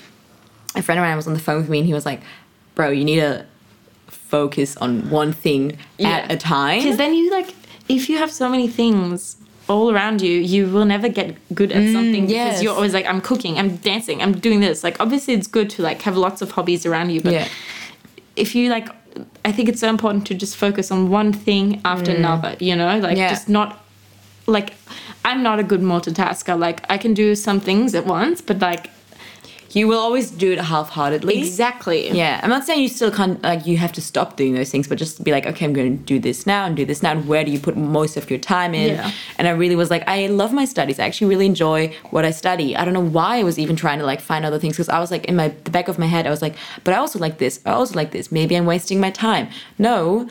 a 0.76 0.84
friend 0.84 1.00
of 1.00 1.04
mine 1.04 1.16
was 1.16 1.26
on 1.26 1.34
the 1.34 1.40
phone 1.40 1.58
with 1.58 1.70
me 1.70 1.80
and 1.80 1.88
he 1.88 1.94
was 1.96 2.06
like, 2.06 2.22
bro, 2.76 2.90
you 2.92 3.04
need 3.04 3.20
to 3.22 3.46
focus 4.36 4.70
on 4.78 5.10
one 5.10 5.32
thing 5.46 5.64
at 6.00 6.32
a 6.32 6.38
time. 6.38 6.80
Because 6.82 6.98
then 6.98 7.14
you 7.14 7.26
like, 7.40 7.50
if 7.90 8.10
you 8.10 8.18
have 8.18 8.32
so 8.32 8.46
many 8.50 8.68
things 8.80 9.38
all 9.68 9.88
around 9.94 10.22
you, 10.22 10.36
you 10.54 10.62
will 10.74 10.86
never 10.96 11.10
get 11.20 11.30
good 11.54 11.72
at 11.72 11.84
something 11.94 12.24
because 12.28 12.32
yes. 12.32 12.64
you're 12.64 12.74
always 12.80 12.94
like, 12.94 13.06
I'm 13.12 13.22
cooking, 13.22 13.54
I'm 13.60 13.72
dancing, 13.78 14.22
I'm 14.24 14.34
doing 14.48 14.60
this. 14.68 14.84
Like, 14.88 14.98
obviously, 15.00 15.34
it's 15.38 15.48
good 15.48 15.70
to 15.76 15.80
like 15.90 16.02
have 16.08 16.18
lots 16.18 16.42
of 16.42 16.52
hobbies 16.52 16.86
around 16.86 17.08
you, 17.12 17.22
but 17.22 17.34
Yeah. 17.34 17.48
if 18.36 18.56
you 18.56 18.70
like, 18.70 18.88
I 19.44 19.52
think 19.52 19.66
it's 19.70 19.82
so 19.86 19.90
important 19.90 20.26
to 20.28 20.34
just 20.44 20.56
focus 20.56 20.92
on 20.92 21.10
one 21.10 21.32
thing 21.34 21.82
after 21.84 22.12
another. 22.12 22.56
You 22.60 22.76
know, 22.76 22.98
like 23.00 23.18
Mm. 23.18 23.24
Yeah. 23.24 23.30
just 23.36 23.50
not 23.50 23.70
like. 24.48 24.70
I'm 25.24 25.44
not 25.44 25.60
a 25.60 25.64
good 25.72 25.82
multitasker. 25.82 26.58
Like 26.68 26.80
I 26.90 26.98
can 26.98 27.14
do 27.14 27.36
some 27.36 27.60
things 27.60 27.94
at 27.94 28.06
once, 28.08 28.42
but 28.42 28.58
like 28.60 28.90
You 29.74 29.88
will 29.88 30.00
always 30.00 30.32
do 30.32 30.52
it 30.52 30.60
half-heartedly. 30.60 31.40
exactly. 31.40 32.10
Yeah, 32.10 32.40
I'm 32.44 32.50
not 32.50 32.66
saying 32.66 32.82
you 32.82 32.90
still 32.90 33.12
can't 33.12 33.42
like 33.44 33.66
you 33.66 33.78
have 33.78 33.92
to 33.94 34.02
stop 34.02 34.36
doing 34.36 34.54
those 34.54 34.70
things, 34.70 34.88
but 34.88 34.98
just 34.98 35.24
be 35.24 35.32
like, 35.32 35.46
okay, 35.46 35.66
I'm 35.66 35.74
going 35.74 35.98
to 35.98 36.04
do 36.04 36.20
this 36.20 36.46
now 36.46 36.66
and 36.66 36.76
do 36.76 36.86
this 36.86 37.02
now. 37.02 37.12
And 37.12 37.28
where 37.28 37.44
do 37.44 37.52
you 37.52 37.60
put 37.60 37.78
most 37.78 38.18
of 38.18 38.30
your 38.30 38.40
time 38.40 38.74
in? 38.74 38.96
Yeah. 38.96 39.12
And 39.38 39.48
I 39.48 39.52
really 39.52 39.76
was 39.76 39.90
like, 39.90 40.08
I 40.08 40.28
love 40.28 40.54
my 40.54 40.66
studies. 40.66 41.00
I 41.00 41.06
actually 41.06 41.28
really 41.28 41.46
enjoy 41.46 41.96
what 42.12 42.26
I 42.26 42.32
study. 42.32 42.76
I 42.76 42.84
don't 42.86 42.94
know 42.94 43.00
why 43.00 43.38
I 43.40 43.44
was 43.44 43.58
even 43.58 43.76
trying 43.76 44.00
to 44.00 44.06
like 44.06 44.22
find 44.22 44.46
other 44.46 44.60
things 44.60 44.76
because 44.76 44.90
I 44.90 45.00
was 45.00 45.12
like 45.12 45.26
in 45.26 45.36
my 45.36 45.50
the 45.64 45.72
back 45.72 45.88
of 45.88 45.98
my 45.98 46.06
head, 46.08 46.28
I 46.28 46.30
was 46.30 46.42
like, 46.42 46.56
but 46.84 46.94
I 46.94 46.98
also 46.98 47.20
like 47.20 47.38
this. 47.38 47.60
I 47.66 47.72
also 47.72 47.96
like 47.96 48.12
this. 48.12 48.32
Maybe 48.32 48.56
I'm 48.56 48.66
wasting 48.66 49.00
my 49.00 49.12
time. 49.12 49.50
No. 49.78 50.30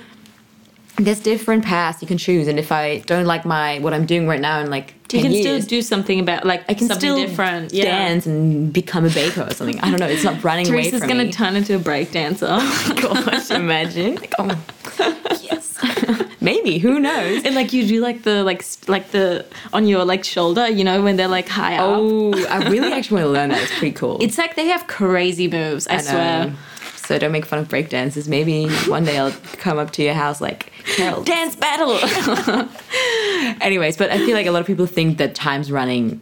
There's 1.05 1.21
different 1.21 1.65
paths 1.65 2.03
you 2.03 2.09
can 2.09 2.19
choose, 2.19 2.47
and 2.47 2.59
if 2.59 2.71
I 2.71 2.99
don't 3.07 3.25
like 3.25 3.45
my 3.47 3.79
what 3.79 3.95
I'm 3.95 4.05
doing 4.07 4.29
right 4.29 4.41
now 4.41 4.61
in 4.61 4.69
like 4.71 4.95
10 5.09 5.19
You 5.21 5.25
can 5.25 5.33
years, 5.33 5.65
still 5.65 5.79
do 5.79 5.83
something 5.83 6.21
about 6.21 6.45
like 6.45 6.63
I 6.69 6.75
can 6.75 6.89
something 6.89 6.99
still 6.99 7.17
different. 7.27 7.73
Yeah. 7.73 7.85
dance 7.85 8.27
and 8.27 8.73
become 8.73 9.05
a 9.07 9.11
baker 9.11 9.43
or 9.43 9.51
something. 9.55 9.81
I 9.81 9.91
don't 9.91 9.99
know. 10.01 10.07
It's 10.07 10.25
not 10.25 10.45
running 10.45 10.69
away 10.69 10.83
Theresa's 10.83 11.01
from 11.01 11.09
gonna 11.09 11.25
me. 11.25 11.33
turn 11.33 11.57
into 11.57 11.75
a 11.75 11.79
break 11.79 12.13
dancer. 12.13 12.47
Oh 12.61 12.95
gosh, 13.25 13.51
imagine. 13.51 14.17
Like, 14.21 14.35
oh, 14.39 14.63
yes. 15.43 15.79
Maybe. 16.43 16.79
Who 16.79 17.01
knows? 17.01 17.45
and 17.45 17.55
like 17.55 17.73
you 17.73 17.87
do 17.87 18.01
like 18.01 18.23
the 18.23 18.43
like 18.45 18.63
like 18.89 19.11
the 19.11 19.47
on 19.73 19.87
your 19.87 20.05
like 20.05 20.25
shoulder, 20.25 20.69
you 20.69 20.85
know, 20.85 21.03
when 21.03 21.17
they're 21.17 21.29
like 21.29 21.49
high 21.49 21.77
up. 21.77 21.85
Oh, 21.89 22.47
I 22.49 22.69
really 22.69 22.93
actually 22.93 23.23
want 23.23 23.27
to 23.27 23.33
learn 23.33 23.49
that. 23.51 23.63
It's 23.63 23.79
pretty 23.79 23.93
cool. 23.95 24.19
It's 24.21 24.37
like 24.39 24.55
they 24.57 24.67
have 24.67 24.87
crazy 24.87 25.49
moves. 25.49 25.87
I, 25.89 25.93
I 25.93 25.97
know. 25.97 26.03
swear. 26.03 26.55
So 27.11 27.19
don't 27.19 27.33
make 27.33 27.45
fun 27.45 27.59
of 27.59 27.67
breakdancers. 27.67 28.29
Maybe 28.29 28.69
one 28.87 29.05
day 29.05 29.19
I'll 29.19 29.33
come 29.55 29.79
up 29.79 29.91
to 29.95 30.03
your 30.05 30.15
house 30.15 30.41
like 30.41 30.73
Carol. 30.85 31.25
Dance 31.25 31.57
battle. 31.57 31.99
Anyways, 33.61 33.97
but 33.97 34.11
I 34.13 34.19
feel 34.19 34.35
like 34.37 34.47
a 34.47 34.53
lot 34.53 34.61
of 34.61 34.67
people 34.69 34.87
think 34.87 35.19
that 35.19 35.35
time's 35.35 35.73
running 35.73 36.21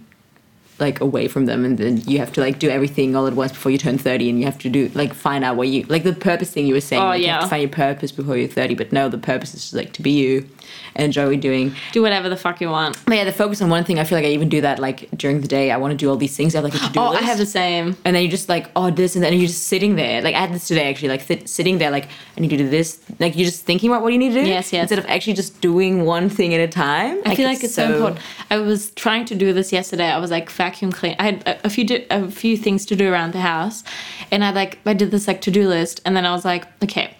like 0.81 1.01
away 1.01 1.27
from 1.29 1.47
them 1.47 1.65
and 1.65 1.77
then 1.79 1.97
you 2.07 2.19
have 2.19 2.33
to 2.33 2.41
like 2.41 2.59
do 2.59 2.69
everything 2.71 3.17
all 3.17 3.27
at 3.27 3.33
once 3.35 3.53
before 3.53 3.73
you 3.73 3.79
turn 3.79 3.99
30 3.99 4.31
and 4.31 4.39
you 4.39 4.45
have 4.45 4.59
to 4.59 4.69
do 4.69 4.91
like 4.95 5.13
find 5.13 5.45
out 5.45 5.57
what 5.57 5.69
you 5.69 5.83
like 5.89 6.05
the 6.05 6.13
purpose 6.13 6.51
thing 6.51 6.67
you 6.67 6.75
were 6.75 6.81
saying 6.81 7.03
Oh, 7.03 7.07
like, 7.07 7.21
you 7.21 7.29
have 7.29 7.37
yeah. 7.39 7.41
to 7.41 7.49
find 7.49 7.63
your 7.63 7.71
purpose 7.71 8.13
before 8.13 8.37
you're 8.37 8.49
30 8.49 8.75
but 8.75 8.93
no 8.93 9.09
the 9.09 9.19
purpose 9.19 9.55
is 9.55 9.63
just 9.63 9.75
like 9.75 9.93
to 9.95 10.03
be 10.03 10.11
you 10.13 10.49
and 10.95 11.05
enjoy 11.07 11.25
what 11.25 11.31
you're 11.33 11.41
doing 11.41 11.75
do 11.93 12.03
whatever 12.03 12.29
the 12.29 12.37
fuck 12.37 12.61
you 12.61 12.69
want. 12.69 12.97
But 13.07 13.17
yeah, 13.17 13.25
the 13.25 13.33
focus 13.33 13.63
on 13.63 13.71
one 13.71 13.85
thing. 13.85 13.99
I 13.99 14.05
feel 14.05 14.19
like 14.19 14.25
I 14.27 14.31
even 14.31 14.49
do 14.49 14.61
that 14.61 14.79
like 14.79 15.09
during 15.17 15.41
the 15.41 15.49
day. 15.49 15.71
I 15.71 15.77
want 15.79 15.93
to 15.93 15.97
do 15.97 16.09
all 16.11 16.17
these 16.17 16.37
things. 16.37 16.55
I 16.55 16.59
have 16.59 16.65
like 16.65 16.75
a 16.75 16.79
to 16.87 16.93
do 16.93 17.01
Oh, 17.01 17.11
list. 17.11 17.23
I 17.23 17.25
have 17.27 17.39
the 17.39 17.47
same. 17.47 17.97
and 18.05 18.15
then 18.15 18.23
you're 18.23 18.31
just 18.31 18.49
like, 18.49 18.71
oh, 18.77 18.91
this 18.91 19.15
and 19.15 19.25
then 19.25 19.33
you're 19.33 19.47
just 19.47 19.65
sitting 19.65 19.97
there. 19.97 20.21
Like 20.23 20.35
I 20.35 20.41
had 20.41 20.53
this 20.53 20.69
today 20.69 20.89
actually, 20.91 21.09
like 21.09 21.23
sit, 21.23 21.49
sitting 21.49 21.79
there, 21.79 21.91
like 21.91 22.09
I 22.37 22.41
need 22.41 22.51
to 22.51 22.57
do 22.57 22.69
this. 22.69 23.01
Like 23.19 23.37
you're 23.37 23.47
just 23.47 23.65
thinking 23.65 23.91
about 23.91 24.03
what 24.03 24.13
you 24.13 24.19
need 24.19 24.35
to 24.35 24.43
do. 24.43 24.47
Yes, 24.47 24.73
yes. 24.73 24.83
Instead 24.83 24.99
of 24.99 25.07
actually 25.07 25.35
just 25.35 25.61
doing 25.61 26.05
one 26.05 26.29
thing 26.29 26.53
at 26.55 26.61
a 26.61 26.69
time. 26.69 27.21
I 27.25 27.35
feel 27.35 27.47
like 27.49 27.63
it's 27.65 27.75
so, 27.75 27.91
important. 27.93 28.21
I 28.51 28.59
was 28.59 28.91
trying 28.93 29.25
to 29.27 29.35
do 29.35 29.53
this 29.53 29.73
yesterday. 29.73 30.07
I 30.11 30.19
was 30.19 30.31
like 30.31 30.51
vacuum 30.69 30.93
clean. 30.93 31.17
I 31.19 31.25
had 31.25 31.47
a, 31.47 31.67
a 31.67 31.71
few 31.71 31.85
di- 31.85 32.07
a 32.11 32.31
few 32.31 32.57
things 32.57 32.85
to 32.87 32.97
do 32.97 33.11
around 33.13 33.33
the 33.33 33.41
house, 33.41 33.85
and 34.31 34.45
I 34.45 34.51
like 34.51 34.79
I 34.85 34.95
did 34.95 35.11
this 35.11 35.27
like 35.27 35.41
to 35.43 35.51
do 35.51 35.69
list, 35.69 36.01
and 36.05 36.17
then 36.17 36.25
I 36.27 36.33
was 36.33 36.45
like, 36.45 36.65
okay, 36.83 37.15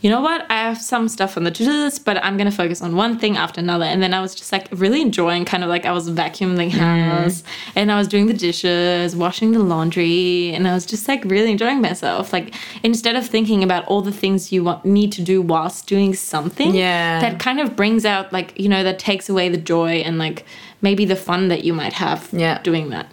you 0.00 0.10
know 0.10 0.20
what? 0.20 0.48
I 0.50 0.58
have 0.58 0.80
some 0.80 1.08
stuff 1.08 1.36
on 1.36 1.44
the 1.44 1.50
to 1.50 1.64
do 1.64 1.70
list, 1.70 2.04
but 2.04 2.22
I'm 2.22 2.36
gonna 2.36 2.50
focus 2.50 2.82
on 2.82 2.96
one 2.96 3.18
thing 3.18 3.36
after 3.36 3.60
another. 3.60 3.84
And 3.84 4.02
then 4.02 4.12
I 4.14 4.20
was 4.20 4.34
just 4.34 4.52
like 4.52 4.68
really 4.70 5.00
enjoying, 5.00 5.44
kind 5.44 5.62
of 5.64 5.68
like 5.68 5.84
I 5.84 5.92
was 5.92 6.08
vacuuming 6.10 6.56
the 6.56 6.70
mm-hmm. 6.70 7.10
house, 7.10 7.42
and 7.74 7.90
I 7.90 7.96
was 7.96 8.06
doing 8.06 8.26
the 8.26 8.34
dishes, 8.34 9.16
washing 9.16 9.52
the 9.52 9.58
laundry, 9.58 10.52
and 10.54 10.68
I 10.68 10.74
was 10.74 10.86
just 10.86 11.08
like 11.08 11.24
really 11.24 11.50
enjoying 11.50 11.80
myself. 11.80 12.32
Like 12.32 12.54
instead 12.82 13.16
of 13.16 13.26
thinking 13.26 13.62
about 13.62 13.84
all 13.86 14.02
the 14.02 14.12
things 14.12 14.52
you 14.52 14.64
want 14.64 14.84
need 14.84 15.12
to 15.12 15.22
do 15.22 15.42
whilst 15.42 15.86
doing 15.86 16.14
something, 16.14 16.74
Yeah. 16.74 17.20
that 17.20 17.40
kind 17.40 17.60
of 17.60 17.74
brings 17.74 18.04
out 18.04 18.32
like 18.32 18.58
you 18.58 18.68
know 18.68 18.82
that 18.84 18.98
takes 18.98 19.28
away 19.28 19.48
the 19.48 19.62
joy 19.74 19.96
and 20.06 20.18
like 20.18 20.44
maybe 20.82 21.04
the 21.04 21.16
fun 21.16 21.48
that 21.48 21.64
you 21.64 21.72
might 21.72 21.94
have 21.94 22.28
Yeah. 22.32 22.60
doing 22.62 22.90
that. 22.90 23.06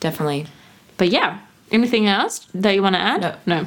Definitely. 0.00 0.46
but 0.96 1.08
yeah 1.08 1.38
anything 1.70 2.06
else 2.06 2.46
that 2.54 2.74
you 2.74 2.82
want 2.82 2.94
to 2.94 3.00
add? 3.00 3.20
No. 3.20 3.34
no. 3.46 3.66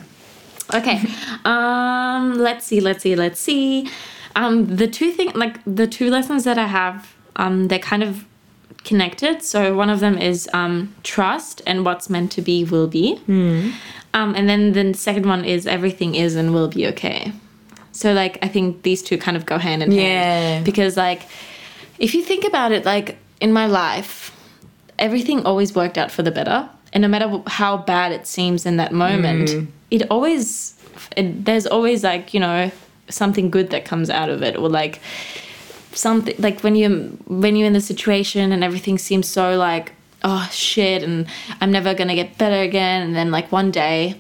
Okay 0.74 1.02
um 1.46 2.38
let's 2.38 2.66
see 2.66 2.80
let's 2.80 3.02
see 3.04 3.16
let's 3.16 3.40
see. 3.40 3.90
Um 4.36 4.76
the 4.78 4.88
two 4.88 5.12
thing 5.12 5.32
like 5.36 5.60
the 5.66 5.88
two 5.88 6.10
lessons 6.10 6.44
that 6.46 6.58
i 6.58 6.68
have 6.68 7.14
um 7.36 7.68
they're 7.68 7.80
kind 7.94 8.04
of 8.04 8.26
connected. 8.84 9.44
So 9.44 9.76
one 9.76 9.90
of 9.90 10.00
them 10.00 10.18
is 10.18 10.50
um 10.54 10.94
trust 11.04 11.62
and 11.68 11.86
what's 11.86 12.10
meant 12.10 12.32
to 12.34 12.42
be 12.42 12.64
will 12.64 12.88
be. 12.88 13.20
Um 14.14 14.30
and 14.36 14.50
then 14.50 14.72
the 14.74 14.94
second 14.94 15.26
one 15.26 15.46
is 15.46 15.68
everything 15.68 16.16
is 16.16 16.36
and 16.36 16.54
will 16.54 16.68
be 16.68 16.88
okay. 16.88 17.32
So 17.92 18.14
like 18.14 18.38
i 18.42 18.48
think 18.48 18.84
these 18.84 19.02
two 19.04 19.18
kind 19.18 19.38
of 19.38 19.46
go 19.46 19.58
hand 19.58 19.84
in 19.84 19.92
Yeah. 19.92 20.02
hand 20.02 20.66
because 20.66 20.96
like 20.98 21.22
if 22.00 22.16
you 22.16 22.24
think 22.24 22.44
about 22.46 22.72
it 22.72 22.86
like 22.86 23.18
in 23.42 23.52
my 23.52 23.66
life 23.66 24.32
everything 25.02 25.44
always 25.46 25.76
worked 25.76 25.98
out 25.98 26.12
for 26.12 26.24
the 26.24 26.32
better. 26.32 26.70
And 26.94 27.02
no 27.02 27.08
matter 27.08 27.42
how 27.48 27.78
bad 27.78 28.12
it 28.12 28.28
seems 28.28 28.66
in 28.66 28.78
that 28.78 28.94
moment 28.94 29.50
mm. 29.50 29.68
it 29.90 30.04
always 30.10 30.76
it, 31.18 31.46
there's 31.46 31.66
always 31.66 32.04
like 32.04 32.34
you 32.34 32.40
know 32.40 32.72
something 33.10 33.50
good 33.50 33.72
that 33.72 33.84
comes 33.84 34.10
out 34.10 34.30
of 34.30 34.44
it. 34.44 34.56
Or 34.56 34.70
like 34.70 35.02
something 35.94 36.36
like 36.38 36.62
when 36.62 36.76
you 36.76 37.18
when 37.28 37.56
you're 37.56 37.68
in 37.68 37.74
the 37.74 37.82
situation 37.82 38.52
and 38.52 38.64
everything 38.64 38.98
seems 38.98 39.28
so 39.28 39.58
like 39.58 39.92
oh 40.24 40.48
shit 40.52 41.04
and 41.04 41.28
i'm 41.60 41.72
never 41.72 41.94
gonna 41.94 42.16
get 42.16 42.38
better 42.38 42.62
again. 42.62 43.02
And 43.02 43.16
then 43.16 43.32
like 43.32 43.52
one 43.52 43.72
day 43.72 44.20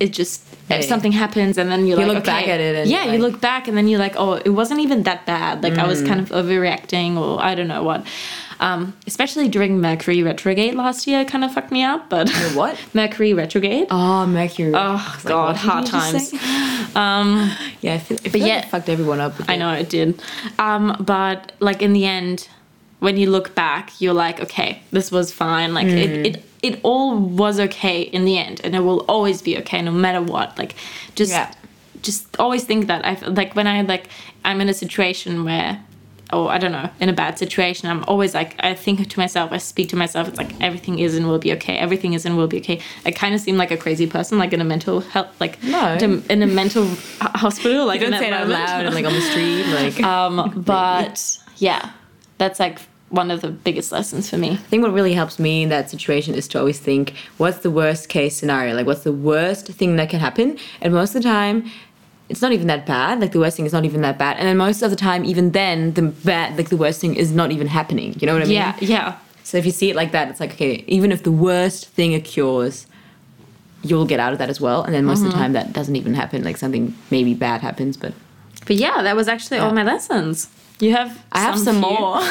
it 0.00 0.12
just 0.12 0.42
Hey. 0.68 0.82
something 0.82 1.12
happens 1.12 1.56
and 1.56 1.70
then 1.70 1.86
you're 1.86 1.98
You 1.98 2.06
like 2.06 2.14
look 2.16 2.22
okay. 2.24 2.40
back 2.40 2.48
at 2.48 2.60
it 2.60 2.76
and 2.76 2.90
yeah 2.90 3.04
you're 3.04 3.14
you 3.14 3.20
look 3.22 3.40
back 3.40 3.68
and 3.68 3.76
then 3.76 3.88
you're 3.88 3.98
like 3.98 4.16
oh 4.18 4.34
it 4.34 4.50
wasn't 4.50 4.80
even 4.80 5.04
that 5.04 5.24
bad 5.24 5.62
like 5.62 5.78
i 5.78 5.86
was 5.86 6.02
kind 6.02 6.20
of 6.20 6.28
overreacting 6.28 7.16
or 7.16 7.40
i 7.42 7.54
don't 7.54 7.68
know 7.68 7.82
what 7.82 8.06
um, 8.60 8.92
especially 9.06 9.48
during 9.48 9.80
mercury 9.80 10.22
retrograde 10.22 10.74
last 10.74 11.06
year 11.06 11.24
kind 11.24 11.42
of 11.44 11.54
fucked 11.54 11.70
me 11.70 11.82
up 11.84 12.10
but 12.10 12.28
what? 12.54 12.76
mercury 12.92 13.32
retrograde 13.32 13.86
Oh, 13.90 14.26
Mercury. 14.26 14.72
Oh, 14.74 15.20
God, 15.24 15.56
hard 15.56 15.86
times. 15.86 16.32
um 16.94 17.50
Yeah, 17.80 17.94
I 17.94 17.98
feel, 17.98 18.18
I 18.24 18.28
feel 18.28 18.32
But 18.32 18.40
like 18.40 18.42
yeah- 18.48 18.58
it 18.58 18.64
fucked 18.66 18.88
everyone 18.88 19.20
up. 19.20 19.34
I 19.48 19.56
know 19.56 19.72
it 19.72 19.88
did. 19.88 20.20
Um, 20.58 20.96
but 21.00 21.52
like 21.60 21.82
in 21.82 21.92
the 21.92 22.04
end, 22.04 22.48
when 23.00 23.16
you 23.16 23.30
look 23.30 23.54
back, 23.54 24.00
you're 24.00 24.14
like, 24.14 24.40
okay, 24.40 24.82
this 24.90 25.10
was 25.12 25.32
fine. 25.32 25.72
Like 25.74 25.86
Mm. 25.86 25.98
it, 25.98 26.26
it, 26.26 26.44
it 26.62 26.80
all 26.82 27.16
was 27.16 27.60
okay 27.60 28.02
in 28.02 28.24
the 28.24 28.36
end, 28.38 28.60
and 28.64 28.74
it 28.74 28.80
will 28.80 29.00
always 29.08 29.42
be 29.42 29.56
okay 29.58 29.80
no 29.82 29.92
matter 29.92 30.20
what. 30.22 30.58
Like, 30.58 30.74
just, 31.14 31.30
Yeah. 31.32 31.52
just 32.02 32.26
always 32.38 32.64
think 32.64 32.86
that. 32.88 33.04
I 33.04 33.12
like 33.26 33.54
when 33.54 33.66
I 33.66 33.82
like 33.82 34.08
I'm 34.44 34.60
in 34.60 34.68
a 34.68 34.74
situation 34.74 35.44
where 35.44 35.80
or 36.30 36.50
I 36.50 36.58
don't 36.58 36.72
know, 36.72 36.90
in 37.00 37.08
a 37.08 37.12
bad 37.14 37.38
situation, 37.38 37.88
I'm 37.88 38.04
always 38.04 38.34
like, 38.34 38.54
I 38.60 38.74
think 38.74 39.08
to 39.08 39.18
myself, 39.18 39.50
I 39.50 39.56
speak 39.56 39.88
to 39.90 39.96
myself, 39.96 40.28
it's 40.28 40.36
like 40.36 40.52
everything 40.60 40.98
is 40.98 41.16
and 41.16 41.26
will 41.26 41.38
be 41.38 41.52
okay. 41.54 41.78
Everything 41.78 42.12
is 42.12 42.26
and 42.26 42.36
will 42.36 42.46
be 42.46 42.58
okay. 42.58 42.80
I 43.06 43.12
kind 43.12 43.34
of 43.34 43.40
seem 43.40 43.56
like 43.56 43.70
a 43.70 43.78
crazy 43.78 44.06
person, 44.06 44.36
like 44.36 44.52
in 44.52 44.60
a 44.60 44.64
mental 44.64 45.00
health, 45.00 45.28
like 45.40 45.62
No. 45.62 45.94
in 45.94 46.42
a- 46.42 46.46
mental 46.46 46.86
hospital, 47.20 47.86
like 47.86 48.00
You 48.00 48.08
don't 48.08 48.10
that 48.10 48.20
say 48.20 48.26
it 48.26 48.34
out 48.34 48.46
loud 48.46 48.84
and 48.84 48.94
like 48.94 49.06
on 49.06 49.14
the 49.14 49.22
street, 49.22 49.64
like. 49.68 50.02
Um, 50.12 50.62
but 50.66 51.38
yeah, 51.56 51.92
that's 52.38 52.58
like 52.58 52.80
one 53.10 53.30
of 53.30 53.40
the 53.40 53.48
biggest 53.48 53.90
lessons 53.90 54.28
for 54.28 54.36
me. 54.36 54.50
I 54.50 54.56
think 54.56 54.82
what 54.82 54.92
really 54.92 55.14
helps 55.14 55.38
me 55.38 55.62
in 55.62 55.68
that 55.70 55.88
situation 55.90 56.34
is 56.34 56.46
to 56.48 56.58
always 56.58 56.78
think, 56.78 57.14
what's 57.38 57.58
the 57.58 57.70
worst 57.70 58.08
case 58.08 58.36
scenario? 58.36 58.74
Like, 58.74 58.86
what's 58.86 59.04
the 59.04 59.12
worst 59.12 59.66
thing 59.66 59.96
that 59.96 60.10
can 60.10 60.20
happen? 60.20 60.58
And 60.80 60.92
most 60.92 61.14
of 61.14 61.22
the 61.22 61.28
time, 61.28 61.70
it's 62.28 62.42
not 62.42 62.52
even 62.52 62.66
that 62.66 62.84
bad. 62.84 63.20
Like, 63.20 63.32
the 63.32 63.38
worst 63.38 63.56
thing 63.56 63.64
is 63.64 63.72
not 63.72 63.86
even 63.86 64.02
that 64.02 64.18
bad. 64.18 64.36
And 64.36 64.46
then 64.46 64.58
most 64.58 64.82
of 64.82 64.90
the 64.90 64.96
time, 64.96 65.24
even 65.24 65.52
then, 65.52 65.94
the 65.94 66.02
bad, 66.02 66.58
like, 66.58 66.68
the 66.68 66.76
worst 66.76 67.00
thing 67.00 67.16
is 67.16 67.32
not 67.32 67.50
even 67.50 67.66
happening. 67.66 68.14
You 68.20 68.26
know 68.26 68.34
what 68.34 68.42
I 68.42 68.44
mean? 68.44 68.54
Yeah, 68.54 68.76
yeah. 68.80 69.18
So 69.42 69.56
if 69.56 69.64
you 69.64 69.72
see 69.72 69.88
it 69.88 69.96
like 69.96 70.12
that, 70.12 70.28
it's 70.28 70.38
like, 70.38 70.52
okay, 70.52 70.84
even 70.86 71.10
if 71.10 71.22
the 71.22 71.32
worst 71.32 71.88
thing 71.88 72.14
occurs, 72.14 72.86
you'll 73.82 74.04
get 74.04 74.20
out 74.20 74.34
of 74.34 74.38
that 74.40 74.50
as 74.50 74.60
well. 74.60 74.82
And 74.82 74.92
then 74.92 75.06
most 75.06 75.20
of 75.20 75.24
the 75.24 75.30
mm-hmm. 75.30 75.38
time, 75.38 75.52
that 75.54 75.72
doesn't 75.72 75.96
even 75.96 76.12
happen. 76.12 76.44
Like, 76.44 76.58
something 76.58 76.94
maybe 77.10 77.32
bad 77.32 77.62
happens, 77.62 77.96
but 77.96 78.12
But 78.66 78.76
yeah, 78.76 79.02
that 79.02 79.16
was 79.16 79.28
actually 79.28 79.58
all 79.58 79.72
my 79.72 79.82
lessons. 79.82 80.48
You 80.80 80.94
have 80.94 81.24
I 81.32 81.40
have 81.40 81.58
some 81.58 81.80
few? 81.82 81.90
more. 81.90 82.18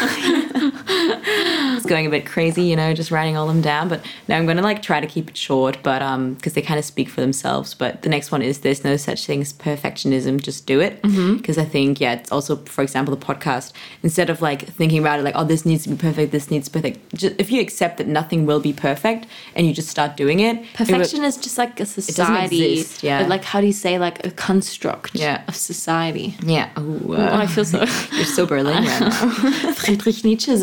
it's 1.76 1.86
going 1.86 2.08
a 2.08 2.10
bit 2.10 2.26
crazy, 2.26 2.64
you 2.64 2.76
know, 2.76 2.94
just 2.94 3.12
writing 3.12 3.36
all 3.38 3.48
them 3.48 3.62
down. 3.62 3.90
But 3.90 4.06
no, 4.28 4.36
I'm 4.36 4.46
going 4.46 4.58
to 4.58 4.64
like 4.64 4.82
try 4.82 5.00
to 5.02 5.08
keep 5.08 5.30
it 5.30 5.38
short, 5.38 5.78
but 5.84 6.02
um, 6.02 6.34
because 6.36 6.54
they 6.54 6.62
kind 6.62 6.80
of 6.80 6.86
speak 6.86 7.10
for 7.10 7.22
themselves. 7.22 7.74
But 7.74 8.02
the 8.04 8.10
next 8.10 8.32
one 8.32 8.42
is 8.42 8.60
there's 8.60 8.84
no 8.84 8.96
such 8.98 9.26
thing 9.26 9.42
as 9.42 9.52
perfectionism. 9.54 10.42
Just 10.42 10.66
do 10.66 10.80
it. 10.80 11.02
Because 11.02 11.58
I 11.58 11.66
think 11.66 12.00
yeah, 12.00 12.14
it's 12.14 12.32
also 12.32 12.56
for 12.66 12.82
example 12.84 13.16
the 13.16 13.26
podcast. 13.26 13.74
Instead 14.04 14.30
of 14.30 14.42
like 14.42 14.68
thinking 14.68 15.00
about 15.00 15.20
it 15.20 15.24
like 15.24 15.36
oh 15.36 15.44
this 15.44 15.66
needs 15.66 15.84
to 15.84 15.90
be 15.90 15.96
perfect, 15.98 16.32
this 16.32 16.50
needs 16.50 16.68
to 16.70 16.74
be 16.74 16.82
perfect. 16.82 17.16
Just, 17.16 17.36
if 17.40 17.52
you 17.52 17.62
accept 17.62 17.98
that 17.98 18.08
nothing 18.08 18.46
will 18.46 18.60
be 18.60 18.74
perfect 18.74 19.26
and 19.56 19.68
you 19.68 19.74
just 19.74 19.90
start 19.90 20.16
doing 20.18 20.40
it, 20.40 20.56
it 20.58 20.62
will- 20.80 20.86
Perfection 20.86 21.24
is 21.24 21.38
just 21.38 21.58
like 21.58 21.80
a 21.80 21.86
society. 21.86 22.74
exist, 22.80 23.04
yeah. 23.04 23.26
Like 23.28 23.44
how 23.44 23.60
do 23.62 23.68
you 23.68 23.74
say 23.74 24.00
like 24.00 24.26
a 24.26 24.32
construct 24.32 25.16
Yeah. 25.16 25.44
of 25.48 25.56
society? 25.56 26.36
yeah. 26.44 26.70
Oh, 26.78 27.14
uh, 27.14 27.30
I 27.42 27.48
feel 27.48 27.66
so 27.66 27.86
so 28.38 28.46
Berlin 28.46 28.84
right 28.84 29.00
now. 29.02 29.10
Friedrich 29.74 30.24
Nietzsche 30.24 30.52
is 30.52 30.62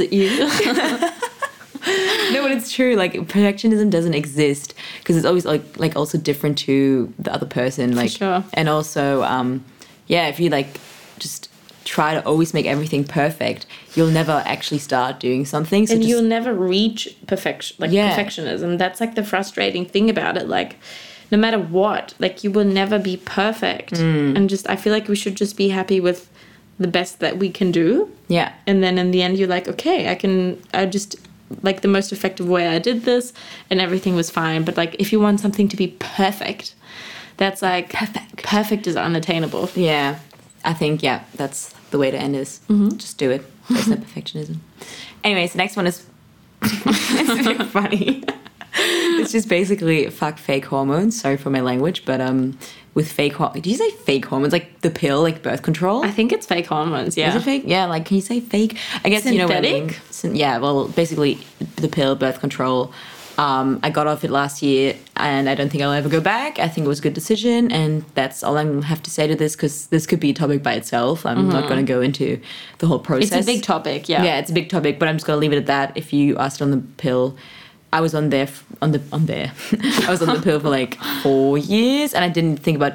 no, 2.32 2.42
but 2.42 2.50
it's 2.52 2.72
true. 2.72 2.94
Like 2.94 3.12
perfectionism 3.12 3.90
doesn't 3.90 4.14
exist 4.14 4.74
because 5.00 5.16
it's 5.16 5.26
always 5.26 5.44
like 5.44 5.78
like 5.78 5.96
also 5.96 6.16
different 6.18 6.58
to 6.58 7.12
the 7.18 7.32
other 7.32 7.46
person. 7.46 7.94
Like 7.94 8.10
sure. 8.10 8.44
and 8.54 8.68
also 8.68 9.22
um, 9.22 9.64
yeah, 10.06 10.28
if 10.28 10.40
you 10.40 10.50
like 10.50 10.80
just 11.18 11.50
try 11.84 12.14
to 12.14 12.24
always 12.24 12.54
make 12.54 12.66
everything 12.66 13.04
perfect, 13.04 13.66
you'll 13.94 14.10
never 14.10 14.42
actually 14.46 14.78
start 14.78 15.20
doing 15.20 15.44
something. 15.44 15.86
So 15.86 15.94
and 15.94 16.02
just, 16.02 16.08
you'll 16.08 16.22
never 16.22 16.54
reach 16.54 17.14
perfection 17.26 17.76
like 17.78 17.90
Yeah. 17.90 18.16
perfectionism. 18.16 18.78
That's 18.78 19.00
like 19.00 19.14
the 19.14 19.24
frustrating 19.24 19.84
thing 19.84 20.08
about 20.08 20.36
it. 20.36 20.48
Like 20.48 20.76
no 21.30 21.38
matter 21.38 21.58
what, 21.58 22.14
like 22.18 22.44
you 22.44 22.50
will 22.50 22.64
never 22.64 22.98
be 22.98 23.16
perfect. 23.18 23.94
Mm. 23.94 24.36
And 24.36 24.48
just 24.48 24.68
I 24.68 24.76
feel 24.76 24.92
like 24.92 25.08
we 25.08 25.16
should 25.16 25.36
just 25.36 25.56
be 25.56 25.68
happy 25.68 26.00
with 26.00 26.30
the 26.78 26.88
best 26.88 27.20
that 27.20 27.38
we 27.38 27.50
can 27.50 27.70
do. 27.72 28.10
yeah, 28.28 28.52
and 28.66 28.82
then 28.82 28.98
in 28.98 29.10
the 29.10 29.22
end 29.22 29.38
you're 29.38 29.48
like 29.48 29.68
okay 29.68 30.08
i 30.10 30.14
can 30.14 30.60
i 30.72 30.84
just 30.86 31.16
like 31.62 31.82
the 31.82 31.88
most 31.88 32.12
effective 32.12 32.48
way 32.48 32.66
i 32.68 32.78
did 32.78 33.04
this 33.04 33.32
and 33.70 33.80
everything 33.80 34.16
was 34.16 34.30
fine 34.30 34.64
but 34.64 34.76
like 34.76 34.96
if 34.98 35.12
you 35.12 35.20
want 35.20 35.38
something 35.40 35.68
to 35.68 35.76
be 35.76 35.88
perfect 35.98 36.74
that's 37.36 37.62
like 37.62 37.92
perfect 37.92 38.42
perfect 38.42 38.86
is 38.86 38.96
unattainable 38.96 39.68
yeah. 39.74 40.18
I 40.64 40.72
think 40.72 41.02
yeah, 41.02 41.24
that's 41.34 41.74
the 41.90 41.98
way 41.98 42.10
to 42.10 42.16
end 42.16 42.34
this. 42.34 42.60
Mm-hmm. 42.70 42.96
Just 42.96 43.18
do 43.18 43.30
it. 43.30 43.42
There's 43.68 43.86
no 43.92 43.96
perfectionism. 43.96 44.56
Anyways, 45.22 45.52
the 45.52 45.58
next 45.58 45.76
one 45.76 45.86
is 45.86 46.06
it's 46.62 47.70
funny. 47.70 48.24
It's 49.20 49.32
just 49.32 49.48
basically 49.48 50.08
fuck 50.10 50.38
fake 50.38 50.64
hormones. 50.66 51.20
Sorry 51.20 51.36
for 51.36 51.50
my 51.50 51.60
language, 51.60 52.04
but 52.04 52.20
um, 52.20 52.58
with 52.94 53.10
fake 53.10 53.34
hor- 53.34 53.52
Do 53.52 53.68
you 53.70 53.76
say 53.76 53.90
fake 53.90 54.24
hormones 54.26 54.52
like 54.52 54.80
the 54.80 54.90
pill, 54.90 55.22
like 55.22 55.42
birth 55.42 55.62
control? 55.62 56.04
i 56.04 56.10
think 56.10 56.32
it's 56.32 56.46
fake 56.46 56.66
hormones 56.66 57.16
yeah 57.16 57.30
Is 57.30 57.36
it 57.36 57.42
fake? 57.44 57.64
Yeah, 57.66 57.86
like 57.86 58.04
can 58.06 58.16
you 58.16 58.22
say 58.22 58.40
fake? 58.40 58.76
I 59.04 59.08
guess 59.08 59.24
you 59.26 59.38
know 59.38 59.46
what 59.46 59.56
I 59.56 59.60
mean. 59.60 59.90
Synthetic? 60.10 60.40
Yeah, 60.40 60.58
well, 60.58 60.88
basically 60.88 61.38
the 61.76 61.88
pill, 61.88 62.14
birth 62.16 62.40
control. 62.40 62.92
Um, 63.36 63.80
I 63.82 63.90
got 63.90 64.06
off 64.06 64.22
it 64.22 64.30
last 64.30 64.62
year, 64.62 64.94
and 65.16 65.48
I 65.48 65.56
don't 65.56 65.68
think 65.68 65.82
I'll 65.82 65.90
ever 65.90 66.08
go 66.08 66.20
back. 66.20 66.60
I 66.60 66.68
think 66.68 66.84
it 66.84 66.88
was 66.88 67.00
a 67.00 67.02
good 67.02 67.14
decision, 67.14 67.72
and 67.72 68.04
that's 68.14 68.44
all 68.44 68.56
I 68.56 68.64
have 68.82 69.02
to 69.02 69.10
say 69.10 69.26
to 69.26 69.34
this 69.34 69.56
because 69.56 69.88
this 69.88 70.06
could 70.06 70.20
be 70.20 70.30
a 70.30 70.34
topic 70.34 70.62
by 70.62 70.74
itself. 70.74 71.26
I'm 71.26 71.48
not 71.48 71.66
going 71.68 71.84
to 71.84 71.92
go 71.92 72.00
into 72.00 72.40
the 72.78 72.86
whole 72.86 73.00
process. 73.00 73.30
Mm-hmm. 73.30 73.38
it's 73.40 73.48
a 73.48 73.52
big 73.52 73.62
topic 73.64 74.08
yeah 74.08 74.22
Yeah, 74.22 74.38
it's 74.38 74.50
a 74.50 74.54
big 74.54 74.68
topic, 74.68 75.00
but 75.00 75.08
I'm 75.08 75.16
just 75.16 75.26
gonna 75.26 75.40
leave 75.40 75.52
it 75.52 75.56
at 75.58 75.66
that. 75.66 75.96
If 75.96 76.12
you 76.12 76.36
are 76.36 76.48
still 76.48 76.66
on 76.66 76.70
the 76.70 76.86
pill, 76.96 77.36
I 77.94 78.00
was 78.00 78.14
on 78.14 78.30
there 78.30 78.48
on 78.82 78.90
the 78.92 79.00
on 79.12 79.26
there. 79.26 79.52
I 80.06 80.10
was 80.10 80.20
on 80.20 80.34
the 80.34 80.42
pill 80.42 80.58
for 80.60 80.68
like 80.68 80.98
four 81.22 81.56
years, 81.56 82.12
and 82.14 82.24
I 82.24 82.28
didn't 82.28 82.58
think 82.58 82.76
about 82.76 82.94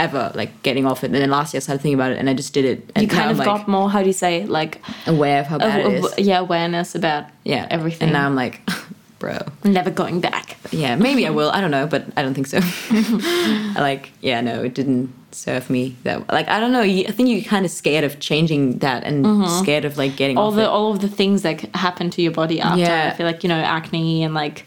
ever 0.00 0.30
like 0.34 0.62
getting 0.62 0.86
off 0.86 1.02
it. 1.02 1.06
And 1.06 1.16
then 1.16 1.28
last 1.30 1.52
year 1.52 1.58
I 1.58 1.62
started 1.62 1.82
thinking 1.82 1.98
about 1.98 2.12
it, 2.12 2.18
and 2.18 2.30
I 2.30 2.34
just 2.34 2.54
did 2.54 2.64
it. 2.64 2.90
And 2.94 3.02
you 3.02 3.08
kind 3.08 3.30
of 3.32 3.40
I'm, 3.40 3.44
got 3.44 3.58
like, 3.58 3.68
more 3.68 3.90
how 3.90 4.00
do 4.00 4.06
you 4.06 4.12
say 4.12 4.46
like 4.46 4.80
aware 5.06 5.40
of 5.40 5.46
how 5.48 5.58
bad 5.58 5.80
it 5.80 6.04
of- 6.04 6.18
yeah 6.18 6.38
awareness 6.38 6.94
about 6.94 7.24
Yeah, 7.44 7.66
everything 7.68 8.04
And 8.08 8.12
now 8.12 8.26
I'm 8.26 8.36
like, 8.36 8.60
bro. 9.18 9.38
never 9.64 9.90
going 9.90 10.20
back 10.20 10.56
Yeah, 10.70 10.94
maybe 10.94 11.26
I 11.26 11.30
will. 11.30 11.50
I 11.50 11.60
don't 11.60 11.72
know, 11.72 11.86
but 11.88 12.04
I 12.16 12.22
don't 12.22 12.34
think 12.34 12.46
so. 12.46 12.60
Like, 13.88 14.10
yeah, 14.20 14.40
no, 14.40 14.62
it 14.62 14.74
didn't 14.74 15.12
serve 15.30 15.70
me 15.70 15.96
that. 16.04 16.28
Like, 16.28 16.48
I 16.48 16.60
don't 16.60 16.72
know. 16.72 16.82
I 16.82 17.04
think 17.04 17.28
you're 17.28 17.42
kind 17.42 17.64
of 17.64 17.70
scared 17.70 18.04
of 18.04 18.20
changing 18.20 18.78
that, 18.78 19.04
and 19.04 19.24
mm-hmm. 19.24 19.62
scared 19.62 19.84
of 19.84 19.96
like 19.98 20.16
getting 20.16 20.38
all 20.38 20.50
the 20.50 20.62
it. 20.62 20.68
all 20.68 20.92
of 20.92 21.00
the 21.00 21.08
things 21.08 21.42
that 21.42 21.60
happen 21.74 22.10
to 22.10 22.22
your 22.22 22.32
body 22.32 22.60
after. 22.60 22.80
Yeah. 22.80 23.10
I 23.12 23.16
feel 23.16 23.26
like 23.26 23.42
you 23.42 23.48
know 23.48 23.56
acne 23.58 24.22
and 24.22 24.34
like 24.34 24.64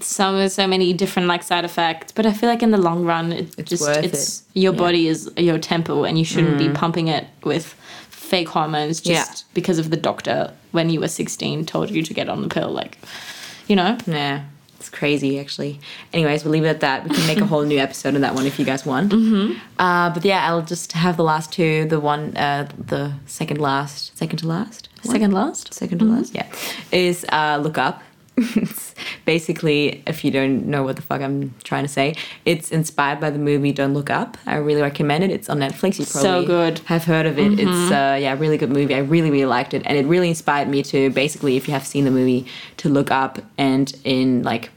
so 0.00 0.48
so 0.48 0.66
many 0.66 0.92
different 0.92 1.28
like 1.28 1.42
side 1.42 1.64
effects. 1.64 2.12
But 2.12 2.26
I 2.26 2.32
feel 2.32 2.48
like 2.48 2.62
in 2.62 2.70
the 2.70 2.78
long 2.78 3.04
run, 3.04 3.32
it 3.32 3.54
It's 3.58 3.70
just 3.70 3.88
it's 3.88 4.40
it. 4.40 4.60
your 4.60 4.72
Yeah. 4.72 4.78
body 4.78 5.08
is 5.08 5.30
your 5.36 5.58
temple, 5.58 6.04
and 6.04 6.18
you 6.18 6.24
shouldn't 6.24 6.58
be 6.58 6.68
mm. 6.68 6.74
pumping 6.74 7.08
it 7.08 7.26
with 7.42 7.74
fake 8.10 8.48
hormones 8.48 9.00
just 9.00 9.38
Yeah. 9.38 9.44
because 9.54 9.78
of 9.78 9.90
the 9.90 9.96
doctor 9.96 10.52
when 10.72 10.90
you 10.90 11.00
were 11.00 11.08
sixteen 11.08 11.66
told 11.66 11.90
you 11.90 12.02
to 12.02 12.14
get 12.14 12.28
on 12.28 12.42
the 12.42 12.48
pill. 12.48 12.70
Like, 12.70 12.98
you 13.68 13.76
know. 13.76 13.98
Yeah, 14.06 14.44
crazy 14.94 15.38
actually. 15.38 15.78
Anyways, 16.12 16.44
we'll 16.44 16.52
leave 16.52 16.64
it 16.64 16.68
at 16.68 16.80
that. 16.80 17.04
We 17.04 17.14
can 17.14 17.26
make 17.26 17.38
a 17.38 17.46
whole 17.46 17.62
new 17.62 17.78
episode 17.78 18.14
of 18.14 18.22
that 18.22 18.34
one 18.34 18.46
if 18.46 18.58
you 18.58 18.64
guys 18.64 18.86
want. 18.86 19.12
Mm-hmm. 19.12 19.58
Uh, 19.78 20.10
but 20.14 20.24
yeah, 20.24 20.48
I'll 20.48 20.62
just 20.62 20.92
have 20.92 21.16
the 21.16 21.24
last 21.24 21.52
two. 21.52 21.86
The 21.86 22.00
one, 22.00 22.36
uh, 22.36 22.68
the 22.78 23.12
second 23.26 23.60
last, 23.60 24.16
second 24.16 24.38
to 24.38 24.46
last, 24.46 24.88
one? 25.02 25.12
Second 25.12 25.32
last. 25.32 25.74
second 25.74 25.98
to 25.98 26.04
last, 26.06 26.34
yeah, 26.34 26.46
is 26.92 27.26
uh, 27.30 27.58
look 27.62 27.76
up. 27.76 28.02
it's 28.36 28.96
basically, 29.26 30.02
if 30.08 30.24
you 30.24 30.30
don't 30.32 30.66
know 30.66 30.82
what 30.82 30.96
the 30.96 31.02
fuck 31.02 31.20
I'm 31.20 31.54
trying 31.62 31.84
to 31.84 31.88
say, 31.88 32.16
it's 32.44 32.72
inspired 32.72 33.20
by 33.20 33.30
the 33.30 33.38
movie 33.38 33.70
Don't 33.70 33.94
Look 33.94 34.10
Up. 34.10 34.36
I 34.44 34.56
really 34.56 34.82
recommend 34.82 35.22
it. 35.22 35.30
It's 35.30 35.48
on 35.48 35.60
Netflix. 35.60 36.00
You 36.00 36.04
So 36.04 36.20
probably 36.20 36.46
good. 36.46 36.78
have 36.86 37.04
heard 37.04 37.26
of 37.26 37.38
it. 37.38 37.60
It's 37.60 37.92
uh, 37.92 38.18
yeah, 38.20 38.36
really 38.36 38.56
good 38.58 38.70
movie. 38.70 38.92
I 38.94 38.98
really 38.98 39.30
really 39.30 39.46
liked 39.46 39.72
it, 39.72 39.82
and 39.84 39.96
it 39.96 40.06
really 40.06 40.28
inspired 40.28 40.68
me 40.68 40.82
to 40.84 41.10
basically, 41.10 41.56
if 41.56 41.68
you 41.68 41.74
have 41.74 41.86
seen 41.86 42.04
the 42.04 42.10
movie, 42.10 42.46
to 42.78 42.88
look 42.88 43.12
up 43.12 43.38
and 43.56 43.94
in 44.02 44.42
like 44.42 44.70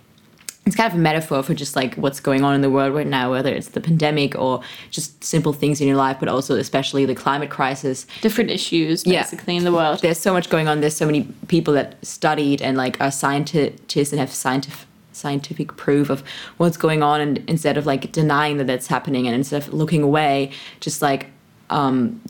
it's 0.68 0.76
kind 0.76 0.92
of 0.92 1.00
a 1.00 1.02
metaphor 1.02 1.42
for 1.44 1.54
just 1.54 1.76
like 1.76 1.96
what's 1.96 2.20
going 2.20 2.44
on 2.44 2.54
in 2.54 2.62
the 2.62 2.70
world 2.70 2.94
right 2.94 3.08
now, 3.08 3.32
whether 3.32 3.54
it's 3.54 3.70
the 3.70 3.80
pandemic 3.80 4.36
or 4.36 4.62
just 4.92 5.24
simple 5.24 5.54
things 5.54 5.80
in 5.80 5.88
your 5.88 5.96
life, 5.96 6.18
but 6.20 6.28
also 6.28 6.56
especially 6.58 7.06
the 7.06 7.16
climate 7.16 7.50
crisis. 7.50 8.06
Different 8.22 8.52
issues 8.52 9.06
Yeah. 9.06 9.22
basically 9.24 9.56
in 9.56 9.64
the 9.64 9.72
world. 9.72 10.02
There's 10.02 10.20
so 10.20 10.34
much 10.34 10.50
going 10.50 10.68
on. 10.68 10.82
There's 10.82 10.96
so 10.96 11.06
many 11.06 11.24
people 11.48 11.74
that 11.76 11.96
studied 12.06 12.62
and 12.62 12.76
like 12.76 13.00
are 13.00 13.12
scientists 13.12 14.12
and 14.12 14.20
have 14.20 14.32
scientific 14.32 14.86
scientific 15.14 15.76
proof 15.78 16.12
of 16.12 16.24
what's 16.58 16.78
going 16.78 17.02
on, 17.02 17.20
and 17.20 17.38
instead 17.48 17.76
of 17.76 17.88
like 17.88 18.12
denying 18.12 18.58
that 18.58 18.68
that's 18.68 18.86
happening 18.86 19.26
and 19.26 19.34
instead 19.36 19.64
of 19.64 19.74
looking 19.74 20.04
away, 20.04 20.52
just 20.80 21.02
like 21.02 21.28
um, 21.72 22.22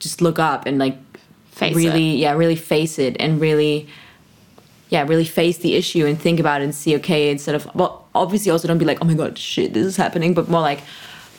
just 0.00 0.20
look 0.20 0.38
up 0.38 0.66
and 0.66 0.78
like 0.78 0.96
Face 1.50 1.74
really 1.74 2.14
yeah 2.16 2.32
really 2.32 2.56
face 2.56 2.98
it 3.00 3.16
and 3.18 3.40
really 3.40 3.88
yeah 4.90 5.02
really 5.06 5.24
face 5.24 5.58
the 5.58 5.74
issue 5.74 6.06
and 6.06 6.20
think 6.20 6.38
about 6.40 6.60
it 6.60 6.64
and 6.64 6.74
see 6.74 6.94
okay 6.96 7.30
instead 7.30 7.54
of 7.54 7.68
well 7.74 8.06
obviously 8.14 8.50
also 8.50 8.66
don't 8.68 8.78
be 8.78 8.84
like 8.84 8.98
oh 9.00 9.04
my 9.04 9.14
god 9.14 9.36
shit 9.38 9.72
this 9.74 9.86
is 9.86 9.96
happening 9.96 10.34
but 10.34 10.48
more 10.48 10.60
like 10.62 10.80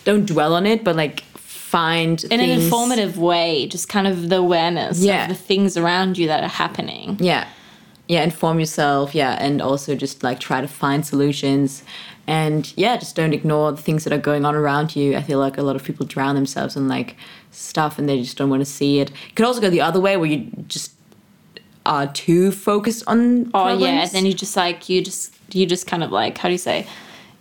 don't 0.05 0.25
dwell 0.25 0.53
on 0.53 0.65
it 0.65 0.83
but 0.83 0.95
like 0.95 1.21
find 1.69 2.23
in 2.25 2.39
an 2.39 2.49
informative 2.49 3.19
way, 3.19 3.67
just 3.67 3.89
kind 3.89 4.07
of 4.07 4.29
the 4.29 4.37
awareness 4.37 4.99
Yeah. 5.03 5.23
of 5.23 5.29
the 5.29 5.35
things 5.35 5.77
around 5.77 6.17
you 6.17 6.25
that 6.27 6.43
are 6.43 6.47
happening. 6.49 7.17
yeah 7.19 7.47
yeah 8.07 8.23
inform 8.23 8.59
yourself 8.59 9.13
yeah 9.13 9.37
and 9.39 9.61
also 9.61 9.95
just 9.95 10.23
like 10.23 10.39
try 10.39 10.61
to 10.61 10.67
find 10.67 11.05
solutions 11.05 11.83
and 12.25 12.73
yeah 12.75 12.97
just 12.97 13.15
don't 13.15 13.33
ignore 13.33 13.71
the 13.71 13.81
things 13.81 14.03
that 14.03 14.11
are 14.11 14.17
going 14.17 14.45
on 14.45 14.55
around 14.55 14.95
you 14.95 15.15
i 15.15 15.21
feel 15.21 15.37
like 15.37 15.59
a 15.59 15.61
lot 15.61 15.75
of 15.75 15.83
people 15.83 16.07
drown 16.07 16.33
themselves 16.33 16.75
in 16.75 16.87
like 16.87 17.15
stuff 17.51 17.99
and 17.99 18.09
they 18.09 18.19
just 18.19 18.35
don't 18.35 18.49
want 18.49 18.61
to 18.61 18.65
see 18.65 18.99
it 18.99 19.11
it 19.29 19.35
could 19.35 19.45
also 19.45 19.61
go 19.61 19.69
the 19.69 19.79
other 19.81 19.99
way 19.99 20.17
where 20.17 20.27
you 20.29 20.49
just 20.67 20.91
are 21.89 22.07
too 22.13 22.51
focused 22.51 23.03
on 23.07 23.49
Oh 23.53 23.67
yeah, 23.69 23.77
problems. 23.77 24.11
then 24.13 24.25
you 24.25 24.33
just 24.33 24.55
like 24.55 24.87
you 24.89 25.01
just 25.03 25.33
you 25.51 25.65
just 25.65 25.85
kind 25.87 26.03
of 26.03 26.11
like 26.11 26.37
how 26.37 26.47
do 26.47 26.53
you 26.53 26.57
say 26.59 26.85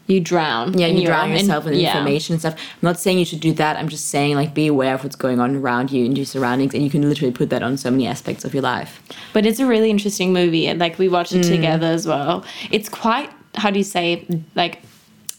you 0.06 0.20
drown. 0.20 0.72
yeah, 0.78 0.86
you 0.86 1.04
drown 1.04 1.30
yourself 1.32 1.66
in 1.66 1.74
yeah. 1.74 1.90
information 1.98 2.32
and 2.32 2.40
stuff. 2.40 2.54
I'm 2.54 2.86
not 2.90 2.98
saying 2.98 3.18
you 3.18 3.26
should 3.26 3.40
do 3.40 3.52
that. 3.52 3.76
I'm 3.76 3.90
just 3.90 4.06
saying 4.08 4.36
like 4.36 4.54
be 4.54 4.66
aware 4.66 4.94
of 4.94 5.04
what's 5.04 5.16
going 5.16 5.38
on 5.38 5.54
around 5.56 5.92
you 5.92 6.06
and 6.06 6.16
your 6.16 6.24
surroundings, 6.24 6.72
and 6.72 6.82
you 6.82 6.88
can 6.88 7.06
literally 7.06 7.30
put 7.40 7.50
that 7.50 7.62
on 7.62 7.76
so 7.76 7.90
many 7.90 8.06
aspects 8.06 8.42
of 8.46 8.54
your 8.54 8.62
life. 8.62 9.02
But 9.34 9.44
it's 9.44 9.60
a 9.60 9.66
really 9.66 9.90
interesting 9.90 10.32
movie, 10.32 10.66
and 10.66 10.80
like 10.80 10.98
we 10.98 11.08
watched 11.10 11.34
it 11.34 11.44
Mm. 11.44 11.56
together 11.56 11.86
as 11.88 12.06
well. 12.06 12.42
It's 12.70 12.88
quite 12.88 13.28
how 13.56 13.70
do 13.70 13.78
you 13.78 13.84
say 13.84 14.24
like 14.54 14.80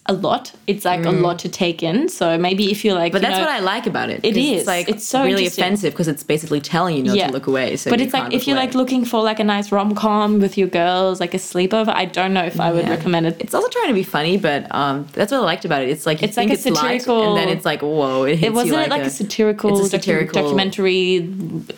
a 0.10 0.14
lot. 0.14 0.51
It's 0.68 0.86
like 0.86 1.05
a 1.05 1.12
lot 1.12 1.38
to 1.39 1.49
take 1.49 1.80
in. 1.89 2.10
So 2.10 2.38
maybe 2.38 2.64
if 2.72 2.84
you're 2.84 2.95
like, 2.95 3.12
Mm. 3.12 3.14
But 3.14 3.22
you 3.22 3.28
that's 3.28 3.39
know, 3.39 3.45
what 3.45 3.55
I 3.60 3.60
like 3.74 3.86
about 3.93 4.10
it. 4.10 4.20
It 4.24 4.36
is. 4.38 4.60
It's 4.62 4.68
like 4.68 4.89
It's 4.89 5.05
so 5.05 5.24
really 5.24 5.45
offensive 5.47 5.93
because 5.93 6.07
it's 6.14 6.24
basically 6.24 6.62
telling 6.62 6.93
you 6.97 7.03
not 7.03 7.16
to 7.28 7.32
look 7.32 7.47
away. 7.47 7.68
So 7.78 7.89
but 7.91 8.01
it's 8.01 8.14
like 8.14 8.34
if 8.34 8.47
you're 8.47 8.57
away. 8.57 8.66
like 8.68 8.76
looking 8.76 9.05
for 9.05 9.22
like 9.30 9.39
a 9.39 9.43
nice 9.55 9.72
rom 9.72 9.93
com 9.95 10.39
with 10.39 10.57
your 10.57 10.68
girls, 10.68 11.20
like 11.20 11.34
a 11.34 11.38
sleepover. 11.38 11.89
I 12.03 12.05
don't 12.05 12.34
know 12.34 12.43
if 12.43 12.60
I 12.60 12.72
would 12.74 12.86
Yeah. 12.86 12.95
recommend 12.97 13.28
it. 13.28 13.36
It's 13.39 13.53
also 13.53 13.70
trying 13.70 13.88
to 13.89 13.93
be 13.93 14.03
funny, 14.18 14.36
but 14.38 14.62
um, 14.82 15.07
that's 15.14 15.32
what 15.32 15.41
I 15.41 15.45
liked 15.45 15.66
about 15.66 15.82
it. 15.84 15.89
It's 15.89 16.05
like 16.05 16.22
you 16.22 16.28
It's 16.28 16.38
like 16.38 16.49
a 16.49 16.53
it's 16.53 16.66
light, 16.66 17.01
satirical- 17.01 17.28
and 17.30 17.38
then 17.38 17.49
it's 17.55 17.66
like 17.66 17.82
whoa, 17.82 18.24
it 18.24 18.38
hits 18.39 18.47
It 18.49 18.53
wasn't 18.53 18.82
it 18.86 18.89
like 18.89 19.03
a, 19.03 19.10
satirical, 19.10 19.70
it's 19.80 19.93
a 19.93 19.97
docu- 19.97 20.01
satirical 20.01 20.41
documentary 20.41 21.30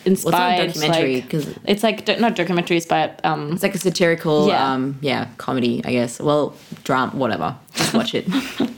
inspired. 0.04 0.66
documentary, 0.72 1.14
like- 1.16 1.30
'cause- 1.30 1.46
it's 1.66 1.82
like 1.82 2.04
do- 2.06 2.16
not 2.18 2.34
documentaries, 2.36 2.86
but 2.88 3.20
Um, 3.24 3.52
It's 3.52 3.62
like 3.62 3.74
a 3.74 3.78
satirical, 3.78 4.48
Yeah. 4.48 4.72
um, 4.72 4.96
yeah, 5.00 5.26
comedy, 5.38 5.80
I 5.84 5.92
guess. 5.92 6.18
Well, 6.20 6.54
drama, 6.84 7.12
whatever. 7.14 7.54
Just 7.74 7.94
watch 7.94 8.14
it. 8.14 8.26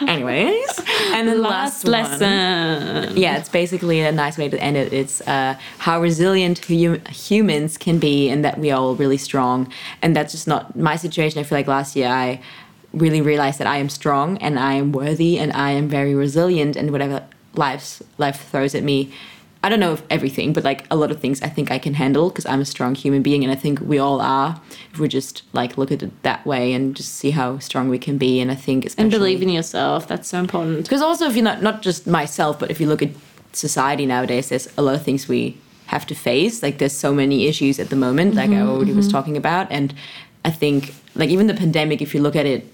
Anyways, 0.00 0.80
and 1.12 1.28
the 1.28 1.34
last, 1.36 1.84
one- 1.84 1.92
lesson. 1.92 3.16
yeah, 3.16 3.36
it's 3.36 3.48
basically 3.48 4.00
a 4.00 4.10
nice 4.10 4.36
way 4.38 4.48
to 4.48 4.58
end 4.60 4.76
it. 4.76 4.92
It's 4.92 5.20
uh, 5.22 5.56
how 5.78 6.00
resilient 6.00 6.58
hu- 6.64 7.00
humans 7.10 7.76
can 7.76 7.98
be, 7.98 8.28
and 8.28 8.44
that 8.44 8.58
we 8.58 8.70
are 8.70 8.80
all 8.80 8.94
really 8.96 9.18
strong. 9.18 9.70
And 10.00 10.16
that's 10.16 10.32
just 10.32 10.48
not 10.48 10.74
my 10.76 10.96
situation. 10.96 11.38
I 11.38 11.44
feel 11.44 11.58
like 11.58 11.66
last 11.68 11.94
year 11.94 12.08
I 12.08 12.40
really 12.92 13.20
realized 13.20 13.58
that 13.58 13.66
I 13.66 13.76
am 13.76 13.88
strong 13.88 14.36
and 14.38 14.58
I 14.58 14.74
am 14.74 14.92
worthy 14.92 15.38
and 15.38 15.52
I 15.52 15.70
am 15.70 15.88
very 15.88 16.14
resilient. 16.14 16.76
And 16.76 16.90
whatever 16.90 17.24
life's 17.54 18.02
life 18.18 18.48
throws 18.50 18.74
at 18.74 18.82
me, 18.82 19.12
I 19.64 19.68
don't 19.68 19.80
know 19.80 19.92
if 19.92 20.02
everything, 20.10 20.52
but 20.52 20.64
like 20.64 20.86
a 20.90 20.96
lot 20.96 21.10
of 21.10 21.20
things, 21.20 21.40
I 21.40 21.48
think 21.48 21.70
I 21.70 21.78
can 21.78 21.94
handle 21.94 22.30
because 22.30 22.46
I'm 22.46 22.60
a 22.60 22.64
strong 22.64 22.94
human 22.94 23.22
being, 23.22 23.44
and 23.44 23.52
I 23.52 23.56
think 23.56 23.80
we 23.80 23.98
all 23.98 24.20
are. 24.20 24.60
If 24.92 24.98
we 24.98 25.08
just 25.08 25.42
like 25.52 25.78
look 25.78 25.92
at 25.92 26.02
it 26.02 26.22
that 26.22 26.44
way 26.44 26.72
and 26.72 26.96
just 26.96 27.14
see 27.14 27.30
how 27.30 27.58
strong 27.58 27.88
we 27.88 27.98
can 27.98 28.18
be, 28.18 28.40
and 28.40 28.50
I 28.50 28.56
think 28.56 28.84
especially 28.84 29.04
And 29.04 29.10
believe 29.10 29.42
in 29.42 29.48
yourself. 29.48 30.08
That's 30.08 30.28
so 30.28 30.38
important. 30.38 30.82
because 30.84 31.02
also 31.02 31.28
if 31.28 31.36
you're 31.36 31.44
not 31.44 31.62
not 31.62 31.82
just 31.82 32.06
myself 32.06 32.58
but 32.58 32.70
if 32.70 32.80
you 32.80 32.86
look 32.86 33.02
at 33.02 33.10
society 33.52 34.06
nowadays 34.06 34.48
there's 34.48 34.68
a 34.76 34.82
lot 34.82 34.94
of 34.94 35.02
things 35.02 35.28
we 35.28 35.56
have 35.86 36.06
to 36.06 36.14
face 36.14 36.62
like 36.62 36.78
there's 36.78 36.96
so 36.96 37.12
many 37.12 37.46
issues 37.46 37.78
at 37.78 37.90
the 37.90 37.96
moment 37.96 38.34
like 38.34 38.50
i 38.50 38.54
mm-hmm, 38.54 38.68
already 38.68 38.92
was 38.92 39.06
mm-hmm. 39.06 39.16
talking 39.16 39.36
about 39.36 39.70
and 39.70 39.94
i 40.44 40.50
think 40.50 40.94
like 41.14 41.28
even 41.28 41.46
the 41.46 41.54
pandemic 41.54 42.00
if 42.00 42.14
you 42.14 42.20
look 42.20 42.34
at 42.34 42.46
it 42.46 42.66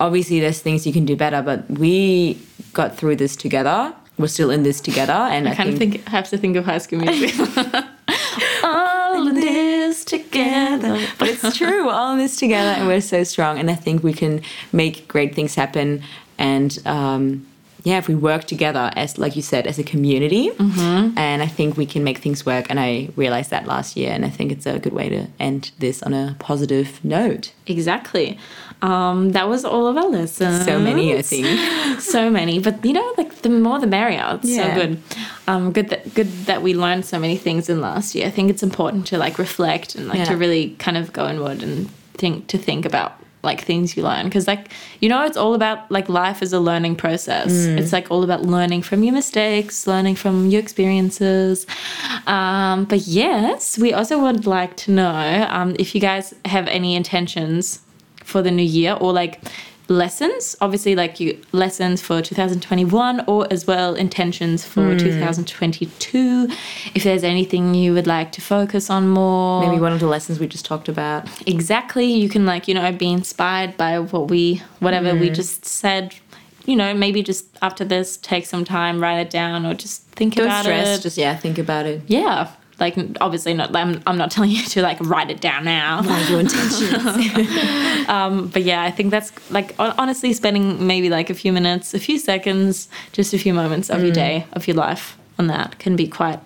obviously 0.00 0.38
there's 0.38 0.60
things 0.60 0.86
you 0.86 0.92
can 0.92 1.06
do 1.06 1.16
better 1.16 1.40
but 1.40 1.68
we 1.70 2.38
got 2.74 2.96
through 2.96 3.16
this 3.16 3.34
together 3.36 3.94
we're 4.18 4.26
still 4.28 4.50
in 4.50 4.62
this 4.62 4.80
together 4.80 5.12
and 5.12 5.48
i, 5.48 5.52
I 5.52 5.54
kind 5.54 5.70
of 5.70 5.78
think 5.78 6.06
have 6.08 6.28
to 6.30 6.38
think 6.38 6.56
of 6.56 6.64
High 6.64 6.78
School 6.78 7.00
Musical. 7.00 7.64
All 8.62 9.26
in 9.28 9.34
this 9.34 10.04
together. 10.04 10.98
but 11.18 11.28
it's 11.28 11.56
true 11.62 11.88
all 11.88 12.12
of 12.12 12.18
this 12.18 12.36
together 12.36 12.70
and 12.70 12.86
we're 12.86 13.00
so 13.00 13.24
strong 13.24 13.58
and 13.58 13.70
i 13.70 13.74
think 13.74 14.02
we 14.02 14.12
can 14.12 14.40
make 14.72 15.06
great 15.08 15.34
things 15.34 15.54
happen 15.54 16.02
and 16.38 16.78
um, 16.86 17.46
yeah 17.84 17.98
if 17.98 18.08
we 18.08 18.14
work 18.14 18.44
together 18.44 18.90
as 18.96 19.18
like 19.18 19.36
you 19.36 19.42
said 19.42 19.66
as 19.66 19.78
a 19.78 19.84
community 19.84 20.50
and 20.58 21.42
i 21.42 21.46
think 21.46 21.76
we 21.76 21.86
can 21.86 22.02
make 22.04 22.18
things 22.18 22.44
work 22.46 22.66
and 22.70 22.78
i 22.80 23.08
realized 23.16 23.50
that 23.50 23.66
last 23.66 23.96
year 23.96 24.10
and 24.12 24.24
i 24.24 24.30
think 24.30 24.50
it's 24.52 24.66
a 24.66 24.78
good 24.78 24.92
way 24.92 25.08
to 25.08 25.26
end 25.38 25.70
this 25.78 26.02
on 26.02 26.12
a 26.14 26.36
positive 26.38 27.02
note 27.04 27.52
Exactly. 27.66 28.38
Um, 28.80 29.32
that 29.32 29.48
was 29.48 29.64
all 29.64 29.88
of 29.88 29.96
our 29.96 30.08
lessons. 30.08 30.64
so 30.64 30.78
many 30.78 31.16
i 31.16 31.22
think 31.22 32.00
so 32.00 32.30
many, 32.30 32.60
but 32.60 32.84
you 32.84 32.92
know, 32.92 33.12
like 33.18 33.42
the 33.42 33.48
more 33.48 33.80
the 33.80 33.88
merrier. 33.88 34.38
It's 34.40 34.48
Yeah. 34.50 34.68
so 34.74 34.80
good. 34.80 35.02
Um, 35.48 35.72
good 35.72 35.88
that 35.90 36.14
good 36.14 36.28
that 36.46 36.62
we 36.62 36.74
learned 36.74 37.04
so 37.04 37.18
many 37.18 37.36
things 37.36 37.68
in 37.68 37.80
last 37.80 38.14
year. 38.14 38.26
I 38.26 38.30
think 38.30 38.50
it's 38.50 38.62
important 38.62 39.06
to 39.08 39.18
like 39.18 39.36
reflect 39.38 39.94
and 39.96 40.06
like 40.08 40.24
to 40.28 40.36
really 40.36 40.76
kind 40.78 40.96
of 40.96 41.12
go 41.12 41.28
inward 41.28 41.62
and 41.62 41.88
think 42.14 42.46
to 42.48 42.58
think 42.58 42.84
about 42.84 43.12
like 43.42 43.62
things 43.64 43.96
you 43.96 44.02
learn 44.02 44.24
because 44.24 44.46
like 44.48 44.68
you 45.00 45.08
know 45.08 45.24
it's 45.24 45.36
all 45.36 45.54
about 45.54 45.88
like 45.90 46.08
life 46.08 46.42
is 46.42 46.52
a 46.52 46.58
learning 46.58 46.96
process 46.96 47.50
Mm. 47.52 47.78
it's 47.78 47.92
like 47.92 48.10
all 48.10 48.24
about 48.24 48.42
learning 48.42 48.82
from 48.82 49.04
your 49.04 49.14
mistakes 49.14 49.86
learning 49.86 50.16
from 50.16 50.48
your 50.50 50.60
experiences 50.60 51.64
um, 52.26 52.84
but 52.84 53.06
yes 53.06 53.78
we 53.78 53.92
also 53.92 54.18
would 54.20 54.44
like 54.46 54.76
to 54.78 54.90
know 54.90 55.46
um, 55.50 55.76
if 55.78 55.94
you 55.94 56.00
guys 56.00 56.34
have 56.46 56.66
any 56.66 56.96
intentions 56.96 57.80
for 58.28 58.42
the 58.42 58.50
new 58.50 58.62
year 58.80 58.92
or 59.00 59.12
like 59.12 59.40
lessons. 59.88 60.54
Obviously 60.60 60.94
like 60.94 61.18
you 61.18 61.40
lessons 61.52 62.02
for 62.02 62.20
2021 62.20 63.24
or 63.26 63.46
as 63.50 63.66
well 63.66 63.94
intentions 63.94 64.62
for 64.64 64.94
2022 64.98 66.48
if 66.94 67.04
there's 67.04 67.24
anything 67.24 67.74
you 67.74 67.94
would 67.94 68.06
like 68.06 68.30
to 68.32 68.40
focus 68.42 68.90
on 68.90 69.08
more. 69.08 69.62
Maybe 69.66 69.80
one 69.80 69.92
of 69.92 70.00
the 70.00 70.06
lessons 70.06 70.38
we 70.38 70.46
just 70.46 70.66
talked 70.66 70.88
about. 70.88 71.26
Exactly. 71.46 72.04
You 72.12 72.28
can 72.28 72.44
like 72.44 72.68
you 72.68 72.74
know 72.74 72.92
be 72.92 73.10
inspired 73.10 73.76
by 73.76 73.98
what 73.98 74.28
we 74.28 74.62
whatever 74.80 75.12
Mm. 75.12 75.20
we 75.20 75.30
just 75.30 75.64
said. 75.64 76.14
You 76.66 76.76
know 76.76 76.92
maybe 76.92 77.22
just 77.22 77.46
after 77.62 77.82
this 77.82 78.18
take 78.18 78.44
some 78.44 78.62
time 78.66 79.00
write 79.00 79.20
it 79.20 79.30
down 79.30 79.64
or 79.64 79.72
just 79.72 80.02
think 80.18 80.34
don't 80.34 80.44
about 80.46 80.64
stress. 80.64 80.98
it. 80.98 81.02
Just 81.02 81.16
yeah 81.16 81.34
think 81.34 81.56
about 81.58 81.86
it. 81.86 82.02
Yeah 82.08 82.50
like 82.80 82.96
obviously 83.20 83.54
not 83.54 83.74
I'm, 83.74 84.02
I'm 84.06 84.16
not 84.18 84.30
telling 84.30 84.50
you 84.50 84.62
to 84.74 84.82
like 84.82 84.98
write 85.00 85.30
it 85.30 85.40
down 85.40 85.64
now 85.64 86.02
your 86.28 86.40
intentions 86.40 87.04
um, 88.08 88.48
but 88.48 88.62
yeah 88.62 88.82
i 88.82 88.90
think 88.90 89.10
that's 89.10 89.32
like 89.50 89.74
honestly 89.78 90.32
spending 90.32 90.86
maybe 90.86 91.08
like 91.10 91.28
a 91.30 91.34
few 91.34 91.52
minutes 91.52 91.94
a 91.94 91.98
few 91.98 92.18
seconds 92.18 92.88
just 93.12 93.34
a 93.34 93.38
few 93.38 93.52
moments 93.54 93.88
Mm. 93.88 93.94
of 93.96 94.02
your 94.04 94.12
day 94.12 94.46
of 94.52 94.66
your 94.68 94.76
life 94.76 95.16
on 95.38 95.46
that 95.48 95.78
can 95.78 95.96
be 95.96 96.06
quite 96.08 96.40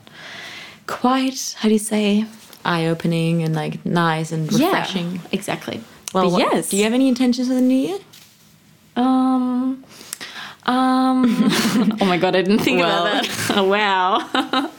quite 0.87 1.55
how 1.59 1.69
do 1.69 1.73
you 1.75 1.79
say 1.79 2.25
eye-opening 2.65 3.43
and 3.43 3.55
like 3.55 3.85
nice 3.85 4.33
and 4.33 4.53
refreshing 4.53 5.13
yeah 5.17 5.21
exactly 5.33 5.81
well 6.15 6.31
what- 6.31 6.39
yes 6.41 6.69
do 6.71 6.77
you 6.77 6.85
have 6.85 6.93
any 6.95 7.09
intentions 7.09 7.49
for 7.49 7.55
the 7.55 7.61
new 7.61 7.75
year 7.89 7.99
Um. 8.97 9.85
Um. 10.67 11.25
oh 12.01 12.05
my 12.05 12.19
god, 12.19 12.37
I 12.37 12.43
didn't 12.43 12.61
think 12.61 12.79
Well. 12.79 13.07
about 13.07 13.25
that. 13.25 13.57
Oh, 13.57 13.65
wow. 13.65 14.71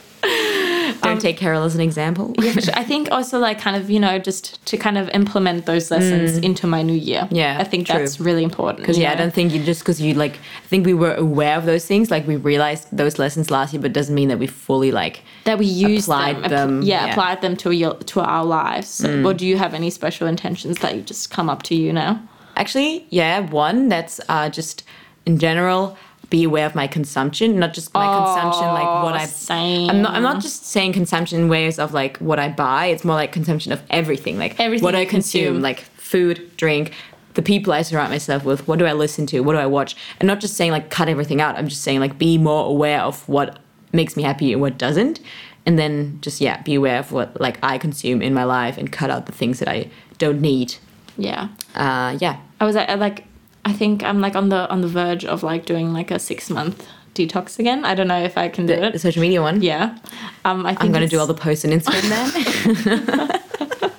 Don't 1.04 1.20
take 1.20 1.36
carol 1.36 1.62
as 1.64 1.74
an 1.74 1.80
example 1.80 2.26
Um, 2.38 2.44
Yeah, 2.44 2.52
sure. 2.52 2.74
I 2.76 2.84
think 2.84 3.10
also 3.10 3.38
like 3.38 3.58
kind 3.60 3.76
of 3.76 3.90
you 3.90 4.00
know 4.00 4.18
just 4.18 4.64
to 4.66 4.76
kind 4.76 4.98
of 4.98 5.08
implement 5.10 5.66
those 5.66 5.90
lessons 5.90 6.38
into 6.38 6.66
my 6.66 6.82
new 6.82 6.98
year. 7.10 7.22
Mm. 7.22 7.36
Yeah, 7.36 7.58
I 7.60 7.64
think 7.64 7.86
true. 7.86 7.98
that's 7.98 8.20
really 8.20 8.44
important. 8.44 8.78
Because 8.80 8.98
yeah, 8.98 9.12
I 9.12 9.16
don't 9.16 9.34
think 9.34 9.52
you 9.52 9.62
just 9.62 9.80
because 9.80 10.00
you 10.00 10.14
like. 10.14 10.36
I 10.64 10.66
think 10.68 10.86
we 10.86 10.94
were 10.94 11.14
aware 11.14 11.56
of 11.56 11.64
those 11.66 11.86
things, 11.86 12.10
like 12.10 12.26
we 12.26 12.36
realized 12.36 12.88
those 12.92 13.18
lessons 13.18 13.50
last 13.50 13.72
year, 13.72 13.82
but 13.82 13.90
it 13.90 13.94
doesn't 13.94 14.14
mean 14.14 14.28
that 14.28 14.38
we 14.38 14.46
fully 14.46 14.92
like. 14.92 15.22
that 15.44 15.58
we 15.58 15.66
used 15.66 16.08
applied 16.08 16.36
them, 16.42 16.50
them, 16.50 16.82
yeah, 16.82 16.88
yeah. 16.94 17.08
Mm. 17.08 17.12
applied 17.12 17.40
them 17.42 17.56
to 17.56 17.70
your 17.70 17.94
to 18.12 18.20
our 18.20 18.44
lives. 18.44 19.04
Or 19.04 19.34
do 19.34 19.46
you 19.46 19.56
have 19.58 19.74
any 19.74 19.90
special 19.90 20.26
intentions 20.26 20.78
that 20.78 20.94
you 20.96 21.02
just 21.02 21.30
come 21.30 21.48
up 21.48 21.62
to 21.64 21.74
you 21.74 21.92
now? 21.92 22.20
Actually, 22.56 23.06
yeah, 23.10 23.40
one 23.50 23.88
that's 23.88 24.20
uh, 24.28 24.48
just 24.48 24.84
in 25.26 25.38
general 25.38 25.96
be 26.30 26.44
aware 26.44 26.66
of 26.66 26.74
my 26.74 26.86
consumption, 26.86 27.58
not 27.58 27.74
just 27.74 27.92
my 27.94 28.06
consumption, 28.06 28.66
like 28.66 29.04
what 29.04 29.14
I. 29.14 29.26
same. 29.26 29.90
I'm 29.90 30.02
not. 30.02 30.14
I'm 30.14 30.22
not 30.22 30.42
just 30.42 30.66
saying 30.66 30.92
consumption 30.92 31.40
in 31.40 31.48
ways 31.48 31.78
of 31.78 31.92
like 31.92 32.18
what 32.18 32.38
I 32.38 32.48
buy. 32.48 32.86
It's 32.86 33.04
more 33.04 33.16
like 33.16 33.32
consumption 33.32 33.72
of 33.72 33.82
everything, 33.90 34.38
like 34.38 34.58
Everything 34.58 34.84
what 34.84 34.94
I 34.94 35.04
consume, 35.04 35.44
consume. 35.44 35.62
like 35.62 35.80
food, 35.80 36.56
drink, 36.56 36.92
the 37.34 37.42
people 37.42 37.72
I 37.72 37.82
surround 37.82 38.10
myself 38.10 38.44
with. 38.44 38.66
What 38.66 38.78
do 38.78 38.86
I 38.86 38.92
listen 38.92 39.26
to? 39.26 39.40
What 39.40 39.52
do 39.52 39.58
I 39.58 39.66
watch? 39.66 39.96
And 40.20 40.26
not 40.26 40.40
just 40.40 40.56
saying 40.56 40.70
like 40.70 40.90
cut 40.90 41.08
everything 41.08 41.40
out. 41.40 41.56
I'm 41.56 41.68
just 41.68 41.82
saying 41.82 42.00
like 42.00 42.18
be 42.18 42.38
more 42.38 42.66
aware 42.66 43.00
of 43.00 43.28
what 43.28 43.58
makes 43.92 44.16
me 44.16 44.22
happy 44.22 44.52
and 44.52 44.60
what 44.60 44.78
doesn't, 44.78 45.20
and 45.66 45.78
then 45.78 46.18
just 46.20 46.40
yeah, 46.40 46.62
be 46.62 46.74
aware 46.74 46.98
of 46.98 47.12
what 47.12 47.40
like 47.40 47.58
I 47.62 47.78
consume 47.78 48.22
in 48.22 48.34
my 48.34 48.44
life 48.44 48.78
and 48.78 48.90
cut 48.90 49.10
out 49.10 49.26
the 49.26 49.32
things 49.32 49.58
that 49.58 49.68
I 49.68 49.90
don't 50.18 50.40
need. 50.40 50.76
Yeah. 51.16 51.48
Uh, 51.74 52.16
yeah, 52.20 52.40
I 52.60 52.64
was 52.64 52.76
uh, 52.76 52.96
like, 52.98 53.24
I 53.64 53.72
think 53.72 54.02
I'm 54.02 54.20
like 54.20 54.36
on 54.36 54.48
the 54.50 54.68
on 54.70 54.80
the 54.82 54.88
verge 54.88 55.24
of 55.24 55.42
like 55.42 55.64
doing 55.66 55.92
like 55.92 56.10
a 56.10 56.18
six 56.18 56.50
month 56.50 56.86
detox 57.14 57.58
again. 57.58 57.84
I 57.84 57.94
don't 57.94 58.08
know 58.08 58.22
if 58.22 58.36
I 58.36 58.48
can 58.48 58.66
do 58.66 58.76
the, 58.76 58.84
it. 58.86 58.92
the 58.92 58.98
social 58.98 59.22
media 59.22 59.40
one. 59.40 59.62
Yeah. 59.62 59.96
Um, 60.44 60.66
I 60.66 60.70
think 60.70 60.82
I'm 60.84 60.92
gonna 60.92 61.08
do 61.08 61.18
all 61.18 61.26
the 61.26 61.34
posts 61.34 61.64
on 61.64 61.70
Instagram 61.70 62.08
then. 62.10 63.40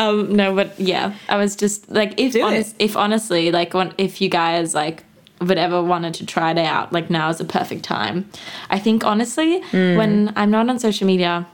Um, 0.00 0.32
no, 0.36 0.54
but 0.54 0.78
yeah, 0.78 1.14
I 1.28 1.36
was 1.36 1.56
just 1.56 1.90
like, 1.90 2.14
if 2.20 2.36
honest, 2.40 2.76
if 2.78 2.96
honestly, 2.96 3.50
like, 3.50 3.74
when, 3.74 3.92
if 3.98 4.20
you 4.20 4.28
guys 4.28 4.72
like 4.72 5.02
would 5.40 5.58
ever 5.58 5.82
wanted 5.82 6.14
to 6.14 6.24
try 6.26 6.52
it 6.52 6.58
out, 6.58 6.92
like 6.92 7.10
now 7.10 7.28
is 7.30 7.38
the 7.38 7.44
perfect 7.44 7.82
time. 7.82 8.30
I 8.70 8.78
think 8.78 9.02
honestly, 9.04 9.60
Mm. 9.72 9.96
when 9.96 10.32
I'm 10.36 10.52
not 10.52 10.68
on 10.68 10.78
social 10.78 11.04
media, 11.04 11.48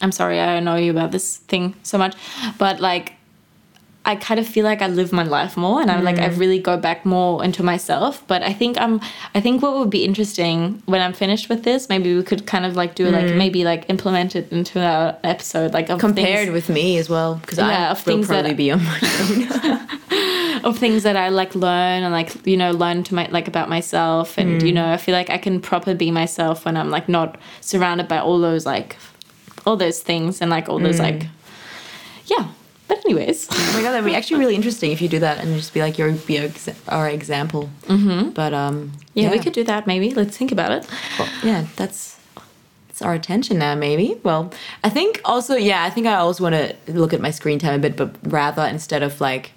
I'm 0.00 0.12
sorry, 0.12 0.38
I 0.38 0.60
know 0.60 0.76
you 0.76 0.92
about 0.92 1.10
this 1.10 1.38
thing 1.38 1.74
so 1.82 1.98
much, 1.98 2.14
but 2.56 2.78
like. 2.80 3.13
I 4.06 4.16
kind 4.16 4.38
of 4.38 4.46
feel 4.46 4.64
like 4.64 4.82
I 4.82 4.88
live 4.88 5.12
my 5.12 5.22
life 5.22 5.56
more, 5.56 5.80
and 5.80 5.90
I 5.90 5.98
like 6.00 6.16
Mm. 6.16 6.24
I 6.24 6.26
really 6.36 6.58
go 6.58 6.76
back 6.76 7.06
more 7.06 7.42
into 7.42 7.62
myself. 7.62 8.22
But 8.26 8.42
I 8.42 8.52
think 8.52 8.78
I'm, 8.78 9.00
I 9.34 9.40
think 9.40 9.62
what 9.62 9.78
would 9.78 9.88
be 9.88 10.04
interesting 10.04 10.82
when 10.84 11.00
I'm 11.00 11.14
finished 11.14 11.48
with 11.48 11.62
this, 11.64 11.88
maybe 11.88 12.14
we 12.14 12.22
could 12.22 12.46
kind 12.46 12.66
of 12.66 12.76
like 12.76 12.94
do 12.94 13.10
like 13.10 13.26
mm. 13.26 13.36
maybe 13.36 13.64
like 13.64 13.88
implement 13.88 14.36
it 14.36 14.52
into 14.52 14.78
our 14.80 15.16
episode, 15.24 15.72
like 15.72 15.88
of 15.88 16.00
Compared 16.00 16.46
things- 16.48 16.52
with 16.52 16.68
me 16.68 16.98
as 16.98 17.08
well, 17.08 17.36
because 17.36 17.58
Yeah, 17.58 17.88
I 17.88 17.90
of 17.92 18.04
will 18.04 18.12
things 18.12 18.28
that- 18.28 18.34
probably 18.34 18.54
be 18.54 18.70
on 18.70 18.84
my 18.84 19.00
own. 19.20 19.80
of 20.64 20.78
things 20.78 21.02
that 21.02 21.16
I 21.16 21.28
like 21.28 21.54
learn 21.54 22.02
and 22.04 22.12
like 22.12 22.46
you 22.46 22.56
know 22.56 22.70
learn 22.70 23.02
to 23.04 23.14
my 23.14 23.28
like 23.30 23.48
about 23.48 23.68
myself 23.68 24.38
and 24.38 24.62
you 24.62 24.70
mm. 24.70 24.74
know 24.74 24.92
I 24.92 24.96
feel 24.96 25.14
like 25.14 25.28
I 25.28 25.36
can 25.38 25.60
proper 25.60 25.94
be 25.94 26.10
myself 26.10 26.64
when 26.64 26.76
I'm 26.76 26.90
like 26.90 27.08
not 27.08 27.36
surrounded 27.60 28.08
by 28.08 28.18
all 28.18 28.38
those 28.40 28.64
like 28.64 28.96
all 29.66 29.76
those 29.76 30.00
things 30.00 30.40
and 30.40 30.50
like 30.50 30.68
all 30.68 30.78
those 30.78 30.96
mm. 30.96 31.02
like 31.10 31.26
yeah. 32.26 32.48
But 32.86 33.04
anyways, 33.04 33.48
Oh 33.50 33.72
my 33.74 33.82
god, 33.82 33.92
that'd 33.92 34.04
be 34.04 34.14
actually 34.14 34.40
really 34.40 34.54
interesting 34.54 34.92
if 34.92 35.00
you 35.00 35.08
do 35.08 35.18
that 35.20 35.38
and 35.38 35.56
just 35.56 35.72
be 35.72 35.80
like 35.80 35.96
your 35.98 36.12
be 36.12 36.50
our 36.88 37.08
example. 37.08 37.70
Mm-hmm. 37.86 38.30
But 38.30 38.52
um, 38.52 38.92
yeah, 39.14 39.30
we 39.30 39.38
could 39.38 39.52
do 39.52 39.64
that 39.64 39.86
maybe. 39.86 40.10
Let's 40.10 40.36
think 40.36 40.52
about 40.52 40.72
it. 40.72 40.86
Well, 41.18 41.28
yeah, 41.42 41.66
that's 41.76 42.18
it's 42.90 43.02
our 43.02 43.14
attention 43.14 43.58
now. 43.58 43.74
Maybe. 43.74 44.20
Well, 44.22 44.52
I 44.84 44.90
think 44.90 45.20
also 45.24 45.56
yeah, 45.56 45.82
I 45.84 45.90
think 45.90 46.06
I 46.06 46.14
also 46.14 46.44
want 46.44 46.54
to 46.54 46.76
look 46.92 47.12
at 47.12 47.20
my 47.20 47.30
screen 47.30 47.58
time 47.58 47.74
a 47.74 47.78
bit, 47.78 47.96
but 47.96 48.14
rather 48.24 48.62
instead 48.62 49.02
of 49.02 49.20
like. 49.20 49.52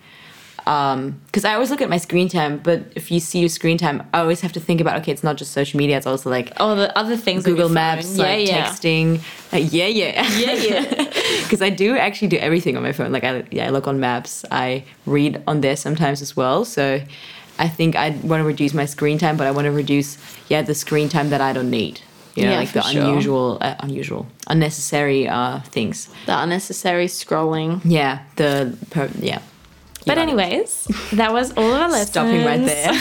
Because 0.67 1.45
I 1.45 1.53
always 1.53 1.69
look 1.71 1.81
at 1.81 1.89
my 1.89 1.97
screen 1.97 2.27
time, 2.27 2.57
but 2.61 2.81
if 2.95 3.09
you 3.09 3.19
see 3.21 3.39
your 3.39 3.47
screen 3.49 3.77
time, 3.77 4.05
I 4.13 4.19
always 4.19 4.41
have 4.41 4.51
to 4.53 4.59
think 4.59 4.81
about 4.81 4.97
okay, 5.01 5.11
it's 5.13 5.23
not 5.23 5.37
just 5.37 5.51
social 5.53 5.77
media; 5.77 5.95
it's 5.95 6.05
also 6.07 6.29
like 6.29 6.51
All 6.57 6.75
the 6.75 6.89
other 6.97 7.15
things. 7.15 7.43
Google 7.45 7.69
Maps, 7.69 8.07
phone. 8.09 8.17
like 8.25 8.47
yeah, 8.47 8.57
yeah. 8.57 8.65
texting. 8.67 9.21
Like, 9.53 9.71
yeah, 9.71 9.85
yeah, 9.87 10.27
Yeah, 10.37 10.53
yeah. 10.53 11.11
Because 11.43 11.61
I 11.61 11.69
do 11.69 11.95
actually 11.97 12.27
do 12.27 12.37
everything 12.37 12.75
on 12.75 12.83
my 12.83 12.91
phone. 12.91 13.11
Like 13.13 13.23
I, 13.23 13.43
yeah, 13.51 13.67
I 13.67 13.69
look 13.69 13.87
on 13.87 13.99
maps. 14.01 14.43
I 14.51 14.83
read 15.05 15.41
on 15.47 15.61
there 15.61 15.77
sometimes 15.77 16.21
as 16.21 16.35
well. 16.35 16.65
So 16.65 16.99
I 17.59 17.67
think 17.69 17.95
I 17.95 18.09
want 18.23 18.41
to 18.41 18.47
reduce 18.53 18.73
my 18.73 18.85
screen 18.85 19.17
time, 19.17 19.37
but 19.37 19.47
I 19.47 19.51
want 19.51 19.65
to 19.65 19.71
reduce 19.71 20.17
yeah 20.49 20.61
the 20.63 20.75
screen 20.75 21.07
time 21.07 21.29
that 21.29 21.39
I 21.39 21.53
don't 21.53 21.69
need. 21.69 22.01
You 22.35 22.43
know, 22.43 22.51
Yeah, 22.51 22.59
like 22.59 22.73
the 22.73 22.81
sure. 22.83 23.01
unusual, 23.03 23.57
uh, 23.61 23.75
unusual, 23.79 24.27
unnecessary 24.47 25.27
uh, 25.29 25.61
things. 25.71 26.09
The 26.25 26.37
unnecessary 26.43 27.07
scrolling. 27.07 27.79
Yeah, 27.85 28.19
the 28.35 28.77
per, 28.91 29.09
yeah. 29.19 29.39
But 30.07 30.17
anyways, 30.17 30.85
that 31.13 31.31
was 31.31 31.51
all 31.57 31.73
of 31.73 31.81
our 31.81 31.89
lessons. 31.89 32.09
stopping 32.11 32.45
right 32.45 32.65
there. 32.65 32.93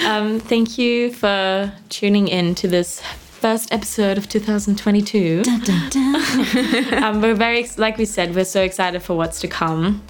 Um, 0.00 0.40
thank 0.40 0.78
you 0.78 1.12
for 1.12 1.72
tuning 1.88 2.28
in 2.28 2.54
to 2.56 2.68
this 2.68 3.02
first 3.40 3.72
episode 3.72 4.18
of 4.18 4.28
2022. 4.28 5.42
um, 7.02 7.20
we're 7.20 7.34
very, 7.34 7.68
like 7.76 7.98
we 7.98 8.04
said, 8.04 8.34
we're 8.34 8.44
so 8.44 8.62
excited 8.62 9.02
for 9.02 9.16
what's 9.16 9.40
to 9.40 9.48
come 9.48 10.02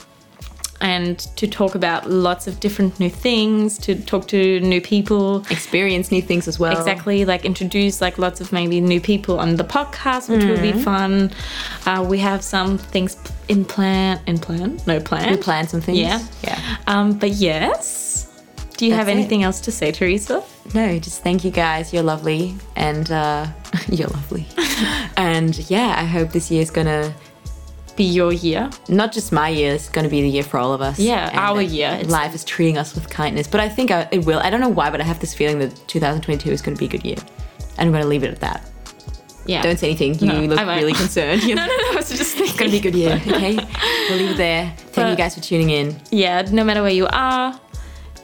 and 0.81 1.18
to 1.37 1.47
talk 1.47 1.74
about 1.74 2.09
lots 2.09 2.47
of 2.47 2.59
different 2.61 2.99
new 2.99 3.11
things, 3.11 3.76
to 3.78 3.95
talk 3.95 4.26
to 4.28 4.61
new 4.61 4.81
people. 4.81 5.45
Experience 5.51 6.11
new 6.11 6.22
things 6.22 6.49
as 6.49 6.59
well. 6.59 6.76
Exactly, 6.78 7.24
like 7.24 7.45
introduce 7.45 8.01
like 8.01 8.18
lots 8.18 8.41
of 8.41 8.53
maybe 8.53 8.81
new 8.81 9.01
people 9.01 9.39
on 9.39 9.57
the 9.57 9.64
podcast, 9.64 10.28
which 10.28 10.45
will 10.45 10.57
Mm-hmm. 10.57 10.78
be 10.78 10.83
fun. 10.83 11.31
Uh, 11.87 12.05
we 12.09 12.18
have 12.18 12.43
some 12.43 12.78
things 12.78 13.16
in 13.49 13.64
plan, 13.64 14.20
in 14.26 14.39
plan, 14.39 14.81
no 14.87 15.01
plan. 15.01 15.31
We 15.31 15.37
plan 15.37 15.68
some 15.68 15.81
things. 15.81 15.99
Yeah. 15.99 16.20
Yeah. 16.43 16.59
Um, 16.87 17.12
but 17.18 17.31
yes, 17.31 18.26
do 18.76 18.87
you 18.87 18.93
have 18.95 19.07
That's 19.07 19.16
it. 19.16 19.20
anything 19.20 19.43
else 19.43 19.61
to 19.62 19.72
say, 19.72 19.93
Theresa? 19.93 20.43
No, 20.74 20.99
just 20.99 21.22
thank 21.22 21.45
you 21.45 21.51
guys. 21.51 21.93
You're 21.93 22.03
lovely, 22.05 22.55
and 22.76 23.11
uh, 23.11 23.47
you're 23.89 24.09
lovely. 24.09 24.47
and 25.16 25.59
yeah, 25.70 25.95
I 25.99 26.05
hope 26.05 26.31
this 26.33 26.51
year's 26.51 26.70
gonna 26.70 27.12
Be 28.01 28.09
your 28.20 28.32
year. 28.32 28.70
not 28.88 29.12
just 29.12 29.28
my 29.30 29.48
year. 29.51 29.74
It's 29.74 29.88
gonna 29.90 30.09
be 30.16 30.20
the 30.22 30.28
year 30.36 30.42
for 30.51 30.57
all 30.62 30.72
of 30.72 30.80
us. 30.80 30.98
Yeah, 30.98 31.28
And 31.28 31.38
our 31.38 31.61
year. 31.61 31.90
It's- 32.01 32.11
Life 32.20 32.34
is 32.34 32.44
treating 32.44 32.76
us 32.78 32.94
with 32.94 33.07
kindness, 33.11 33.46
but 33.46 33.61
I 33.61 33.68
think 33.68 33.90
I, 33.90 34.09
it 34.11 34.24
will. 34.26 34.40
I 34.46 34.48
don't 34.51 34.62
know 34.66 34.74
why, 34.80 34.88
but 34.92 35.01
I 35.01 35.05
have 35.05 35.20
this 35.24 35.34
feeling 35.34 35.59
that 35.62 35.70
2022 35.86 36.51
is 36.51 36.62
gonna 36.62 36.76
be 36.84 36.86
a 36.86 36.92
good 36.94 37.05
year, 37.05 37.18
and 37.76 37.82
I'm 37.86 37.92
gonna 37.92 38.07
leave 38.14 38.24
it 38.24 38.30
at 38.36 38.40
that. 38.40 38.61
Yeah. 39.46 39.62
Don't 39.62 39.78
say 39.78 39.88
anything. 39.88 40.14
You 40.18 40.26
No, 40.48 40.55
look 40.55 40.61
really 40.82 40.92
concerned. 40.94 41.42
You 41.42 41.55
No, 41.61 41.66
no, 41.66 41.76
no. 41.76 41.92
I 41.92 41.94
was 41.96 42.09
just 42.09 42.36
thinking. 42.36 42.46
It's 42.51 42.59
gonna 42.59 42.70
be 42.70 42.78
a 42.78 42.86
good 42.88 42.94
year. 42.94 43.14
Okay, 43.34 43.55
we'll 44.09 44.18
leave 44.18 44.30
it 44.30 44.36
there. 44.36 44.72
Thank 44.94 45.11
you 45.11 45.16
guys 45.22 45.34
for 45.34 45.42
tuning 45.42 45.70
in. 45.70 45.86
Yeah, 46.11 46.42
no 46.51 46.62
matter 46.64 46.82
where 46.82 46.96
you 47.01 47.07
are, 47.12 47.59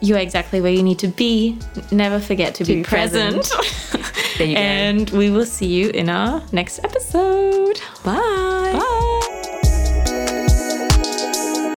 you 0.01 0.15
are 0.17 0.21
exactly 0.29 0.61
where 0.63 0.73
you 0.73 0.83
need 0.83 0.99
to 1.01 1.09
be. 1.09 1.59
Never 1.91 2.19
forget 2.21 2.55
to, 2.57 2.65
be 2.65 2.77
be 2.77 2.83
present. 2.83 3.45
present. 3.45 4.03
There 4.39 4.47
you 4.47 4.55
go. 4.55 4.61
and 4.61 5.11
we 5.11 5.31
will 5.31 5.47
see 5.47 5.67
you 5.79 5.89
in 6.01 6.11
our 6.11 6.43
next 6.53 6.81
episode. 6.85 7.81
Bye. 8.05 8.73
Bye. 8.79 9.16